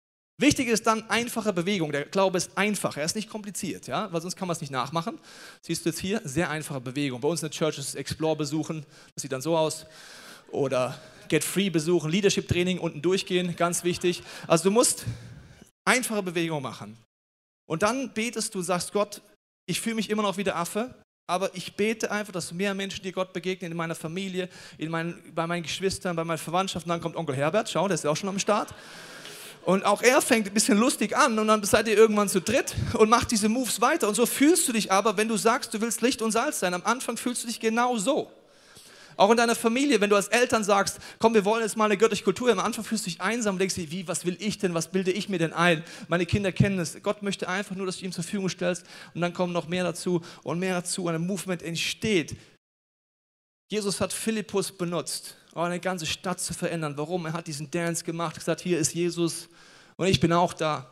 Wichtig 0.41 0.69
ist 0.69 0.87
dann 0.87 1.09
einfache 1.11 1.53
Bewegung. 1.53 1.93
Der 1.93 2.07
Glaube 2.07 2.39
ist 2.39 2.57
einfach, 2.57 2.97
er 2.97 3.05
ist 3.05 3.15
nicht 3.15 3.29
kompliziert, 3.29 3.87
ja? 3.89 4.11
weil 4.11 4.23
sonst 4.23 4.37
kann 4.37 4.49
man 4.49 4.55
es 4.55 4.63
nicht 4.63 4.71
nachmachen. 4.71 5.19
Siehst 5.61 5.85
du 5.85 5.91
jetzt 5.91 5.99
hier, 5.99 6.23
sehr 6.25 6.49
einfache 6.49 6.81
Bewegung. 6.81 7.21
Bei 7.21 7.29
uns 7.29 7.43
in 7.43 7.51
der 7.51 7.57
Church 7.59 7.77
ist 7.77 7.95
Explore 7.95 8.37
besuchen, 8.37 8.87
das 9.15 9.21
sieht 9.21 9.33
dann 9.33 9.43
so 9.43 9.55
aus. 9.55 9.85
Oder 10.51 10.99
Get 11.29 11.45
Free 11.45 11.69
besuchen, 11.69 12.11
Leadership 12.11 12.49
Training 12.49 12.79
unten 12.79 13.03
durchgehen, 13.03 13.55
ganz 13.55 13.85
wichtig. 13.85 14.23
Also 14.47 14.65
du 14.65 14.71
musst 14.71 15.05
einfache 15.85 16.23
Bewegung 16.23 16.63
machen. 16.63 16.97
Und 17.69 17.83
dann 17.83 18.11
betest 18.15 18.55
du, 18.55 18.63
sagst 18.63 18.95
Gott, 18.95 19.21
ich 19.67 19.79
fühle 19.79 19.97
mich 19.97 20.09
immer 20.09 20.23
noch 20.23 20.39
wie 20.39 20.45
der 20.45 20.57
Affe, 20.57 20.95
aber 21.29 21.55
ich 21.55 21.77
bete 21.77 22.11
einfach, 22.11 22.33
dass 22.33 22.51
mehr 22.51 22.73
Menschen 22.73 23.03
dir 23.03 23.13
Gott 23.13 23.35
begegnen 23.35 23.73
in 23.73 23.77
meiner 23.77 23.95
Familie, 23.95 24.49
in 24.79 24.91
meinen, 24.91 25.23
bei 25.35 25.47
meinen 25.47 25.65
Geschwistern, 25.65 26.17
bei 26.17 26.25
meiner 26.25 26.39
Verwandtschaft. 26.39 26.87
Und 26.87 26.91
dann 26.91 27.03
kommt 27.03 27.17
Onkel 27.17 27.37
Herbert, 27.37 27.69
schau, 27.69 27.87
der 27.87 27.97
ist 27.97 28.05
ja 28.05 28.11
auch 28.11 28.17
schon 28.17 28.31
am 28.31 28.39
Start. 28.39 28.75
Und 29.65 29.85
auch 29.85 30.03
er 30.03 30.23
fängt 30.23 30.47
ein 30.47 30.55
bisschen 30.55 30.79
lustig 30.79 31.17
an 31.17 31.39
und 31.39 31.47
dann 31.47 31.63
seid 31.65 31.87
ihr 31.87 31.97
irgendwann 31.97 32.29
zu 32.29 32.41
dritt 32.41 32.75
und 32.95 33.11
macht 33.11 33.31
diese 33.31 33.49
Moves 33.49 33.81
weiter. 33.81 34.09
Und 34.09 34.15
so 34.15 34.25
fühlst 34.27 34.67
du 34.67 34.73
dich 34.73 34.91
aber, 34.91 35.17
wenn 35.17 35.29
du 35.29 35.37
sagst, 35.37 35.75
du 35.75 35.81
willst 35.81 36.01
Licht 36.01 36.23
und 36.23 36.33
Salz 36.33 36.61
sein. 36.61 36.73
Am 36.73 36.83
Anfang 36.85 37.17
fühlst 37.17 37.43
du 37.43 37.47
dich 37.47 37.61
genau 37.61 37.97
so. 37.99 38.31
Auch 39.21 39.31
in 39.31 39.37
deiner 39.37 39.55
Familie, 39.55 40.01
wenn 40.01 40.09
du 40.09 40.17
als 40.17 40.29
Eltern 40.29 40.65
sagst, 40.65 40.99
komm, 41.19 41.35
wir 41.35 41.45
wollen 41.45 41.63
jetzt 41.63 41.77
mal 41.77 41.85
eine 41.85 41.99
göttliche 41.99 42.25
Kultur. 42.25 42.51
Am 42.51 42.59
Anfang 42.59 42.85
fühlst 42.85 43.05
du 43.05 43.11
dich 43.11 43.21
einsam 43.21 43.57
und 43.57 43.59
denkst 43.59 43.75
dir, 43.75 43.91
wie, 43.91 44.09
was 44.09 44.25
will 44.25 44.35
ich 44.41 44.57
denn, 44.57 44.73
was 44.73 44.89
bilde 44.89 45.13
ich 45.13 45.29
mir 45.29 45.39
denn 45.39 45.53
ein? 45.53 45.85
Meine 46.09 46.25
Kinder 46.25 46.53
kennen 46.53 46.79
es. 46.79 46.97
Gott 47.03 47.23
möchte 47.23 47.47
einfach 47.47 47.77
nur, 47.77 47.85
dass 47.85 47.99
du 47.99 48.07
ihm 48.07 48.13
zur 48.13 48.25
Verfügung 48.25 48.49
stellst 48.49 48.87
und 49.15 49.21
dann 49.21 49.35
kommen 49.35 49.53
noch 49.53 49.69
mehr 49.69 49.85
dazu 49.85 50.23
und 50.43 50.59
mehr 50.59 50.73
dazu. 50.73 51.07
Ein 51.07 51.27
Movement 51.27 51.63
entsteht. 51.63 52.35
Jesus 53.71 54.01
hat 54.01 54.13
Philippus 54.13 54.73
benutzt 54.73 55.37
oh, 55.55 55.61
eine 55.61 55.79
ganze 55.79 56.05
Stadt 56.05 56.41
zu 56.41 56.53
verändern. 56.53 56.97
Warum? 56.97 57.27
Er 57.27 57.33
hat 57.33 57.47
diesen 57.47 57.71
Dance 57.71 58.05
gemacht, 58.05 58.35
gesagt, 58.35 58.61
hier 58.61 58.79
ist 58.79 58.95
Jesus 58.95 59.49
und 59.97 60.07
ich 60.07 60.19
bin 60.19 60.33
auch 60.33 60.53
da. 60.53 60.91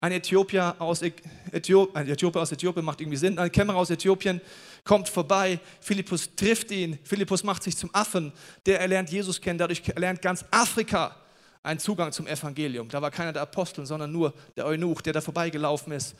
Ein 0.00 0.12
Äthiopier 0.12 0.76
aus, 0.78 1.02
Äthiop 1.50 1.96
ein 1.96 2.06
Äthiopier 2.06 2.42
aus 2.42 2.52
Äthiopien 2.52 2.84
macht 2.84 3.00
irgendwie 3.00 3.16
Sinn. 3.16 3.36
Ein 3.38 3.50
Kämmerer 3.50 3.78
aus 3.78 3.90
Äthiopien 3.90 4.40
kommt 4.84 5.08
vorbei. 5.08 5.58
Philippus 5.80 6.30
trifft 6.36 6.70
ihn. 6.70 6.98
Philippus 7.02 7.42
macht 7.42 7.64
sich 7.64 7.76
zum 7.76 7.92
Affen. 7.92 8.32
Der 8.64 8.80
erlernt 8.80 9.10
Jesus 9.10 9.40
kennen. 9.40 9.58
Dadurch 9.58 9.82
erlernt 9.88 10.22
ganz 10.22 10.44
Afrika 10.52 11.16
einen 11.64 11.80
Zugang 11.80 12.12
zum 12.12 12.28
Evangelium. 12.28 12.88
Da 12.88 13.02
war 13.02 13.10
keiner 13.10 13.32
der 13.32 13.42
Apostel, 13.42 13.86
sondern 13.86 14.12
nur 14.12 14.34
der 14.56 14.66
Eunuch, 14.66 15.00
der 15.00 15.14
da 15.14 15.20
vorbeigelaufen 15.20 15.92
ist. 15.92 16.14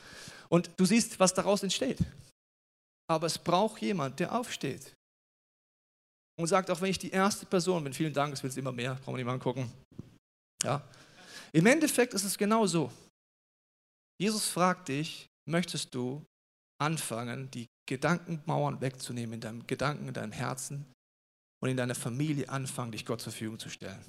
Und 0.48 0.70
du 0.76 0.84
siehst, 0.84 1.20
was 1.20 1.32
daraus 1.32 1.62
entsteht. 1.62 1.98
Aber 3.06 3.28
es 3.28 3.38
braucht 3.38 3.80
jemand, 3.80 4.18
der 4.18 4.34
aufsteht 4.34 4.97
und 6.38 6.46
sagt, 6.46 6.70
auch 6.70 6.80
wenn 6.80 6.90
ich 6.90 6.98
die 6.98 7.10
erste 7.10 7.46
Person 7.46 7.82
bin, 7.84 7.92
vielen 7.92 8.12
Dank, 8.12 8.32
es 8.32 8.42
wird 8.42 8.56
immer 8.56 8.72
mehr, 8.72 8.94
brauchen 8.94 9.14
wir 9.14 9.16
nicht 9.18 9.26
mal 9.26 9.32
angucken. 9.32 9.70
Ja. 10.62 10.82
Im 11.52 11.66
Endeffekt 11.66 12.14
ist 12.14 12.24
es 12.24 12.38
genau 12.38 12.66
so. 12.66 12.90
Jesus 14.20 14.48
fragt 14.48 14.88
dich, 14.88 15.26
möchtest 15.48 15.94
du 15.94 16.24
anfangen, 16.80 17.50
die 17.50 17.66
Gedankenmauern 17.88 18.80
wegzunehmen 18.80 19.34
in 19.34 19.40
deinem 19.40 19.66
Gedanken, 19.66 20.08
in 20.08 20.14
deinem 20.14 20.32
Herzen 20.32 20.86
und 21.60 21.70
in 21.70 21.76
deiner 21.76 21.94
Familie 21.94 22.48
anfangen, 22.48 22.92
dich 22.92 23.04
Gott 23.04 23.20
zur 23.20 23.32
Verfügung 23.32 23.58
zu 23.58 23.68
stellen. 23.68 24.04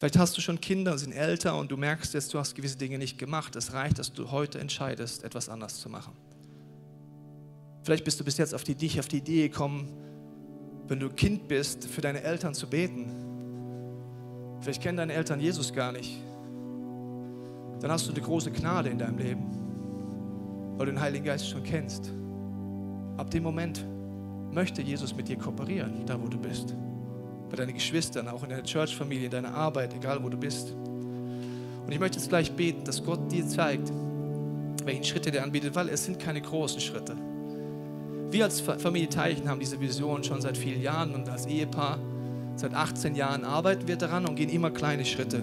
Vielleicht 0.00 0.18
hast 0.18 0.36
du 0.36 0.40
schon 0.40 0.60
Kinder 0.60 0.92
und 0.92 0.98
sind 0.98 1.12
älter 1.12 1.56
und 1.56 1.70
du 1.70 1.76
merkst 1.76 2.14
jetzt, 2.14 2.34
du 2.34 2.38
hast 2.38 2.54
gewisse 2.54 2.76
Dinge 2.76 2.98
nicht 2.98 3.16
gemacht. 3.16 3.54
Es 3.56 3.72
reicht, 3.72 3.98
dass 3.98 4.12
du 4.12 4.30
heute 4.30 4.58
entscheidest, 4.58 5.22
etwas 5.22 5.48
anders 5.48 5.80
zu 5.80 5.88
machen. 5.88 6.16
Vielleicht 7.84 8.04
bist 8.04 8.18
du 8.18 8.24
bis 8.24 8.38
jetzt 8.38 8.54
auf 8.54 8.64
die, 8.64 8.74
nicht 8.74 8.98
auf 8.98 9.08
die 9.08 9.18
Idee 9.18 9.48
gekommen, 9.48 9.88
wenn 10.88 11.00
du 11.00 11.08
Kind 11.08 11.48
bist, 11.48 11.86
für 11.86 12.00
deine 12.00 12.22
Eltern 12.22 12.54
zu 12.54 12.66
beten. 12.68 13.10
Vielleicht 14.60 14.82
kennen 14.82 14.98
deine 14.98 15.12
Eltern 15.12 15.40
Jesus 15.40 15.72
gar 15.72 15.92
nicht. 15.92 16.18
Dann 17.80 17.90
hast 17.90 18.06
du 18.06 18.12
eine 18.12 18.20
große 18.20 18.50
Gnade 18.50 18.88
in 18.88 18.98
deinem 18.98 19.18
Leben, 19.18 19.44
weil 20.76 20.86
du 20.86 20.92
den 20.92 21.00
Heiligen 21.00 21.24
Geist 21.24 21.48
schon 21.48 21.62
kennst. 21.62 22.12
Ab 23.16 23.30
dem 23.30 23.42
Moment 23.42 23.84
möchte 24.50 24.82
Jesus 24.82 25.14
mit 25.14 25.28
dir 25.28 25.36
kooperieren, 25.36 26.06
da 26.06 26.20
wo 26.20 26.28
du 26.28 26.38
bist. 26.38 26.74
Bei 27.50 27.56
deinen 27.56 27.74
Geschwistern, 27.74 28.28
auch 28.28 28.42
in 28.42 28.50
deiner 28.50 28.62
Church-Familie, 28.62 29.26
in 29.26 29.30
deiner 29.30 29.54
Arbeit, 29.54 29.94
egal 29.94 30.22
wo 30.22 30.28
du 30.28 30.36
bist. 30.36 30.72
Und 30.72 31.92
ich 31.92 32.00
möchte 32.00 32.18
jetzt 32.18 32.28
gleich 32.28 32.50
beten, 32.52 32.84
dass 32.84 33.04
Gott 33.04 33.30
dir 33.30 33.46
zeigt, 33.46 33.92
welchen 34.84 35.04
Schritte 35.04 35.34
er 35.36 35.44
anbietet, 35.44 35.74
weil 35.74 35.88
es 35.88 36.04
sind 36.04 36.18
keine 36.18 36.40
großen 36.40 36.80
Schritte. 36.80 37.16
Wir 38.34 38.42
als 38.42 38.58
Familie 38.58 39.08
Teilchen 39.08 39.48
haben 39.48 39.60
diese 39.60 39.80
Vision 39.80 40.24
schon 40.24 40.40
seit 40.40 40.58
vielen 40.58 40.82
Jahren 40.82 41.14
und 41.14 41.28
als 41.28 41.46
Ehepaar 41.46 42.00
seit 42.56 42.74
18 42.74 43.14
Jahren 43.14 43.44
arbeiten 43.44 43.86
wir 43.86 43.94
daran 43.94 44.26
und 44.26 44.34
gehen 44.34 44.48
immer 44.48 44.72
kleine 44.72 45.04
Schritte. 45.04 45.40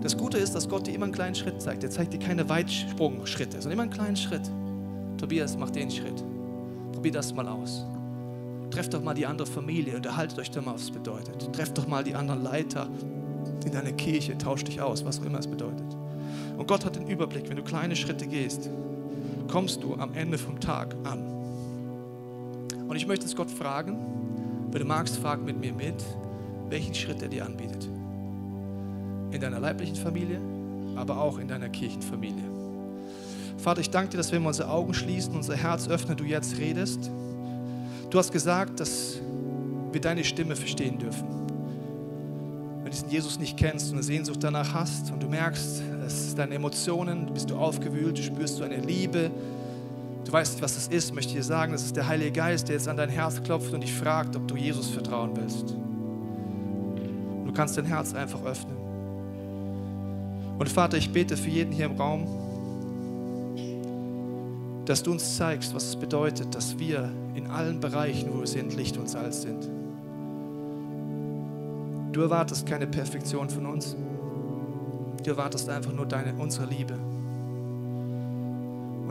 Das 0.00 0.16
Gute 0.16 0.38
ist, 0.38 0.54
dass 0.54 0.66
Gott 0.66 0.86
dir 0.86 0.94
immer 0.94 1.04
einen 1.04 1.12
kleinen 1.12 1.34
Schritt 1.34 1.60
zeigt. 1.60 1.84
Er 1.84 1.90
zeigt 1.90 2.14
dir 2.14 2.18
keine 2.20 2.48
Weitsprungschritte, 2.48 3.60
sondern 3.60 3.72
immer 3.72 3.82
einen 3.82 3.92
kleinen 3.92 4.16
Schritt. 4.16 4.50
Tobias, 5.18 5.58
mach 5.58 5.68
den 5.68 5.90
Schritt. 5.90 6.24
Probier 6.90 7.12
das 7.12 7.34
mal 7.34 7.46
aus. 7.46 7.84
Trefft 8.70 8.94
doch 8.94 9.02
mal 9.02 9.12
die 9.12 9.26
andere 9.26 9.46
Familie 9.46 9.94
und 9.96 10.06
erhaltet 10.06 10.38
euch 10.38 10.50
doch 10.50 10.64
mal, 10.64 10.72
was 10.72 10.84
es 10.84 10.90
bedeutet. 10.90 11.52
Trefft 11.52 11.76
doch 11.76 11.86
mal 11.86 12.02
die 12.02 12.14
anderen 12.14 12.42
Leiter 12.42 12.88
in 13.66 13.72
deiner 13.72 13.92
Kirche, 13.92 14.38
tauscht 14.38 14.68
dich 14.68 14.80
aus, 14.80 15.04
was 15.04 15.20
auch 15.20 15.26
immer 15.26 15.40
es 15.40 15.48
bedeutet. 15.48 15.98
Und 16.56 16.66
Gott 16.66 16.86
hat 16.86 16.96
den 16.96 17.08
Überblick, 17.08 17.50
wenn 17.50 17.58
du 17.58 17.62
kleine 17.62 17.94
Schritte 17.94 18.26
gehst, 18.26 18.70
kommst 19.48 19.82
du 19.82 19.96
am 19.96 20.14
Ende 20.14 20.38
vom 20.38 20.58
Tag 20.58 20.96
an. 21.04 21.41
Und 22.92 22.98
ich 22.98 23.06
möchte 23.06 23.24
es 23.24 23.34
Gott 23.34 23.50
fragen, 23.50 23.96
wenn 24.70 24.82
du 24.82 24.86
magst, 24.86 25.16
frag 25.16 25.42
mit 25.42 25.58
mir 25.58 25.72
mit, 25.72 25.94
welchen 26.68 26.94
Schritt 26.94 27.22
er 27.22 27.28
dir 27.28 27.46
anbietet. 27.46 27.88
In 29.30 29.40
deiner 29.40 29.60
leiblichen 29.60 29.96
Familie, 29.96 30.38
aber 30.94 31.16
auch 31.16 31.38
in 31.38 31.48
deiner 31.48 31.70
Kirchenfamilie. 31.70 32.44
Vater, 33.56 33.80
ich 33.80 33.88
danke 33.88 34.10
dir, 34.10 34.16
dass 34.18 34.30
wenn 34.30 34.42
wir 34.42 34.48
unsere 34.48 34.68
Augen 34.68 34.92
schließen, 34.92 35.34
unser 35.34 35.56
Herz 35.56 35.88
öffnen, 35.88 36.18
du 36.18 36.24
jetzt 36.24 36.58
redest. 36.58 37.10
Du 38.10 38.18
hast 38.18 38.30
gesagt, 38.30 38.78
dass 38.78 39.18
wir 39.90 40.00
deine 40.02 40.22
Stimme 40.22 40.54
verstehen 40.54 40.98
dürfen. 40.98 41.26
Wenn 42.76 42.84
du 42.84 42.90
diesen 42.90 43.08
Jesus 43.08 43.38
nicht 43.38 43.56
kennst 43.56 43.86
und 43.86 43.94
eine 43.94 44.02
Sehnsucht 44.02 44.44
danach 44.44 44.74
hast 44.74 45.10
und 45.12 45.22
du 45.22 45.30
merkst, 45.30 45.82
es 46.06 46.26
ist 46.26 46.38
deine 46.38 46.56
Emotionen, 46.56 47.32
bist 47.32 47.48
du 47.48 47.56
aufgewühlt, 47.56 48.18
du 48.18 48.22
spürst 48.22 48.60
du 48.60 48.64
eine 48.64 48.76
Liebe, 48.76 49.30
du 50.24 50.32
weißt 50.32 50.54
nicht, 50.54 50.62
was 50.62 50.74
das 50.74 50.88
ist, 50.88 51.14
möchte 51.14 51.30
ich 51.30 51.36
dir 51.36 51.44
sagen, 51.44 51.72
das 51.72 51.84
ist 51.84 51.96
der 51.96 52.06
Heilige 52.06 52.32
Geist, 52.32 52.68
der 52.68 52.76
jetzt 52.76 52.88
an 52.88 52.96
dein 52.96 53.10
Herz 53.10 53.42
klopft 53.42 53.72
und 53.72 53.82
dich 53.82 53.92
fragt, 53.92 54.36
ob 54.36 54.48
du 54.48 54.56
Jesus 54.56 54.88
vertrauen 54.88 55.30
willst. 55.34 55.74
Du 57.46 57.52
kannst 57.52 57.76
dein 57.76 57.84
Herz 57.84 58.14
einfach 58.14 58.42
öffnen. 58.44 58.76
Und 60.58 60.68
Vater, 60.68 60.96
ich 60.96 61.12
bete 61.12 61.36
für 61.36 61.50
jeden 61.50 61.72
hier 61.72 61.86
im 61.86 61.96
Raum, 61.96 62.26
dass 64.84 65.02
du 65.02 65.12
uns 65.12 65.36
zeigst, 65.36 65.74
was 65.74 65.88
es 65.88 65.96
bedeutet, 65.96 66.54
dass 66.54 66.78
wir 66.78 67.10
in 67.34 67.46
allen 67.48 67.80
Bereichen, 67.80 68.32
wo 68.32 68.40
wir 68.40 68.46
sind, 68.46 68.74
Licht 68.76 68.96
und 68.96 69.08
Salz 69.08 69.42
sind. 69.42 69.68
Du 72.12 72.20
erwartest 72.20 72.66
keine 72.66 72.86
Perfektion 72.86 73.48
von 73.48 73.66
uns. 73.66 73.96
Du 75.24 75.30
erwartest 75.30 75.68
einfach 75.68 75.92
nur 75.92 76.06
deine, 76.06 76.34
unsere 76.34 76.66
Liebe. 76.66 76.94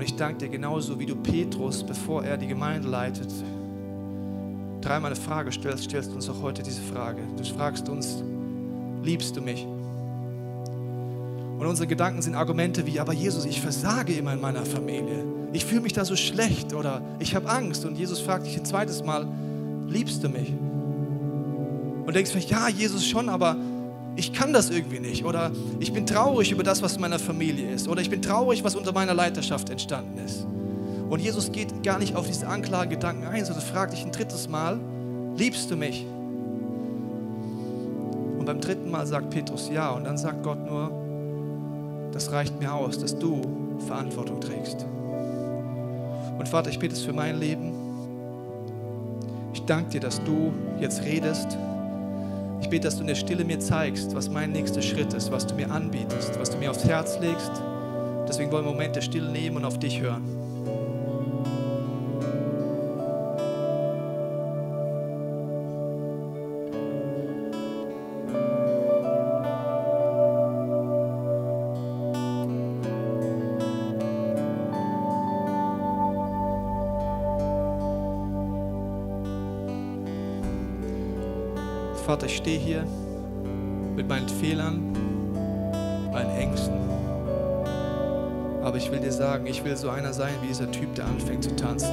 Und 0.02 0.08
ich 0.08 0.16
danke 0.16 0.40
dir 0.40 0.50
genauso, 0.50 1.00
wie 1.00 1.06
du 1.06 1.16
Petrus, 1.16 1.84
bevor 1.84 2.24
er 2.24 2.36
die 2.36 2.48
Gemeinde 2.48 2.88
leitet, 2.88 3.30
dreimal 4.82 5.12
eine 5.12 5.22
Frage 5.22 5.52
stellst, 5.52 5.84
stellst 5.84 6.10
du 6.10 6.16
uns 6.16 6.28
auch 6.28 6.42
heute 6.42 6.64
diese 6.64 6.82
Frage. 6.82 7.22
Du 7.38 7.44
fragst 7.44 7.88
uns, 7.88 8.24
liebst 9.04 9.38
du 9.38 9.42
mich? 9.42 9.64
Und 11.60 11.68
unsere 11.68 11.86
Gedanken 11.86 12.24
sind 12.24 12.34
Argumente 12.34 12.88
wie, 12.88 13.00
aber 13.00 13.14
Jesus, 13.14 13.46
ich 13.46 13.62
versage 13.62 14.14
immer 14.14 14.34
in 14.34 14.42
meiner 14.42 14.66
Familie. 14.66 15.24
Ich 15.54 15.66
fühle 15.66 15.82
mich 15.82 15.94
da 15.94 16.04
so 16.04 16.16
schlecht 16.16 16.74
oder 16.74 17.04
ich 17.20 17.36
habe 17.36 17.48
Angst. 17.48 17.86
Und 17.86 17.96
Jesus 17.96 18.20
fragt 18.22 18.48
dich 18.48 18.58
ein 18.58 18.66
zweites 18.66 19.04
Mal, 19.04 19.28
liebst 19.88 20.24
du 20.24 20.30
mich? 20.30 20.52
Und 22.08 22.16
denkst 22.16 22.32
vielleicht, 22.32 22.50
ja, 22.50 22.68
Jesus 22.70 23.06
schon, 23.06 23.30
aber 23.30 23.56
ich 24.16 24.34
kann 24.34 24.54
das 24.54 24.70
irgendwie 24.70 25.00
nicht. 25.00 25.26
Oder 25.26 25.52
ich 25.80 25.94
bin 25.94 26.06
traurig 26.06 26.52
über 26.52 26.64
das, 26.64 26.82
was 26.82 26.96
in 26.96 27.02
meiner 27.02 27.20
Familie 27.20 27.72
ist. 27.72 27.88
Oder 27.88 28.02
ich 28.02 28.10
bin 28.10 28.22
traurig, 28.22 28.64
was 28.64 28.76
unter 28.76 28.92
meiner 28.92 29.14
Leiterschaft 29.14 29.70
entstanden 29.70 30.18
ist. 30.26 30.46
Und 31.10 31.20
Jesus 31.20 31.52
geht 31.52 31.84
gar 31.84 32.00
nicht 32.00 32.16
auf 32.16 32.28
diese 32.28 32.48
Anklagegedanken 32.48 33.28
ein, 33.28 33.44
sondern 33.46 33.64
fragt 33.64 33.94
dich 33.94 34.04
ein 34.04 34.12
drittes 34.12 34.48
Mal, 34.48 34.80
liebst 35.36 35.70
du 35.70 35.76
mich? 35.76 36.06
Und 38.38 38.46
beim 38.46 38.62
dritten 38.62 38.90
Mal 38.90 39.06
sagt 39.06 39.30
Petrus 39.30 39.70
ja. 39.72 39.92
Und 39.92 40.06
dann 40.06 40.18
sagt 40.18 40.44
Gott 40.44 40.66
nur, 40.66 40.92
das 42.12 42.32
reicht 42.32 42.60
mir 42.60 42.74
aus, 42.74 42.98
dass 43.00 43.18
du 43.18 43.42
Verantwortung 43.88 44.40
trägst. 44.42 44.86
Und 46.38 46.48
Vater, 46.48 46.70
ich 46.70 46.80
bete 46.80 46.96
es 46.96 47.02
für 47.02 47.14
mein 47.14 47.40
Leben. 47.40 47.74
Ich 49.54 49.64
danke 49.66 49.92
dir, 49.92 50.00
dass 50.02 50.24
du 50.24 50.52
jetzt 50.80 51.04
redest. 51.04 51.58
Ich 52.62 52.70
bete, 52.70 52.84
dass 52.84 52.96
du 52.96 53.02
in 53.02 53.08
der 53.08 53.16
Stille 53.16 53.44
mir 53.44 53.60
zeigst, 53.60 54.16
was 54.16 54.30
mein 54.30 54.52
nächster 54.52 54.82
Schritt 54.82 55.14
ist, 55.14 55.32
was 55.32 55.46
du 55.48 55.56
mir 55.56 55.70
anbietest, 55.70 56.40
was 56.40 56.52
du 56.52 56.58
mir 56.58 56.72
aufs 56.72 56.86
Herz 56.86 57.20
legst. 57.20 57.52
Deswegen 58.28 58.52
wollen 58.52 58.64
wir 58.64 58.70
einen 58.70 58.78
Moment 58.78 58.96
der 58.96 59.02
Stille 59.02 59.30
nehmen 59.30 59.58
und 59.58 59.66
auf 59.66 59.80
dich 59.80 60.00
hören. 60.00 60.41
Ich 82.32 82.38
stehe 82.38 82.60
hier 82.60 82.86
mit 83.96 84.08
meinen 84.08 84.30
Fehlern, 84.30 84.94
meinen 86.14 86.30
Ängsten. 86.38 86.80
Aber 88.64 88.78
ich 88.78 88.90
will 88.90 89.00
dir 89.00 89.12
sagen, 89.12 89.46
ich 89.48 89.64
will 89.66 89.76
so 89.76 89.90
einer 89.90 90.14
sein 90.14 90.34
wie 90.42 90.48
dieser 90.48 90.72
Typ, 90.72 90.96
der 90.96 91.06
anfängt 91.06 91.44
zu 91.44 91.54
tanzen. 91.56 91.92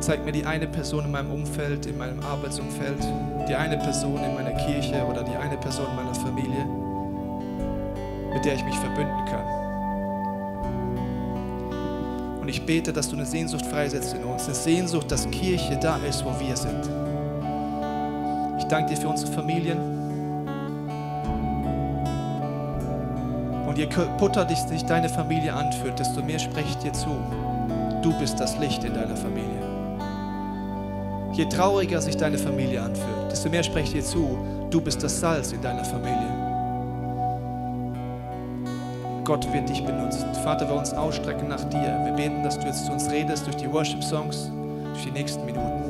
Zeig 0.00 0.24
mir 0.24 0.32
die 0.32 0.44
eine 0.44 0.66
Person 0.66 1.06
in 1.06 1.10
meinem 1.12 1.30
Umfeld, 1.30 1.86
in 1.86 1.96
meinem 1.96 2.20
Arbeitsumfeld, 2.20 2.98
die 3.48 3.54
eine 3.54 3.78
Person 3.78 4.22
in 4.22 4.34
meiner 4.34 4.52
Kirche 4.52 5.02
oder 5.04 5.22
die 5.22 5.36
eine 5.36 5.56
Person 5.56 5.86
in 5.90 5.96
meiner 5.96 6.14
Familie, 6.14 6.66
mit 8.34 8.44
der 8.44 8.54
ich 8.54 8.64
mich 8.64 8.76
verbünden 8.76 9.24
kann. 9.26 9.46
Und 12.40 12.48
ich 12.48 12.66
bete, 12.66 12.92
dass 12.92 13.08
du 13.08 13.16
eine 13.16 13.26
Sehnsucht 13.26 13.64
freisetzt 13.66 14.14
in 14.14 14.24
uns, 14.24 14.44
eine 14.44 14.54
Sehnsucht, 14.54 15.10
dass 15.10 15.30
Kirche 15.30 15.78
da 15.80 15.96
ist, 16.08 16.24
wo 16.24 16.38
wir 16.38 16.56
sind 16.56 17.09
danke 18.70 18.94
dir 18.94 19.00
für 19.00 19.08
unsere 19.08 19.32
Familien. 19.32 19.78
Und 23.66 23.78
je 23.78 23.86
kaputter 23.86 24.44
dich, 24.44 24.58
sich 24.58 24.84
deine 24.84 25.08
Familie 25.08 25.52
anfühlt, 25.52 25.98
desto 25.98 26.22
mehr 26.22 26.38
spricht 26.38 26.82
dir 26.82 26.92
zu. 26.92 27.10
Du 28.02 28.12
bist 28.18 28.40
das 28.40 28.58
Licht 28.58 28.82
in 28.84 28.94
deiner 28.94 29.16
Familie. 29.16 29.60
Je 31.32 31.44
trauriger 31.46 32.00
sich 32.00 32.16
deine 32.16 32.38
Familie 32.38 32.82
anfühlt, 32.82 33.30
desto 33.30 33.48
mehr 33.48 33.62
spricht 33.62 33.92
dir 33.92 34.02
zu. 34.02 34.38
Du 34.70 34.80
bist 34.80 35.02
das 35.02 35.20
Salz 35.20 35.52
in 35.52 35.62
deiner 35.62 35.84
Familie. 35.84 36.50
Gott 39.24 39.52
wird 39.52 39.68
dich 39.68 39.84
benutzen. 39.84 40.34
Vater, 40.42 40.68
wir 40.68 40.74
uns 40.74 40.92
ausstrecken 40.92 41.48
nach 41.48 41.62
dir. 41.64 42.00
Wir 42.04 42.12
beten, 42.12 42.42
dass 42.42 42.58
du 42.58 42.66
jetzt 42.66 42.86
zu 42.86 42.92
uns 42.92 43.08
redest 43.10 43.46
durch 43.46 43.56
die 43.56 43.72
Worship-Songs, 43.72 44.50
durch 44.92 45.04
die 45.04 45.12
nächsten 45.12 45.44
Minuten. 45.44 45.89